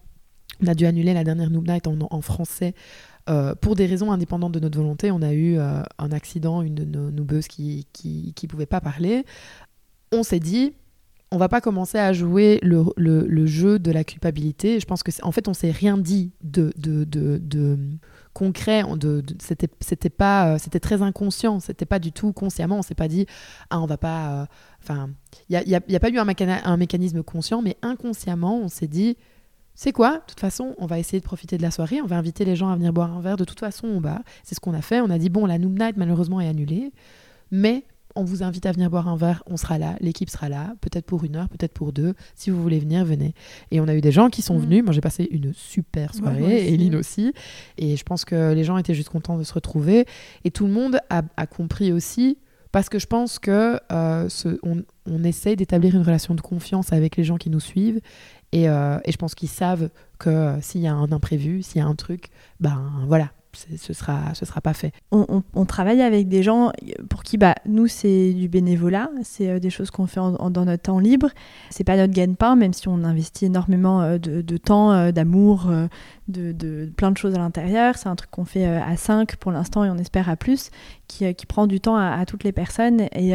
[0.62, 2.76] On a dû annuler la dernière Noob Night en, français
[3.30, 5.12] euh, pour des raisons indépendantes de notre volonté.
[5.12, 9.26] On a eu euh, un accident, une de nos noobeuses qui qui, pouvait pas parler.
[10.12, 10.74] On s'est dit,
[11.32, 14.80] on va pas commencer à jouer le, le- jeu de la culpabilité.
[14.80, 17.78] Je pense que en fait, on s'est rien dit de, de, de
[18.36, 18.84] concret.
[19.40, 21.60] C'était pas, euh, c'était très inconscient.
[21.60, 22.78] C'était pas du tout consciemment.
[22.78, 23.26] On s'est pas dit,
[23.72, 24.42] ah, on va pas.
[24.42, 24.46] euh,
[24.84, 25.10] Enfin,
[25.50, 28.68] il y a, y y a pas eu un, un mécanisme conscient, mais inconsciemment, on
[28.68, 29.18] s'est dit.
[29.74, 30.18] C'est quoi?
[30.20, 32.02] De toute façon, on va essayer de profiter de la soirée.
[32.02, 33.36] On va inviter les gens à venir boire un verre.
[33.38, 34.22] De toute façon, on va.
[34.44, 35.02] C'est ce qu'on a fait.
[35.02, 36.94] On a dit bon, la Noob Night malheureusement est annulée,
[37.52, 37.84] mais
[38.16, 39.44] on vous invite à venir boire un verre.
[39.48, 39.96] On sera là.
[40.02, 40.74] L'équipe sera là.
[40.82, 42.14] Peut-être pour une heure, peut-être pour deux.
[42.36, 43.34] Si vous voulez venir, venez.
[43.72, 44.62] Et on a eu des gens qui sont Mm.
[44.62, 44.84] venus.
[44.84, 46.44] Moi, j'ai passé une super Ouais, soirée.
[46.44, 46.74] aussi.
[46.74, 47.34] et Lynn aussi.
[47.78, 50.06] Et je pense que les gens étaient juste contents de se retrouver.
[50.44, 52.38] Et tout le monde a, a compris aussi.
[52.72, 56.92] Parce que je pense que euh, ce- on, on essaye d'établir une relation de confiance
[56.92, 58.02] avec les gens qui nous suivent.
[58.52, 59.90] Et, euh, et je pense qu'ils savent
[60.20, 63.94] que euh, s'il y a un imprévu, s'il y a un truc, ben voilà, ce
[63.94, 64.92] sera, ce sera pas fait.
[65.12, 66.72] On, travaille avec des gens
[67.10, 70.84] pour qui, bah, nous, c'est du bénévolat, c'est euh, des choses qu'on fait dans notre
[70.84, 71.30] temps libre.
[71.70, 75.70] C'est pas notre gagne-pain, même si on investit énormément euh, de, temps, euh, d'amour,
[76.28, 77.98] de, plein de choses à l'intérieur.
[77.98, 80.70] C'est un truc qu'on fait à 5 pour l'instant et on espère à plus,
[81.08, 83.08] qui, prend du temps à, toutes les personnes.
[83.14, 83.34] Et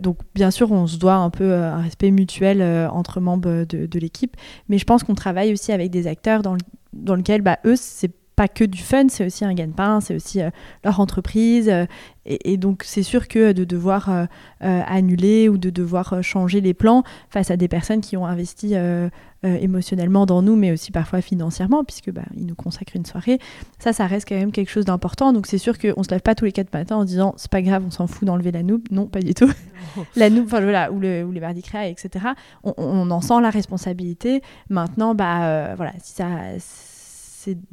[0.00, 4.36] donc, bien sûr, on se doit un peu un respect mutuel entre membres de, l'équipe,
[4.68, 6.56] mais je pense qu'on travaille aussi avec des acteurs dans,
[6.92, 10.40] dans lequel, bah, eux, c'est pas que du fun, c'est aussi un gagne-pain, c'est aussi
[10.40, 10.50] euh,
[10.84, 11.68] leur entreprise.
[11.68, 11.86] Euh,
[12.24, 14.26] et, donc, c'est sûr que de devoir euh,
[14.60, 18.76] annuler ou de devoir changer les plans face à des personnes qui ont investi
[19.42, 23.40] émotionnellement dans nous, mais aussi parfois financièrement, puisque bah, ils nous consacrent une soirée,
[23.80, 25.32] ça, ça reste quand même quelque chose d'important.
[25.32, 27.60] Donc, c'est sûr qu'on se lève pas tous les quatre matins en disant c'est pas
[27.60, 28.82] grave, on s'en fout d'enlever la noob.
[28.92, 29.50] Non, pas du tout.
[30.14, 32.26] la noob, enfin voilà, ou, le, ou les mardis créa, etc.
[32.62, 34.42] On, on, en sent la responsabilité.
[34.70, 36.28] Maintenant, bah voilà, si ça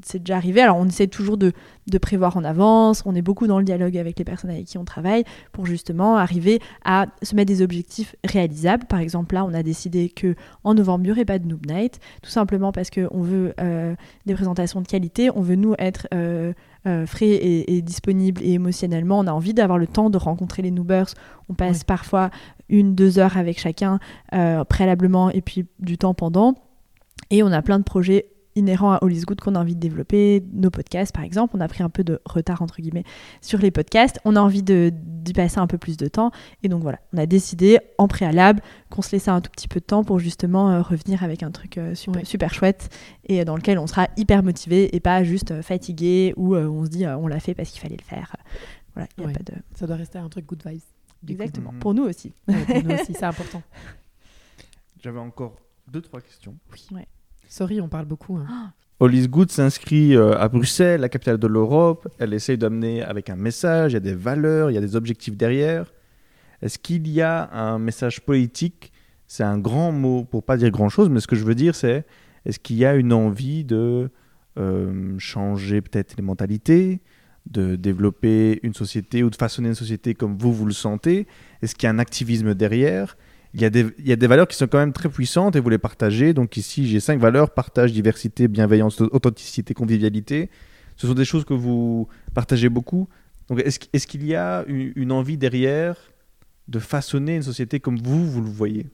[0.02, 0.62] c'est déjà arrivé.
[0.62, 1.54] Alors on essaie toujours de,
[2.02, 4.86] prévoir en avance, on est beaucoup dans le dialogue avec les personnes avec qui on
[4.86, 8.86] travaille pour justement arriver à se mettre des objectifs réalisables.
[8.86, 11.66] Par exemple là on a décidé que en novembre il n'y aurait pas de Noob
[11.66, 13.96] Night, tout simplement parce qu'on veut euh,
[14.26, 16.54] des présentations de qualité, on veut nous être euh,
[16.88, 20.72] euh, frais et, disponibles et émotionnellement, on a envie d'avoir le temps de rencontrer les
[20.72, 21.14] Noobers,
[21.50, 22.30] on passe parfois
[22.70, 24.00] une, deux heures avec chacun
[24.70, 26.56] préalablement et puis du temps pendant.
[27.32, 28.28] Et on a plein de projets
[28.60, 31.56] inhérent à All is Good qu'on a envie de développer, nos podcasts par exemple.
[31.58, 33.04] On a pris un peu de retard entre guillemets
[33.42, 34.20] sur les podcasts.
[34.26, 36.32] On a envie d'y passer un peu plus de temps.
[36.64, 39.80] Et donc voilà, on a décidé en préalable qu'on se laissait un tout petit peu
[39.80, 42.90] de temps pour justement euh, revenir avec un truc euh, super, super chouette
[43.26, 46.90] et dans lequel on sera hyper motivé et pas juste euh, fatigué ou on se
[46.90, 48.36] dit on l'a fait parce qu'il fallait le faire.
[48.94, 49.54] Voilà, y a pas de...
[49.76, 50.82] Ça doit rester un truc good vibes.
[51.28, 52.34] Exactement, pour nous aussi.
[52.46, 53.62] pour nous aussi, c'est important.
[55.04, 55.56] J'avais encore
[55.88, 56.56] deux, trois questions.
[56.92, 57.06] Oui.
[57.50, 58.38] Sorry, on parle beaucoup.
[58.38, 58.72] Hein.
[59.02, 62.08] Good s'inscrit euh, à Bruxelles, la capitale de l'Europe.
[62.20, 64.96] Elle essaye d'amener avec un message, il y a des valeurs, il y a des
[64.96, 65.92] objectifs derrière.
[66.62, 68.92] Est-ce qu'il y a un message politique?
[69.26, 72.06] C'est un grand mot pour pas dire grand-chose, mais ce que je veux dire, c'est
[72.46, 74.12] est-ce qu'il y a une envie de
[74.60, 77.02] euh, changer peut-être les mentalités,
[77.50, 81.26] de développer une société ou de façonner une société comme vous, vous le sentez?
[81.64, 83.18] Est-ce qu'il y a un activisme derrière?
[83.54, 85.56] Il y, a des, il y, a des, valeurs qui sont quand même très puissantes
[85.56, 86.34] et vous les partagez.
[86.34, 90.50] Donc ici, j'ai cinq valeurs partage, diversité, bienveillance, authenticité, convivialité.
[90.98, 93.08] Ce sont des choses que vous partagez beaucoup.
[93.48, 95.96] Donc est-ce est qu'il y a une, envie derrière
[96.68, 98.86] de façonner une société comme vous, vous le voyez?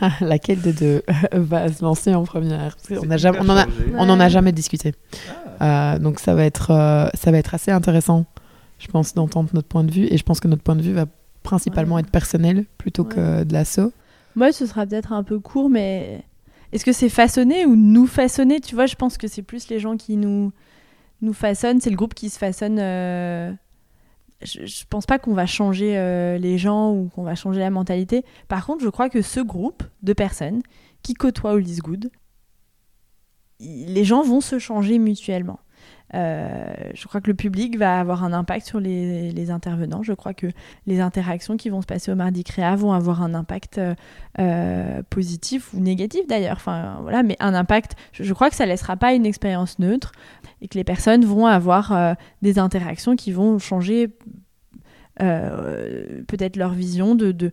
[0.22, 1.02] Laquelle de deux
[1.32, 2.78] va se lancer en première?
[2.90, 4.94] On, a jamais, on, en a, on en a jamais discuté.
[5.60, 5.96] Ah.
[5.96, 8.24] Euh, donc ça va, être, euh, ça va être assez intéressant,
[8.78, 10.06] je pense, d'entendre notre point de vue.
[10.10, 11.04] Et je pense que notre point de vue va
[11.42, 13.92] principalement être personnel plutôt que de l'assaut
[14.34, 16.24] Moi, ce sera peut-être un peu court, mais
[16.72, 18.60] est-ce que c'est façonner ou nous façonner?
[18.60, 20.52] Tu vois, je pense que c'est plus les gens qui nous,
[21.20, 22.78] nous façonnent, c'est le groupe qui se façonne.
[22.78, 23.52] Euh,
[24.42, 27.70] je, je, pense pas qu'on va changer euh, les gens ou qu'on va changer la
[27.70, 28.24] mentalité.
[28.48, 30.62] Par contre, je crois que ce groupe de personnes
[31.02, 32.10] qui côtoient All Good,
[33.60, 35.60] les gens vont se changer mutuellement.
[36.14, 40.02] Euh, je crois que le public va avoir un impact sur les, intervenants.
[40.02, 40.46] Je crois que
[40.86, 43.94] les interactions qui vont se passer au Mardi Créa vont avoir un impact euh,
[44.38, 46.56] euh, positif ou négatif d'ailleurs.
[46.56, 47.96] Enfin, voilà, mais un impact.
[48.12, 50.12] Je, crois que ça laissera pas une expérience neutre
[50.60, 54.10] et que les personnes vont avoir des interactions qui vont changer
[55.18, 57.52] peut-être leur vision de, de,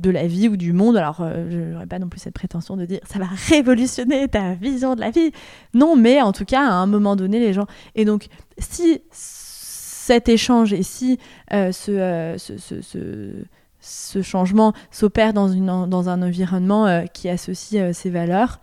[0.00, 0.96] de la vie ou du monde.
[0.96, 4.54] Alors, euh, je n'aurais pas non plus cette prétention de dire ça va révolutionner ta
[4.54, 5.32] vision de la vie.
[5.74, 7.66] Non, mais en tout cas, à un moment donné, les gens.
[7.94, 11.18] Et donc, si cet échange et si
[11.52, 13.44] euh, euh, ce, ce,
[13.80, 18.60] ce, changement s'opère dans, dans un environnement qui associe ces valeurs,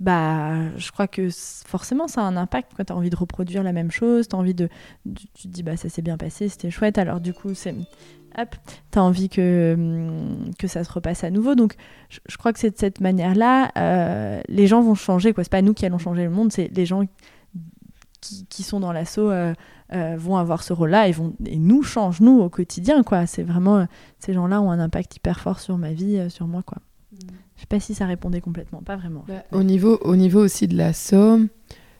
[0.00, 3.72] bah, je crois que forcément ça a un impact tu as envie de reproduire la
[3.72, 4.68] même chose, tu envie de.
[5.14, 7.74] Tu te dis, bah ça s'est bien passé, c'était chouette, alors du coup, c'est
[8.38, 8.54] hop,
[8.92, 11.54] tu as envie que, hum, que ça se repasse à nouveau.
[11.54, 11.74] Donc,
[12.08, 15.32] je, crois que c'est de cette manière-là, euh, les gens vont changer.
[15.34, 17.04] Ce n'est pas nous qui allons changer le monde, c'est les gens
[18.20, 19.54] qui, sont dans l'assaut euh,
[19.92, 23.02] euh, vont avoir ce rôle-là et nous changent, nous, au quotidien.
[23.02, 23.26] quoi.
[23.26, 23.86] C'est vraiment,
[24.18, 26.62] ces gens-là ont un impact hyper fort sur ma vie, sur moi.
[26.62, 26.78] quoi.
[27.58, 27.60] Mm.
[27.60, 29.24] Je sais pas si ça répondait complètement, pas vraiment.
[29.28, 31.40] Bah, au, niveau, au niveau aussi de l'assaut,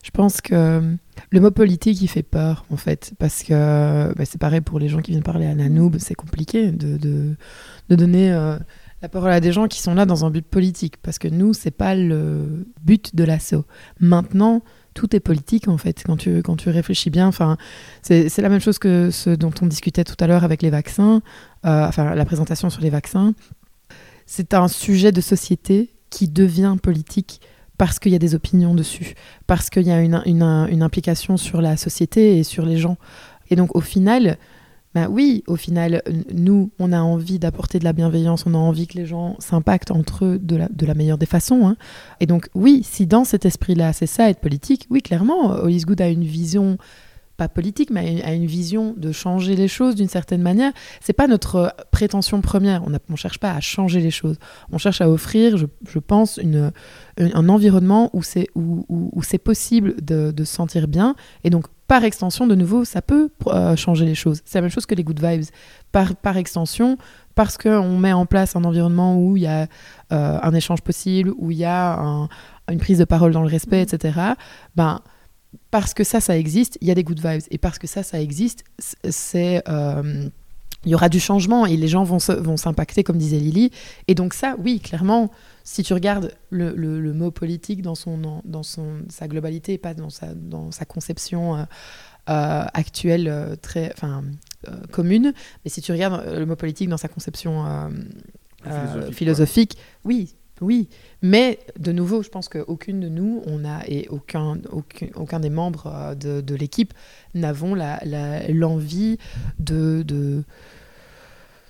[0.02, 0.96] je pense que
[1.30, 4.88] le mot politique, il fait peur, en fait, parce que bah, c'est pareil pour les
[4.88, 7.36] gens qui viennent parler à la noob, c'est compliqué de, de,
[7.88, 8.56] de donner euh,
[9.02, 11.52] la parole à des gens qui sont là dans un but politique, parce que nous,
[11.54, 13.64] c'est pas le but de l'assaut.
[14.00, 14.62] Maintenant,
[14.94, 17.28] tout est politique, en fait, quand tu, quand tu réfléchis bien.
[17.28, 17.56] Enfin,
[18.02, 21.22] c'est la même chose que ce dont on discutait tout à l'heure avec les vaccins,
[21.66, 23.34] euh, enfin, la présentation sur les vaccins.
[24.30, 27.40] C'est un sujet de société qui devient politique
[27.78, 29.14] parce qu'il y a des opinions dessus,
[29.46, 32.98] parce qu'il y a une, implication sur la société et sur les gens.
[33.48, 34.36] Et donc au final,
[34.94, 38.86] bah oui, au final, nous, on a envie d'apporter de la bienveillance, on a envie
[38.86, 41.66] que les gens s'impactent entre eux de la, de la meilleure des façons.
[41.66, 41.76] hein.
[42.20, 46.02] Et donc, oui, si dans cet esprit-là, c'est ça, être politique, oui, clairement, Hollis Good
[46.02, 46.76] a une vision,
[47.38, 50.72] pas politique, mais a une, a une vision de changer les choses d'une certaine manière.
[51.00, 52.82] C'est pas notre euh, prétention première.
[52.84, 54.36] On ne cherche pas à changer les choses.
[54.72, 56.72] On cherche à offrir, je, je pense, une,
[57.18, 61.14] un, un environnement où c'est où, où, où c'est possible de, de se sentir bien.
[61.44, 64.42] Et donc, par extension, de nouveau, ça peut euh, changer les choses.
[64.44, 65.44] C'est la même chose que les good vibes.
[65.92, 66.98] Par, par extension,
[67.36, 69.62] parce qu'on met en place un environnement où il y a
[70.12, 72.28] euh, un échange possible, où il y a un-
[72.70, 74.18] une prise de parole dans le respect, etc.,
[74.76, 75.00] ben,
[75.70, 77.42] parce que ça, ça existe, il y a des good vibes.
[77.50, 78.64] Et parce que ça, ça existe,
[79.10, 79.62] c'est...
[79.68, 80.28] euh,
[80.84, 83.72] il y aura du changement et les gens vont se- vont s'impacter, comme disait Lily.
[84.06, 85.32] Et donc ça, oui, clairement,
[85.64, 89.92] si tu regardes le, le- le mot politique dans, son, dans son, sa globalité pas
[89.94, 91.62] dans sa, dans sa conception euh,
[92.30, 94.22] euh, actuelle très, enfin,
[94.92, 95.32] commune,
[95.64, 97.64] mais si tu regardes le mot politique dans sa conception
[98.62, 100.88] Philosophique, philosophique, oui, oui.
[101.22, 105.50] Mais de nouveau, je pense qu'aucune de nous, on a, et aucun, aucun, aucun des
[105.50, 106.94] membres euh, de, de l'équipe
[107.34, 109.18] n'avons l'envie
[109.58, 110.44] de, de,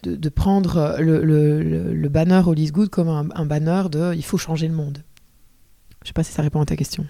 [0.02, 1.62] de, de prendre le, le,
[1.92, 4.98] le, banner All is Good comme un, un banner de il faut changer le monde.
[6.02, 7.06] Je sais pas si ça répond à ta question.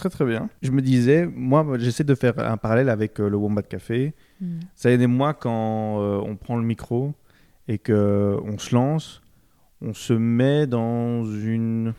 [0.00, 0.48] Très très bien.
[0.62, 4.14] Je me disais, moi j'essaie de faire un parallèle avec euh, le Wombat Café.
[4.74, 7.12] Ça aide moi quand euh, on prend le micro
[7.68, 9.20] et que on se lance,
[9.82, 11.94] on se met dans une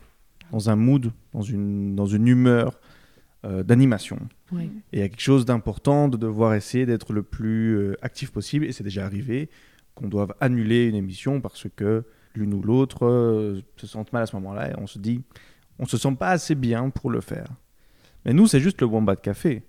[0.52, 2.80] dans un mood, dans une dans une humeur
[3.46, 4.20] euh, d'animation.
[4.60, 8.32] Et il y a quelque chose d'important de devoir essayer d'être le plus euh, actif
[8.32, 8.66] possible.
[8.66, 9.50] Et c'est déjà arrivé
[9.96, 12.04] qu'on doive annuler une émission parce que
[12.36, 15.22] l'une ou l'autre euh, se sentent mal à ce moment-là et on se dit,
[15.80, 17.48] on se sent pas assez bien pour le faire.
[18.26, 19.64] Mais nous, c'est juste le Wombat Café.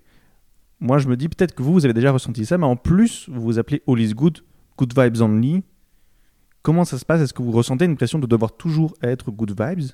[0.79, 3.27] Moi, je me dis peut-être que vous, vous avez déjà ressenti ça, mais en plus,
[3.29, 4.43] vous vous appelez All is Good,
[4.77, 5.63] Good Vibes Only.
[6.63, 7.21] Comment ça se passe?
[7.21, 9.91] Est-ce que vous ressentez une pression de devoir toujours être Good Vibes?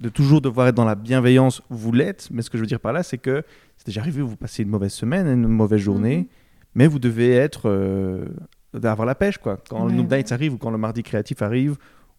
[0.00, 2.80] De toujours devoir être dans la bienveillance Vous l'êtes, mais ce que je veux dire
[2.80, 3.44] par là, c'est que
[3.76, 6.26] c'est déjà arrivé, vous passez une mauvaise semaine, une mauvaise journée, Mhm.
[6.74, 7.68] mais vous devez être.
[7.68, 8.26] euh,
[8.74, 9.58] d'avoir la pêche, quoi.
[9.68, 9.96] Quand le Ouais.
[9.98, 11.76] Noob Nights arrive ou quand le mardi créatif arrive,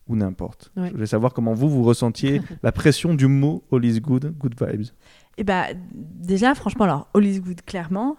[0.07, 0.71] ou n'importe.
[0.77, 0.89] Ouais.
[0.89, 4.53] Je voulais savoir comment vous, vous ressentiez la pression du mot All is Good, Good
[4.61, 4.85] Vibes.
[5.39, 5.65] Et bah,
[5.95, 8.17] déjà, franchement, alors, all is good, clairement.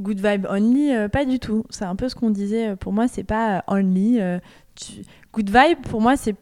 [0.00, 1.66] Good vibe only, euh, pas du tout.
[1.68, 2.70] C'est un peu ce qu'on disait.
[2.70, 4.18] euh, Pour moi, c'est pas euh, only.
[4.18, 4.38] euh,
[4.74, 5.02] tu-
[5.32, 6.34] Good vibe, pour moi, c'est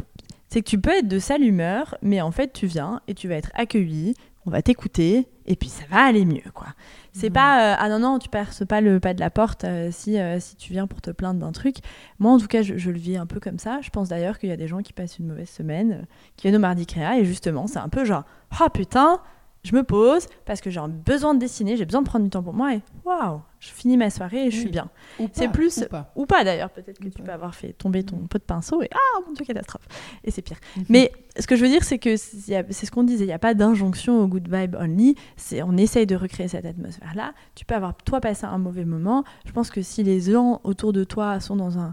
[0.53, 3.37] que tu peux être de sale humeur, mais en fait, tu viens et tu vas
[3.37, 4.15] être accueilli,
[4.45, 6.67] on va t'écouter, et puis ça va aller mieux, quoi.
[7.13, 7.33] C'est Mhm.
[7.35, 10.19] pas, euh, ah non, non, tu perces pas le pas de la porte euh, si,
[10.19, 11.77] euh, si tu viens pour te plaindre d'un truc.
[12.19, 13.81] Moi, en tout cas, je, je le vis un peu comme ça.
[13.83, 16.07] Je pense d'ailleurs qu'il y a des gens qui passent une mauvaise semaine,
[16.37, 18.25] qui viennent au mardi créa, et justement, c'est un peu genre,
[18.61, 19.21] ah putain,
[19.65, 22.43] je me pose parce que j'ai besoin de dessiner, j'ai besoin de prendre du temps
[22.43, 24.89] pour moi, et waouh, je finis ma soirée et je suis bien.
[25.33, 25.85] C'est plus-
[26.17, 26.43] ou pas.
[26.43, 27.27] D'ailleurs, peut-être que Ou tu pas.
[27.27, 29.87] peux avoir fait tomber ton pot de pinceau, et ah mon dieu, catastrophe.
[30.25, 30.57] Et c'est pire.
[30.77, 30.85] Mhm.
[30.89, 33.39] Mais ce que je veux dire, c'est que c'est ce qu'on disait, il n'y a
[33.39, 35.15] pas d'injonction au good vibe only.
[35.37, 37.33] C'est on essaye de recréer cette atmosphère-là.
[37.55, 39.23] Tu peux avoir toi passé un mauvais moment.
[39.47, 41.93] Je pense que si les gens autour de toi sont dans un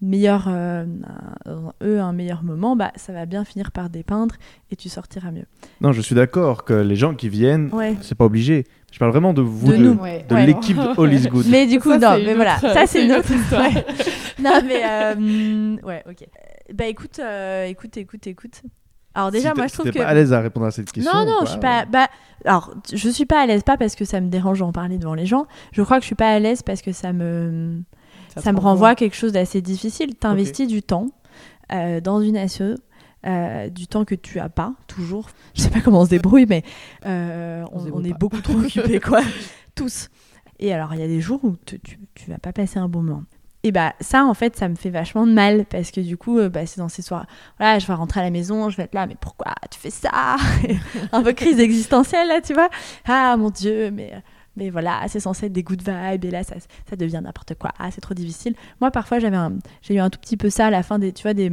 [0.00, 0.84] meilleur, euh,
[1.46, 4.36] un- eux un meilleur moment, bah ça va bien finir par dépeindre
[4.70, 5.46] et tu sortiras mieux.
[5.80, 7.96] Non, je suis d'accord que les gens qui viennent, Ouais.
[8.02, 8.64] c'est pas obligé.
[8.92, 9.88] Je parle vraiment de vous, De de.
[9.90, 10.24] Ouais.
[10.28, 10.46] de Ouais.
[10.46, 11.46] l'équipe de All is Good.
[11.50, 13.62] Mais du coup, Ça, non, c'est mais une voilà, autre- ça c'est une autre histoire.
[13.62, 13.84] Ouais.
[14.42, 16.26] non, mais euh, ouais, ok.
[16.74, 18.62] Bah écoute, euh, écoute, écoute, écoute.
[19.14, 21.12] Alors déjà, Si moi je trouve que pas à l'aise à répondre à cette question.
[21.12, 21.86] non, non, quoi, je suis pas.
[21.86, 22.06] Bah,
[22.44, 25.14] alors, je suis pas à l'aise, pas parce que ça me dérange d'en parler devant
[25.14, 25.46] les gens.
[25.72, 27.82] Je crois que je suis pas à l'aise parce que ça me,
[28.40, 30.14] ça, me renvoie à quelque chose d'assez difficile.
[30.14, 31.06] T'investis du temps
[31.72, 32.62] euh, dans une asso,
[33.26, 35.28] euh, du temps que tu as pas toujours.
[35.54, 36.62] Je sais pas comment on se débrouille, mais
[37.06, 39.20] euh, On est beaucoup trop occupés, quoi,
[39.74, 40.08] tous.
[40.58, 42.88] Et alors, il y a des jours où tu, tu, tu vas pas passer un
[42.88, 43.24] bon moment.
[43.64, 46.38] Et bah ça en fait ça me fait vachement de mal parce que du coup
[46.48, 47.26] bah, c'est dans ces soirs
[47.58, 49.90] voilà je vais rentrer à la maison je vais être là mais pourquoi tu fais
[49.90, 50.36] ça?
[51.12, 52.68] Un peu crise existentielle là tu vois
[53.06, 54.12] ah mon dieu mais
[54.58, 56.56] mais voilà c'est censé être des good vibes et là ça,
[56.90, 57.70] ça devient n'importe quoi.
[57.78, 58.54] Ah c'est trop difficile.
[58.80, 59.36] Moi parfois j'avais
[59.82, 61.50] j'ai eu un tout petit peu ça à la fin des tu vois des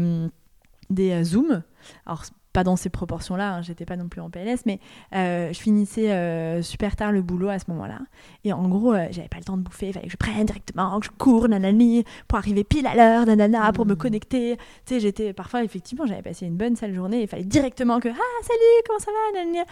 [0.90, 1.64] des euh, zooms.
[2.06, 2.24] Alors
[2.54, 4.80] pas dans ces proportions là j'étais pas non plus en PLS mais
[5.14, 8.00] euh, je finissais euh, super tard le boulot à ce moment là
[8.46, 10.46] et en gros euh, j'avais pas le temps de bouffer il fallait que je prenne
[10.46, 13.98] directement que je cours nanani pour arriver pile à l'heure nanana pour me Mhm.
[13.98, 14.56] connecter.
[14.86, 18.08] Tu sais j'étais parfois effectivement j'avais passé une bonne sale journée il fallait directement que
[18.08, 19.66] ah salut comment ça va nanana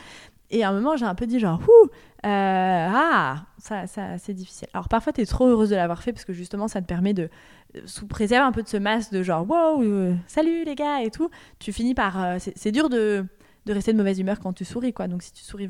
[0.52, 1.88] et à un moment j'ai un peu dit genre ouh
[2.26, 6.14] euh, ah ça, ça c'est difficile alors parfois tu es trop heureuse de l'avoir fait
[6.14, 7.30] parce que justement ça te permet de
[7.86, 11.12] sous préserver un peu de ce masque de genre wow euh, salut les gars et
[11.12, 11.30] tout
[11.60, 13.26] tu finis par euh, c'est c'est dur de
[13.66, 15.08] de rester de mauvaise humeur quand tu souris, quoi.
[15.08, 15.70] Donc si tu souris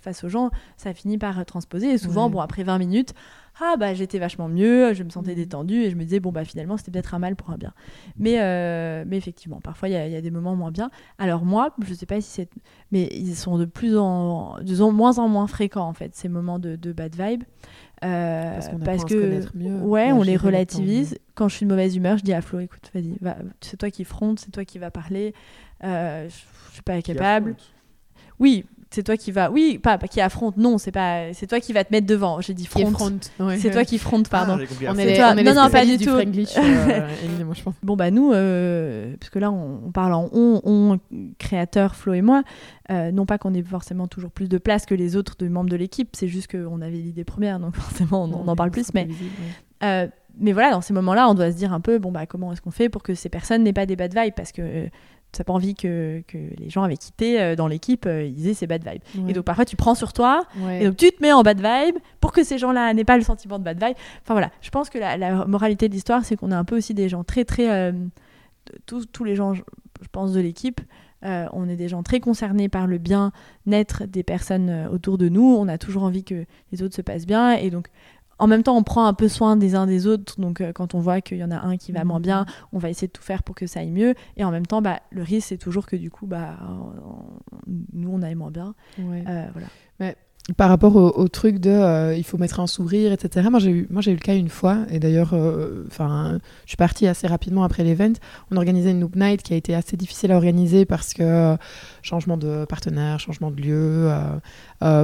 [0.00, 1.90] face aux gens, ça finit par transposer.
[1.90, 3.14] Et souvent, bon, après 20 minutes,
[3.60, 5.36] ah bah j'étais vachement mieux, je me sentais mm.
[5.36, 7.72] détendue et je me disais bon bah finalement c'était peut-être un mal pour un bien.
[8.16, 10.90] Mais, euh, mais effectivement, parfois il y, y, a des moments moins bien.
[11.18, 12.48] Alors moi, je sais pas si c'est...
[12.90, 14.56] Mais ils sont de plus en...
[14.60, 17.44] de moins en moins fréquents en fait, ces moments de, de bad vibe.
[18.04, 21.18] Euh, parce, que mieux, ouais, on les relativise.
[21.34, 23.90] Quand je suis de mauvaise humeur, je dis à Flo, écoute, vas-y, va, c'est toi
[23.90, 25.34] qui fronte, c'est toi qui va parler.
[25.84, 26.34] Euh, je,
[26.68, 27.54] je suis pas capable.
[28.40, 31.72] Oui, c'est toi qui va oui pas, qui affronte non c'est pas c'est toi qui
[31.72, 32.40] va te mettre devant.
[32.40, 32.92] J'ai dit front,
[33.58, 34.58] c'est toi qui fronte pardon.
[34.88, 35.34] on, est toi.
[35.34, 36.10] non non pas du tout.
[36.62, 37.08] Euh,
[37.82, 40.98] bon bah nous euh, parce que là on, parle en on, on
[41.38, 42.42] créateur Flo et moi
[42.90, 45.70] euh, non pas qu'on ait forcément toujours plus de place que les autres de membres
[45.70, 49.08] de l'équipe c'est juste qu'on avait l'idée première donc forcément on, en parle plus mais
[50.38, 52.62] mais voilà, dans ces moments-là, on doit se dire un peu, bon, bah, comment est-ce
[52.62, 54.32] qu'on fait pour que ces personnes n'aient pas des bad vibes?
[54.34, 54.88] Parce que
[55.38, 58.54] n'as pas envie que, que, les gens avaient quitté euh, dans l'équipe, euh, ils aient
[58.54, 59.28] ces bad vibes.
[59.28, 61.96] Et donc parfois tu prends sur toi, et donc tu te mets en bad vibe
[62.20, 63.96] pour que ces gens-là n'aient pas le sentiment de bad vibe.
[64.22, 66.94] Enfin voilà, je pense que la, moralité de l'histoire, c'est qu'on a un peu aussi
[66.94, 67.70] des gens très très...
[67.70, 67.92] Euh,
[68.86, 69.62] tous, tous les gens, je,
[70.12, 70.80] pense, de l'équipe,
[71.22, 75.56] on est des gens très concernés par le bien-être des personnes autour de nous.
[75.58, 77.52] On a toujours envie que les autres se passent bien.
[77.52, 77.88] Et donc,
[78.42, 80.40] en même temps, on prend un peu soin des uns des autres.
[80.40, 82.46] Donc, euh, quand on voit qu'il y en a un qui va moins bien, mhm.
[82.72, 84.16] on va essayer de tout faire pour que ça aille mieux.
[84.36, 86.58] Et en même temps, bah, le risque, c'est toujours que du coup, bah,
[87.92, 88.74] nous, on aille moins bien.
[88.98, 89.68] Euh, voilà.
[90.00, 90.16] Mais
[90.56, 93.46] par rapport au, truc de euh, il faut mettre un sourire, etc.
[93.48, 97.28] Moi j'ai eu, eu le cas une fois et d'ailleurs, euh, je suis partie assez
[97.28, 98.12] rapidement après l'event.
[98.50, 101.56] On organisait une Noob Night qui a été assez difficile à organiser parce que euh,
[102.02, 104.10] changement de partenaire, changement de lieu,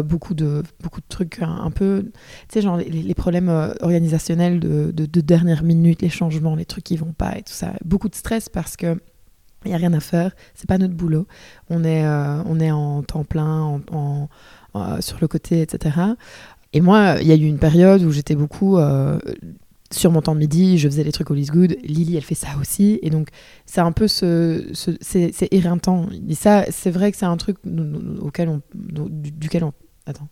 [0.04, 2.02] beaucoup de beaucoup de trucs un, peu,
[2.48, 6.96] tu sais genre les, problèmes organisationnels de, de, dernière minute, les changements, les trucs qui
[6.96, 9.00] vont pas et tout ça, beaucoup de stress parce que
[9.64, 11.26] il y a rien à faire, c'est pas notre boulot.
[11.70, 14.28] On est on est en temps plein, en
[15.00, 15.96] sur le côté, etc.
[16.72, 19.18] Et moi, il y a eu une période où j'étais beaucoup euh,
[19.90, 21.78] sur mon temps de midi, je faisais les trucs au Liz Good.
[21.82, 22.98] Lily, elle fait ça aussi.
[23.02, 23.28] Et donc,
[23.64, 24.70] c'est un peu ce.
[25.00, 26.06] c'est éreintant.
[26.28, 27.56] Et ça, c'est vrai que c'est un truc
[28.20, 29.72] auquel on, duquel on.
[30.06, 30.28] Attends.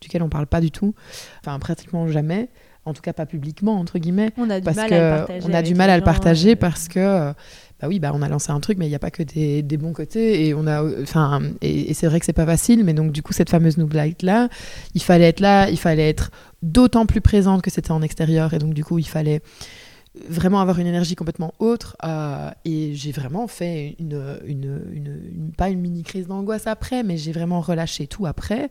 [0.00, 0.94] Duquel on parle pas du tout.
[1.40, 2.50] Enfin, pratiquement jamais.
[2.84, 4.30] En tout cas, pas publiquement, entre guillemets.
[4.36, 5.46] On a du parce mal que à le partager.
[5.48, 7.32] On a du mal à le partager parce que
[7.80, 9.76] bah oui, bah on a lancé un truc, mais il n'y a pas que des,
[9.76, 10.46] bons côtés.
[10.46, 13.32] Et, on a, enfin, et, c'est vrai que c'est pas facile, mais donc du coup,
[13.32, 14.48] cette fameuse Noob Light là,
[14.94, 16.30] il fallait être là, il fallait être
[16.62, 18.52] d'autant plus présente que c'était en extérieur.
[18.54, 19.40] Et donc du coup, il fallait
[20.28, 21.96] vraiment avoir une énergie complètement autre.
[22.04, 27.16] Euh, et j'ai vraiment fait une, une, une, pas une mini crise d'angoisse après, mais
[27.16, 28.70] j'ai vraiment relâché tout après.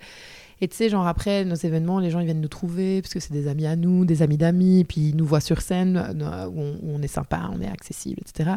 [0.61, 3.19] Et tu sais, genre après nos événements, les gens ils viennent nous trouver parce que
[3.19, 6.47] c'est des amis à nous, des amis d'amis, puis ils nous voient sur scène euh,
[6.47, 8.55] où on, est sympa, on est accessible, etc.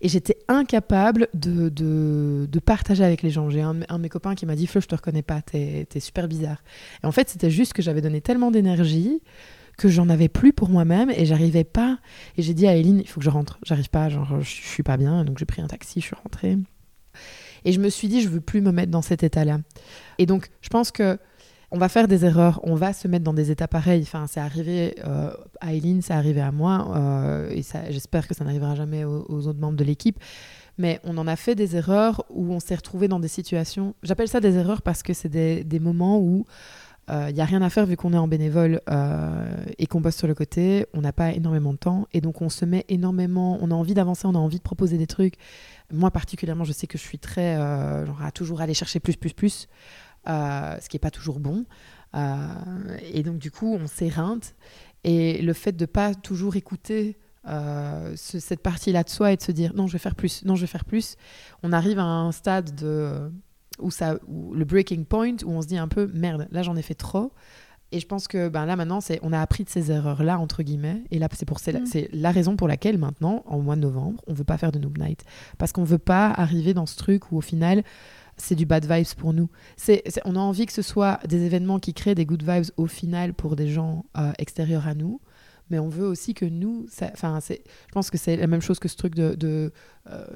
[0.00, 3.50] Et j'étais incapable de, de, partager avec les gens.
[3.50, 5.86] J'ai un, un, de mes copains qui m'a dit Flo, je te reconnais pas, t'es
[5.94, 6.62] es super bizarre.
[7.02, 9.20] Et en fait, c'était juste que j'avais donné tellement d'énergie
[9.76, 11.98] que j'en avais plus pour moi-même et j'arrivais pas.
[12.38, 13.58] Et j'ai dit à Eline, il faut que je rentre.
[13.64, 15.24] J'arrive pas, genre, je, je suis pas bien.
[15.24, 16.56] Donc j'ai pris un taxi, je suis rentrée.
[17.64, 19.58] Et je me suis dit, je veux plus me mettre dans cet état-là.
[20.18, 21.18] Et donc, je pense que
[21.70, 24.02] on va faire des erreurs, on va se mettre dans des états pareils.
[24.02, 25.30] Enfin, c'est arrivé euh,
[25.60, 29.58] à Eileen, c'est arrivé à moi, euh, et j'espère que ça n'arrivera jamais aux, autres
[29.58, 30.18] membres de l'équipe.
[30.76, 33.94] Mais on en a fait des erreurs où on s'est retrouvé dans des situations.
[34.02, 36.44] J'appelle ça des erreurs parce que c'est des, moments où
[37.08, 38.80] il euh, n'y a rien à faire vu qu'on est en bénévole
[39.78, 40.86] et qu'on bosse sur le côté.
[40.92, 43.58] On n'a pas énormément de temps et donc on se met énormément.
[43.60, 45.34] On a envie d'avancer, on a envie de proposer des trucs.
[45.92, 49.32] Moi particulièrement, je sais que je suis très genre à toujours aller chercher plus, plus,
[49.32, 49.68] plus.
[50.28, 51.66] Euh, ce qui n'est pas toujours bon.
[52.14, 52.46] Euh,
[53.12, 54.54] et donc, du coup, on s'éreinte.
[55.04, 59.42] Et le fait de ne pas toujours écouter euh, cette partie-là de soi et de
[59.42, 61.16] se dire non, je vais faire plus, non, je vais faire plus,
[61.62, 63.30] on arrive à un stade de,
[63.78, 66.80] où, ça, le breaking point, où on se dit un peu merde, là j'en ai
[66.80, 67.32] fait trop.
[67.92, 71.04] Et je pense que ben là maintenant, on a appris de ces erreurs-là, entre guillemets.
[71.12, 73.82] Et là, c'est, pour, c'est, la, c'est la raison pour laquelle maintenant, en mois de
[73.82, 75.22] novembre, on ne veut pas faire de Noob Night.
[75.58, 77.84] Parce qu'on ne veut pas arriver dans ce truc où au final,
[78.36, 79.48] c'est du bad vibes pour nous.
[80.24, 83.34] On a envie que ce soit des événements qui créent des good vibes au final
[83.34, 85.20] pour des gens euh, extérieurs à nous.
[85.70, 87.54] Mais on veut aussi que nous, enfin, je
[87.92, 89.72] pense que c'est la même chose que ce truc de, de
[90.10, 90.26] euh,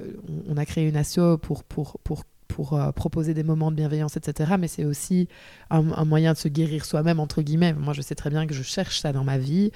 [0.48, 4.16] on, a créé une asso pour, pour, pour pour euh, proposer des moments de bienveillance,
[4.16, 4.54] etc.
[4.58, 5.28] Mais c'est aussi
[5.70, 7.74] un, moyen de se guérir soi-même, entre guillemets.
[7.74, 9.70] Moi, je sais très bien que je cherche ça dans ma vie.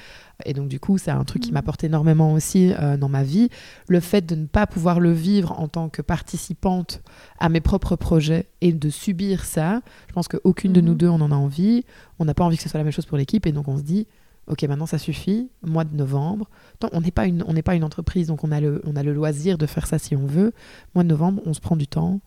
[0.44, 1.54] Et donc, du coup, c'est un truc qui mm.
[1.54, 3.50] m'apporte énormément aussi euh, dans ma vie.
[3.88, 7.02] Le fait de ne pas pouvoir le vivre en tant que participante
[7.38, 10.96] à mes propres projets et de subir ça, je pense qu'aucune de nous mm-hmm.
[10.96, 11.84] deux, on en a envie.
[12.18, 13.46] On n'a pas envie que ce soit la même chose pour l'équipe.
[13.46, 14.06] Et donc, on se dit,
[14.46, 16.48] ok, maintenant ça suffit, mois de novembre.
[16.92, 19.58] on n'est pas, une, pas une entreprise, donc on a, le, on a le loisir
[19.58, 20.52] de faire ça si on veut.
[20.94, 22.20] Mois de novembre, on se prend du temps,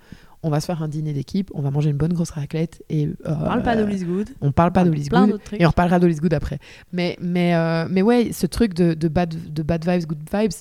[0.45, 3.09] on va se faire un dîner d'équipe, on va manger une bonne grosse raclette et
[3.26, 4.30] On parle pas d'Ollis Good.
[4.41, 6.59] on parle pas Plein Good et on reparlera d'Ollis Good après.
[6.93, 10.51] Mais mais euh, mais ouais, ce truc de, de bad de bad vibes, good vibes.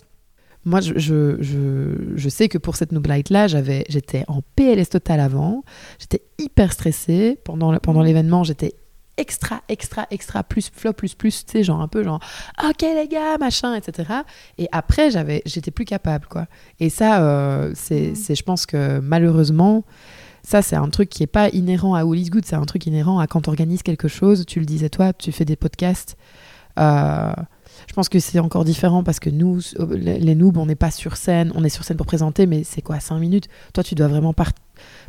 [0.67, 4.41] Moi, je, je, je, je sais que pour cette Noob Light là, j'avais j'étais en
[4.57, 5.63] PLS total avant.
[5.99, 8.45] J'étais hyper stressée pendant pendant l'événement.
[8.45, 8.75] J'étais
[9.17, 12.21] extra extra extra plus flop plus plus tu sais genre un peu genre
[12.69, 14.13] ok les gars machin etc
[14.59, 16.47] et après j'avais j'étais plus capable quoi
[16.81, 18.15] et ça euh, c'est Mm.
[18.17, 19.85] c'est je pense que malheureusement
[20.43, 22.87] ça c'est un truc qui est pas inhérent à All is Good c'est un truc
[22.87, 26.17] inhérent à quand tu organises quelque chose tu le disais toi tu fais des podcasts
[26.79, 27.33] euh,
[27.89, 30.75] je pense que c'est encore différent parce que nous, euh, les les noobs, on n'est
[30.75, 31.53] pas sur scène.
[31.55, 33.49] On est sur scène pour présenter, mais c'est quoi, 5 minutes?
[33.75, 34.53] Toi, tu dois vraiment par-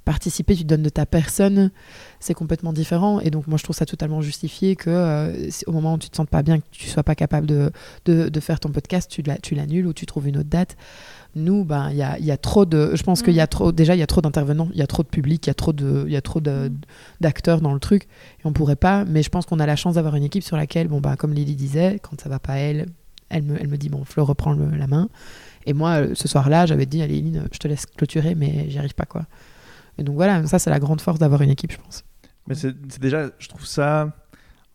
[0.05, 1.71] participer, tu donnes de ta personne.
[2.19, 3.19] C'est complètement différent.
[3.19, 6.15] Et donc, moi, je trouve ça totalement justifié que euh, au moment où tu te
[6.15, 7.71] sens pas bien, que tu sois pas capable de,
[8.05, 10.77] de, de faire ton podcast, tu la- tu l'annules ou tu trouves une autre date.
[11.35, 12.91] Nous, ben, il y a, y a trop de.
[12.95, 13.71] Je pense qu'il y a trop.
[13.73, 16.21] Déjà, il y a trop d'intervenants, il y a trop de public, il y a
[16.21, 16.69] trop Mm.
[17.19, 18.03] d'acteurs dans le truc.
[18.03, 19.03] Et on pourrait pas.
[19.05, 21.33] Mais je pense qu'on a la chance d'avoir une équipe sur laquelle, bon, bah, comme
[21.33, 22.85] Lily disait, quand ça va pas elle,
[23.29, 25.09] elle me, elle me dit, bon, Flo, reprends le- la main.
[25.65, 28.77] Et moi, euh, ce soir-là, j'avais dit, allez, Lynn, je te laisse clôturer, mais j'y
[28.77, 29.25] arrive pas, quoi.
[29.97, 32.03] Et donc voilà, ça, c'est la grande force d'avoir une équipe, je pense.
[32.47, 34.13] Mais c'est c'est déjà, je trouve ça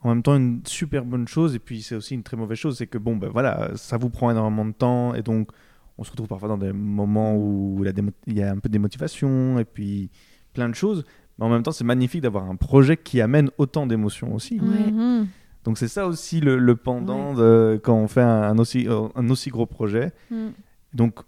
[0.03, 2.79] en même temps une super bonne chose et puis c'est aussi une très mauvaise chose,
[2.79, 5.51] c'est que bon ben voilà, ça vous prend énormément de temps et donc
[5.99, 9.59] on se retrouve parfois dans des moments où il y a, un peu des motivations
[9.59, 10.11] et puis
[10.55, 11.05] plein de choses.
[11.39, 14.59] Mais en même temps, c'est magnifique d'avoir un projet qui amène autant d'émotions aussi.
[14.59, 14.91] Ouais.
[14.91, 15.29] Mhm.
[15.65, 19.29] Donc c'est ça aussi le, le pendant de quand on fait un, un aussi, un
[19.29, 20.13] aussi gros projet.
[20.31, 20.53] Mhm.
[20.95, 21.21] Donc,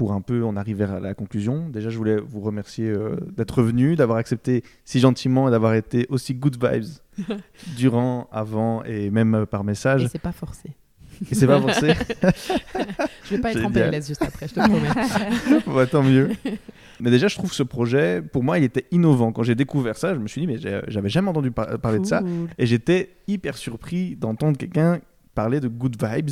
[0.00, 3.62] pour un peu en arriver à la conclusion, déjà, je voulais vous remercier euh, d'être
[3.62, 6.86] venu, d'avoir accepté si gentiment et d'avoir été aussi good vibes
[7.76, 10.08] durant, avant et même euh, par Et message.
[10.10, 10.70] c'est pas forcé.
[11.30, 11.92] Et c'est pas forcé.
[13.24, 13.70] Je vais pas être en.
[13.70, 15.60] PLS juste après, je te promets.
[15.76, 16.30] bah, tant mieux.
[16.98, 19.32] Mais déjà, je trouve ce projet, pour moi, il était innovant.
[19.32, 21.98] Quand j'ai découvert ça, je me suis dit, mais j'ai- j'avais jamais entendu par- parler
[21.98, 22.22] de ça.
[22.56, 25.00] Et j'étais hyper surpris d'entendre quelqu'un
[25.34, 26.30] parler de good vibes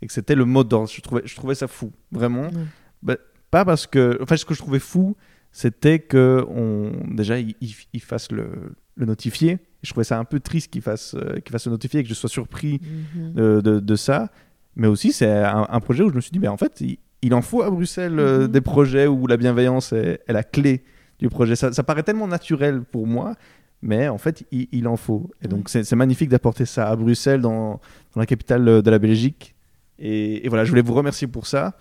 [0.00, 0.88] et que c'était le mot d'ordre.
[0.88, 2.44] Je trouvais, je trouvais ça fou, vraiment.
[2.44, 2.64] Ouais.
[3.02, 3.16] Bah,
[3.50, 4.18] pas parce que.
[4.22, 5.16] Enfin, ce que je trouvais fou,
[5.52, 8.48] c'était que on, déjà, il, il- il fasse le,
[8.96, 9.58] le notifier.
[9.82, 12.08] Je trouvais ça un peu triste qu'il fasse, euh, qu'il fasse le notifier et que
[12.08, 12.80] je sois surpris
[13.14, 13.32] Mhm.
[13.32, 14.30] de, de- de ça.
[14.76, 16.98] Mais aussi, c'est un, un projet où je me suis dit, mais en fait, il,
[17.22, 18.48] il en faut à Bruxelles euh, Mhm.
[18.48, 20.84] des projets où la bienveillance est, est la clé
[21.18, 21.56] du projet.
[21.56, 23.34] Ça, ça paraît tellement naturel pour moi,
[23.82, 25.30] mais en fait, il, il en faut.
[25.42, 27.80] Et donc, c'est c'est magnifique d'apporter ça à Bruxelles, dans,
[28.14, 29.54] dans la capitale euh, de la Belgique.
[29.98, 31.76] Et, et voilà, je voulais vous remercier pour ça.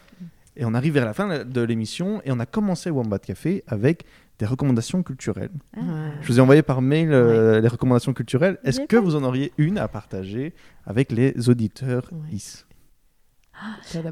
[0.59, 4.03] Et on arrive vers la fin de l'émission et on a commencé Wombat Café avec
[4.39, 5.51] des recommandations culturelles.
[5.77, 5.79] Ah.
[6.21, 8.57] Je vous ai envoyé par mail euh, les recommandations culturelles.
[8.65, 9.01] Est-ce que pas.
[9.01, 10.53] vous en auriez une à partager
[10.85, 12.37] avec les auditeurs Ouais.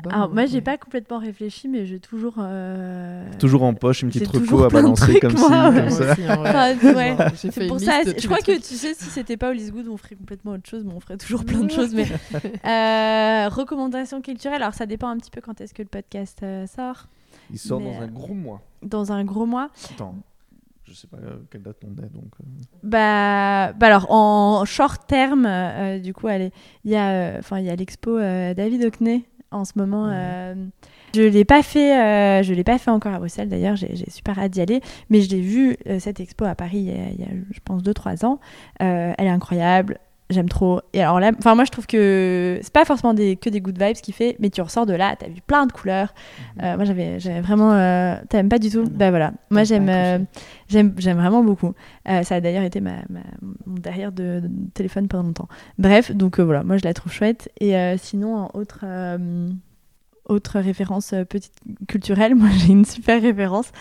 [0.09, 2.35] Alors, moi, j'ai pas complètement réfléchi, mais j'ai toujours.
[2.39, 5.81] euh, Toujours en poche, une petite reco à balancer comme, moi, ci, ouais.
[5.81, 6.11] comme Moi ça.
[6.11, 7.15] Enfin, ouais.
[7.35, 10.15] C'est pour ça, je crois que tu sais, si c'était pas Hollis Good, on ferait
[10.15, 11.93] complètement autre chose, mais on ferait toujours plein de choses.
[11.93, 12.05] Mais
[12.65, 16.65] euh, recommandations culturelles, alors ça dépend un petit peu quand est-ce que le podcast euh,
[16.67, 17.07] sort.
[17.51, 18.61] Il sort Mais, dans un euh, gros mois.
[18.83, 19.69] Dans un gros mois.
[19.91, 20.15] Attends,
[20.83, 22.31] je sais pas euh, quelle date on est donc.
[22.41, 22.45] euh,
[22.83, 26.51] Bah, bah alors en short terme, euh, du coup, allez,
[26.83, 30.09] il y a, euh, enfin, il y a l'expo euh, David Hockney en ce moment.
[30.11, 30.55] Euh,
[31.15, 33.49] je l'ai pas fait, euh, je l'ai pas fait encore à Bruxelles.
[33.49, 34.81] D'ailleurs, j'ai super hâte d'y aller.
[35.09, 37.29] Mais je l'ai vu euh, cette expo à Paris il y a, il y a,
[37.51, 38.39] je pense, 2-3 ans.
[38.79, 39.99] Elle est incroyable.
[40.29, 40.81] J'aime trop.
[40.91, 43.81] Et alors là, enfin moi je trouve que c'est pas forcément des, que des good
[43.81, 46.13] vibes qu'il fait, mais tu ressors de là, t'as vu plein de couleurs.
[46.61, 48.83] Euh, moi j'avais, j'avais vraiment, euh, t'aimes pas du tout.
[48.85, 48.89] Ah.
[48.91, 49.31] Bah voilà.
[49.51, 50.19] Moi J'aime euh,
[50.67, 51.73] j'aime, j'aime vraiment beaucoup.
[52.09, 53.21] Euh, ça a d'ailleurs été ma, ma-
[53.65, 55.47] mon derrière de, de téléphone pendant longtemps.
[55.77, 57.49] Bref, donc voilà, moi je la trouve chouette.
[57.61, 58.83] Et sinon, en autre,
[60.25, 61.53] autre référence petite
[61.87, 63.71] culturelle, moi j'ai une super référence.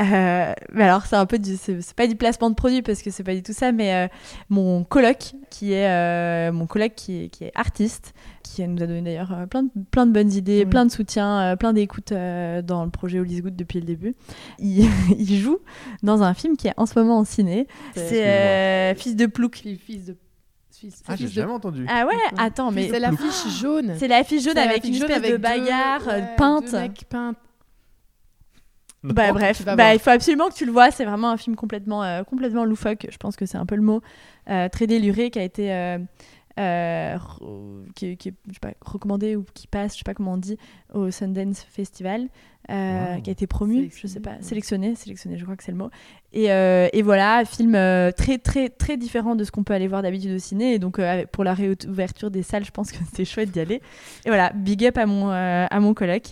[0.00, 3.10] Euh, mais alors c'est un peu du, c'est, pas du placement de produit parce que
[3.10, 4.08] c'est pas du tout ça, mais euh,
[4.48, 8.86] mon coloc qui est euh, mon coloc qui est, qui est artiste, qui nous a
[8.86, 10.66] donné d'ailleurs plein de, plein de bonnes idées, Ouais.
[10.66, 14.14] plein de soutien, euh, plein d'écoute euh, dans le projet Hollis Good depuis le début.
[14.58, 14.88] Il,
[15.18, 15.58] il joue
[16.02, 17.66] dans un film qui est en ce moment en ciné.
[17.94, 19.56] C'est euh, Fils de Plouc.
[19.56, 20.16] Fils, de.
[21.06, 21.86] Ah, j'ai de- jamais entendu.
[21.88, 23.92] Ah ouais, attends, mais C'est l'affiche jaune.
[23.98, 26.70] c'est l'affiche jaune avec une jaune espèce de avec deux- bagarre ouais, peinte.
[26.72, 27.34] deux mecs peints.
[29.04, 30.90] Bah Non, bref, bah, il faut absolument que tu le vois.
[30.90, 33.06] C'est vraiment un film complètement, euh, complètement loufoque.
[33.10, 34.00] Je pense que c'est un peu le mot.
[34.48, 35.98] Euh, très déluré qui a été euh,
[37.94, 40.38] qui, qui est, je sais pas, recommandé ou qui passe, je sais pas comment on
[40.38, 40.56] dit,
[40.92, 42.28] au Sundance Festival,
[42.68, 43.20] Wow.
[43.22, 44.36] qui a été promu, je sais pas, ouais.
[44.40, 45.90] sélectionné, sélectionné, je crois que c'est le mot.
[46.32, 47.72] Et, et voilà, film
[48.16, 50.74] très très très différent de ce qu'on peut aller voir d'habitude au ciné.
[50.74, 51.00] Et donc
[51.32, 53.82] pour la réouverture des salles, je pense que c'était chouette d'y aller.
[54.24, 56.22] Et voilà, big up à mon à mon coloc.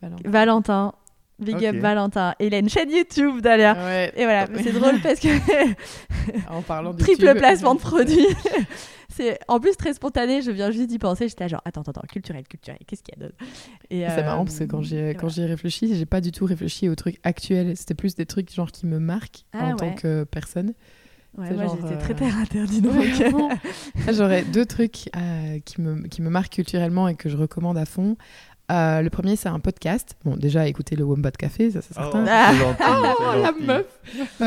[0.00, 0.16] Voilà.
[0.24, 0.94] Valentin,
[1.40, 2.34] Big up Valentin.
[2.38, 3.76] Et il a une chaîne YouTube d'ailleurs.
[3.76, 4.12] Ouais.
[4.16, 5.28] Et voilà, c'est drôle parce que
[6.50, 7.38] En parlant de triple tube.
[7.38, 8.26] placement de produits.
[9.08, 12.06] c'est en plus très spontané, je viens juste d'y penser, j'étais genre attends attends, attends,
[12.10, 13.36] culturel culturel, qu'est-ce qu'il y a d'autre?
[13.90, 15.34] Et C'est euh, marrant parce que quand j'y et quand voilà.
[15.34, 17.76] j'y ai réfléchi, j'ai pas du tout réfléchi aux trucs actuels.
[17.76, 19.76] C'était plus des trucs genre qui me marquent Ah en ouais.
[19.76, 20.74] tant que personne.
[21.38, 22.92] Ouais, moi j'étais euh, très terre interdit donc.
[22.92, 23.50] Vraiment.
[24.08, 27.78] Ah, J'aurais deux trucs euh, qui, me, qui me marquent culturellement et que je recommande
[27.78, 28.16] à fond.
[28.70, 30.14] Euh, le premier, c'est un podcast.
[30.24, 32.24] Bon, déjà, écoutez le Wombat Café, ça c'est certain.
[32.28, 32.52] Ah.
[32.52, 32.82] c'est gentil,
[33.20, 33.86] Oh, la meuf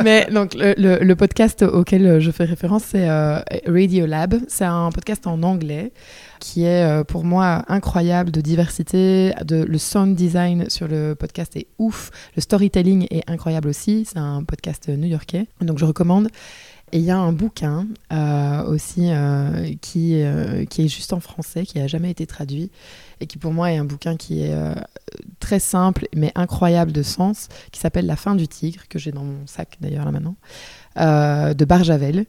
[0.04, 4.36] Mais donc, le, le- le podcast auquel euh, je fais référence, c'est euh, Radio Lab.
[4.48, 5.92] C'est un podcast en anglais
[6.40, 9.34] qui est euh, pour moi incroyable de diversité.
[9.46, 12.12] De, le sound design sur le podcast est ouf.
[12.36, 14.06] Le storytelling est incroyable aussi.
[14.06, 15.48] C'est un podcast new-yorkais.
[15.62, 16.30] Donc, je recommande.
[16.94, 21.20] Et il y a un bouquin euh, aussi euh, qui, euh, qui est juste en
[21.20, 22.70] français, qui n'a jamais été traduit,
[23.20, 24.56] et qui pour moi est un bouquin qui est
[25.40, 29.24] très simple mais incroyable de sens, qui s'appelle La fin du tigre, que j'ai dans
[29.24, 30.36] mon sac d'ailleurs là maintenant,
[30.96, 32.28] de Barjavel,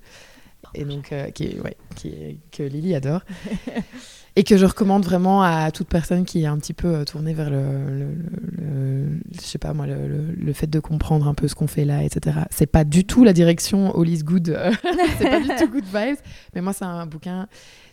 [0.74, 3.20] et donc qui ouais, qui que Lily adore,
[4.36, 7.34] et que je recommande vraiment à toute personne qui est un petit peu euh, tournée
[7.34, 11.46] vers le, le, le- le- je sais pas moi, le, fait de comprendre un peu
[11.48, 12.38] ce qu'on fait là, etc.
[12.50, 14.72] C'est pas du tout la direction All is good, euh,
[15.18, 16.18] c'est pas du tout good vibes,
[16.54, 17.46] mais moi c'est un bouquin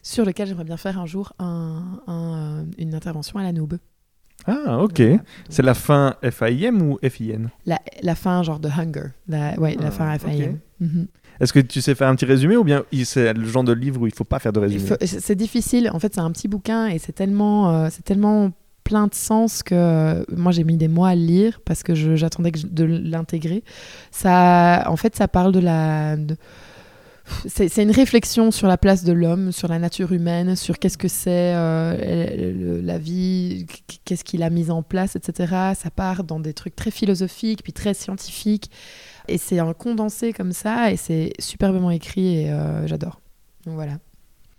[0.04, 3.78] sur lequel j'aimerais bien faire un jour un- un, euh, une intervention à la noob.
[4.48, 5.00] Ah, ok.
[5.00, 5.20] Voilà.
[5.50, 9.88] C'est la fin F-A-I-M ou F-I-N La, la fin genre de Hunger, la, ouais, la
[9.88, 10.18] Ah, fin.
[10.18, 10.58] FIM.
[10.80, 11.06] Mhm.
[11.42, 14.02] Est-ce que tu sais faire un petit résumé ou bien c'est le genre de livre
[14.02, 16.88] où il faut pas faire de résumé C'est difficile, en fait c'est un petit bouquin
[16.88, 18.52] et c'est tellement, euh, c'est tellement
[18.84, 21.96] plein de sens que euh, moi j'ai mis des mois à le lire parce que
[21.96, 23.64] j'attendais de l'intégrer.
[24.12, 26.16] Ça, en fait ça parle de la...
[27.48, 31.08] c'est une réflexion sur la place de l'homme, sur la nature humaine, sur qu'est-ce que
[31.08, 33.66] c'est euh, la vie,
[34.06, 35.56] qu'est-ce qu'il a mis en place, etc.
[35.74, 38.70] Ça part dans des trucs très philosophiques, puis très scientifiques.
[39.32, 43.22] Et c'est un condensé comme ça, et c'est superbement écrit, et euh, j'adore.
[43.66, 43.98] Donc voilà.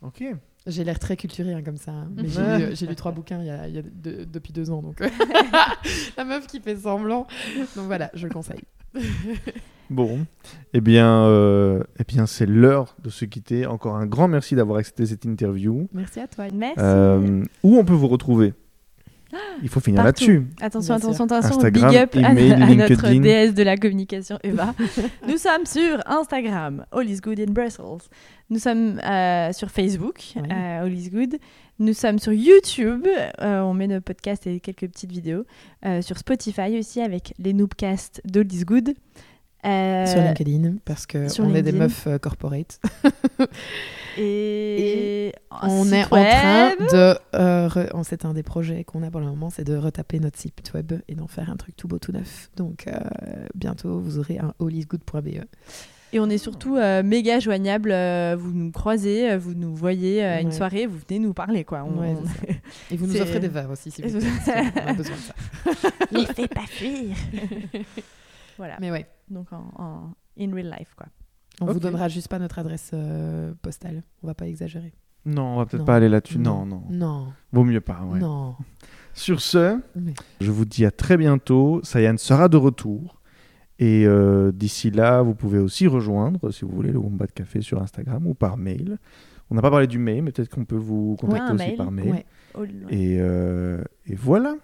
[0.02, 0.24] Ok.
[0.66, 1.90] J'ai l'air très culturé hein, comme ça.
[1.90, 2.08] hein.
[2.16, 4.52] Mais j'ai lu, j'ai lu trois bouquins il y a, il y a deux- depuis
[4.52, 4.80] deux ans.
[4.80, 5.00] Donc
[6.16, 7.26] la meuf qui fait semblant.
[7.76, 8.62] Donc voilà, je le conseille.
[9.90, 10.20] Bon,
[10.72, 13.66] eh bien, euh, eh bien c'est l'heure de se quitter.
[13.66, 15.88] Encore un grand merci d'avoir accepté cette interview.
[15.92, 16.44] Merci à toi.
[16.54, 16.76] Merci.
[16.78, 18.54] Euh, où on peut vous retrouver?
[19.62, 20.46] Il faut finir là-dessus.
[20.60, 21.56] Attention, attention, attention.
[21.56, 24.74] Instagram, Big up à, email, à notre déesse de la communication, Eva.
[25.28, 28.08] Nous sommes sur Instagram, All is good in Brussels.
[28.50, 30.42] Nous sommes euh, sur Facebook, Oui.
[30.52, 31.36] euh, All is good.
[31.78, 33.06] Nous sommes sur YouTube.
[33.40, 35.44] euh, on met nos podcasts et quelques petites vidéos.
[35.86, 38.94] Euh, sur Spotify aussi avec les Noobcasts d'All is good.
[39.64, 42.80] Euh, Sur LinkedIn, parce que sur on est des meufs euh, corporate.
[44.18, 45.32] Et,
[45.62, 47.18] on est en train de.
[47.34, 50.18] euh, re- on- c'est un des projets qu'on a pour le moment, c'est de retaper
[50.20, 52.50] notre site web et d'en faire un truc tout beau, tout neuf.
[52.56, 52.92] Donc euh,
[53.54, 55.44] bientôt, vous aurez un allisgood.be.
[56.14, 57.90] Et on est surtout euh, méga joignable.
[57.90, 61.64] euh, vous nous croisez, vous nous voyez euh, à une soirée, vous venez nous parler.
[61.64, 61.84] quoi.
[61.84, 64.26] On- Ouais, on- Et vous nous offrez des verres aussi, si vous voulez.
[64.74, 65.34] qu'on a besoin de ça.
[66.10, 67.16] Les fais pas fuir.
[68.58, 68.76] voilà.
[68.80, 69.06] Mais ouais.
[69.30, 71.06] Donc en, en in real life quoi.
[71.62, 71.82] On vous Ok.
[71.82, 74.02] donnera juste pas notre adresse euh, postale.
[74.22, 74.92] On va pas exagérer.
[75.24, 76.38] Non, on va peut-être pas aller là-dessus.
[76.38, 76.82] Non, non.
[76.90, 77.26] Non.
[77.52, 78.02] Vaut mieux pas.
[78.04, 78.18] ouais.
[78.18, 78.56] Non.
[79.14, 79.78] Sur ce,
[80.40, 81.80] je vous dis à très bientôt.
[81.84, 83.20] Sayan sera de retour.
[83.78, 87.80] Et euh, d'ici là, vous pouvez aussi rejoindre, si vous voulez, le Wombat Café sur
[87.82, 88.98] Instagram ou par mail.
[89.50, 91.76] On n'a pas parlé du mail, mais peut-être qu'on peut vous contacter aussi mail.
[91.76, 92.10] par mail.
[92.10, 92.26] Ouais.
[92.54, 92.68] Oh, ouais.
[92.90, 94.54] Et, euh, et voilà.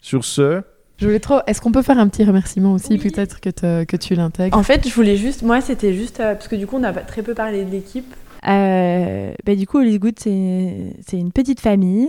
[0.00, 0.62] Sur ce,
[0.98, 1.40] Je voulais trop.
[1.46, 2.98] Est-ce qu'on peut faire un petit remerciement aussi, Oui.
[2.98, 4.56] peut-être que, te- que tu l'intègres?
[4.56, 6.92] En fait, je voulais juste, moi, c'était juste euh, parce que du coup, on a
[6.92, 8.14] très peu parlé de l'équipe.
[8.48, 12.08] Euh, bah, du coup, Holly's Good, c'est c'est une petite famille.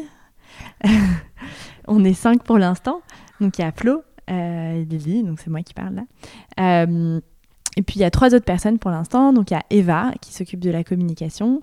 [1.87, 3.01] on est cinq pour l'instant.
[3.41, 6.03] Donc, il y a Flo euh, et Lily, donc c'est moi qui parle là.
[6.59, 7.19] Euh,
[7.75, 9.33] et puis, il y a trois autres personnes pour l'instant.
[9.33, 11.61] Donc, il y a Eva qui s'occupe de la communication.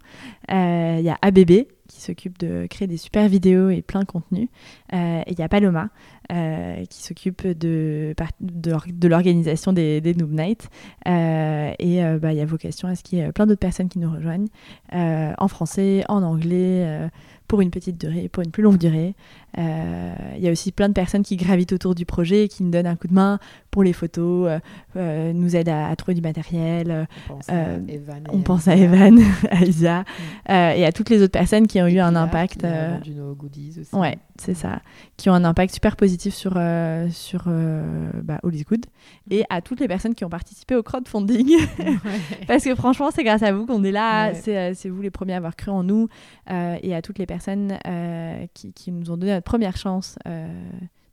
[0.53, 1.67] Euh, Il y a ABB
[2.05, 4.49] s'occupe de créer des super vidéos et plein de contenu.
[4.93, 5.89] Euh, et il y a Paloma
[6.33, 10.69] euh, qui s'occupe de, de, l'or- de l'organisation des, Noob Nights.
[11.09, 13.89] Euh, et bah, il y a vocation à ce qu'il y ait plein d'autres personnes
[13.89, 14.49] qui nous rejoignent
[14.93, 17.09] en français, en anglais,
[17.49, 19.15] pour une petite durée, pour une plus longue durée.
[19.59, 22.71] Euh, Il y a aussi plein de personnes qui gravitent autour du projet, qui nous
[22.71, 23.39] donnent un coup de main
[23.71, 24.59] pour les photos, euh,
[24.97, 26.91] euh, nous aident à, à trouver du matériel.
[26.91, 28.19] euh, On pense euh, à Evan.
[28.25, 29.19] et on pense à Evan,
[29.51, 30.05] à Isa
[30.51, 32.61] euh, et à toutes les autres personnes qui ont eu un impact.
[32.61, 33.95] qui a euh, vendu nos goodies aussi.
[33.95, 34.81] Ouais, c'est ça.
[35.17, 38.87] Qui ont un impact super positif sur, euh, sur euh, bah, All is Good.
[39.31, 41.49] Et à toutes les personnes qui ont participé au crowdfunding.
[41.79, 41.97] Ouais.
[42.47, 44.29] Parce que franchement, c'est grâce à vous qu'on est là.
[44.29, 44.35] Ouais.
[44.35, 46.09] C'est, euh, c'est vous les premiers à avoir cru en nous.
[46.51, 50.17] Euh, et à toutes les personnes euh, qui, qui nous ont donné notre première chance
[50.27, 50.49] euh,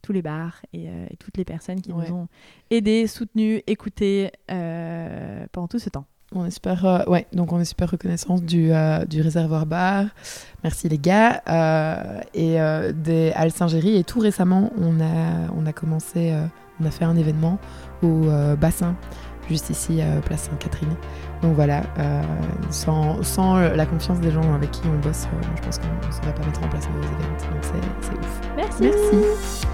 [0.02, 2.10] tous les bars et, euh, et toutes les personnes qui Ouais.
[2.10, 2.28] nous ont
[2.72, 6.06] aidés, soutenus, écoutés euh, pendant tout ce temps.
[6.34, 8.72] On est super, euh, ouais, donc on est super reconnaissant du,
[9.10, 10.06] du réservoir bar.
[10.64, 11.42] Merci les gars.
[12.34, 12.56] Et
[12.94, 13.98] des Halles Saint-Géry.
[13.98, 16.34] Et tout récemment, on a, on a commencé,
[16.80, 17.60] on a fait un événement
[18.02, 18.96] au bassin,
[19.50, 20.96] juste ici, euh, place Sainte-Catherine.
[21.42, 22.22] Donc voilà, euh,
[22.70, 25.86] sans, sans euh, la confiance des gens avec qui on bosse, euh, je pense qu'on
[26.08, 27.38] ne saurait pas mettre en place nos événements.
[27.52, 28.42] Donc c'est c'est ouf.
[28.56, 28.82] Merci.
[28.84, 29.26] Merci.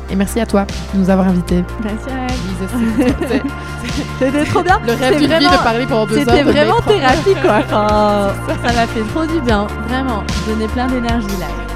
[0.10, 1.66] Et merci à toi de nous avoir invités.
[1.84, 2.10] Merci.
[2.10, 2.34] Alex.
[3.28, 3.44] C'est-
[4.20, 4.80] C'était trop bien.
[4.86, 6.26] Le rêve d'une de parler pendant deux heures.
[6.30, 7.60] C'était vraiment thérapie quoi.
[7.68, 8.34] Enfin,
[8.68, 10.24] ça m'a fait trop du bien, vraiment.
[10.48, 11.67] Donner plein d'énergie là.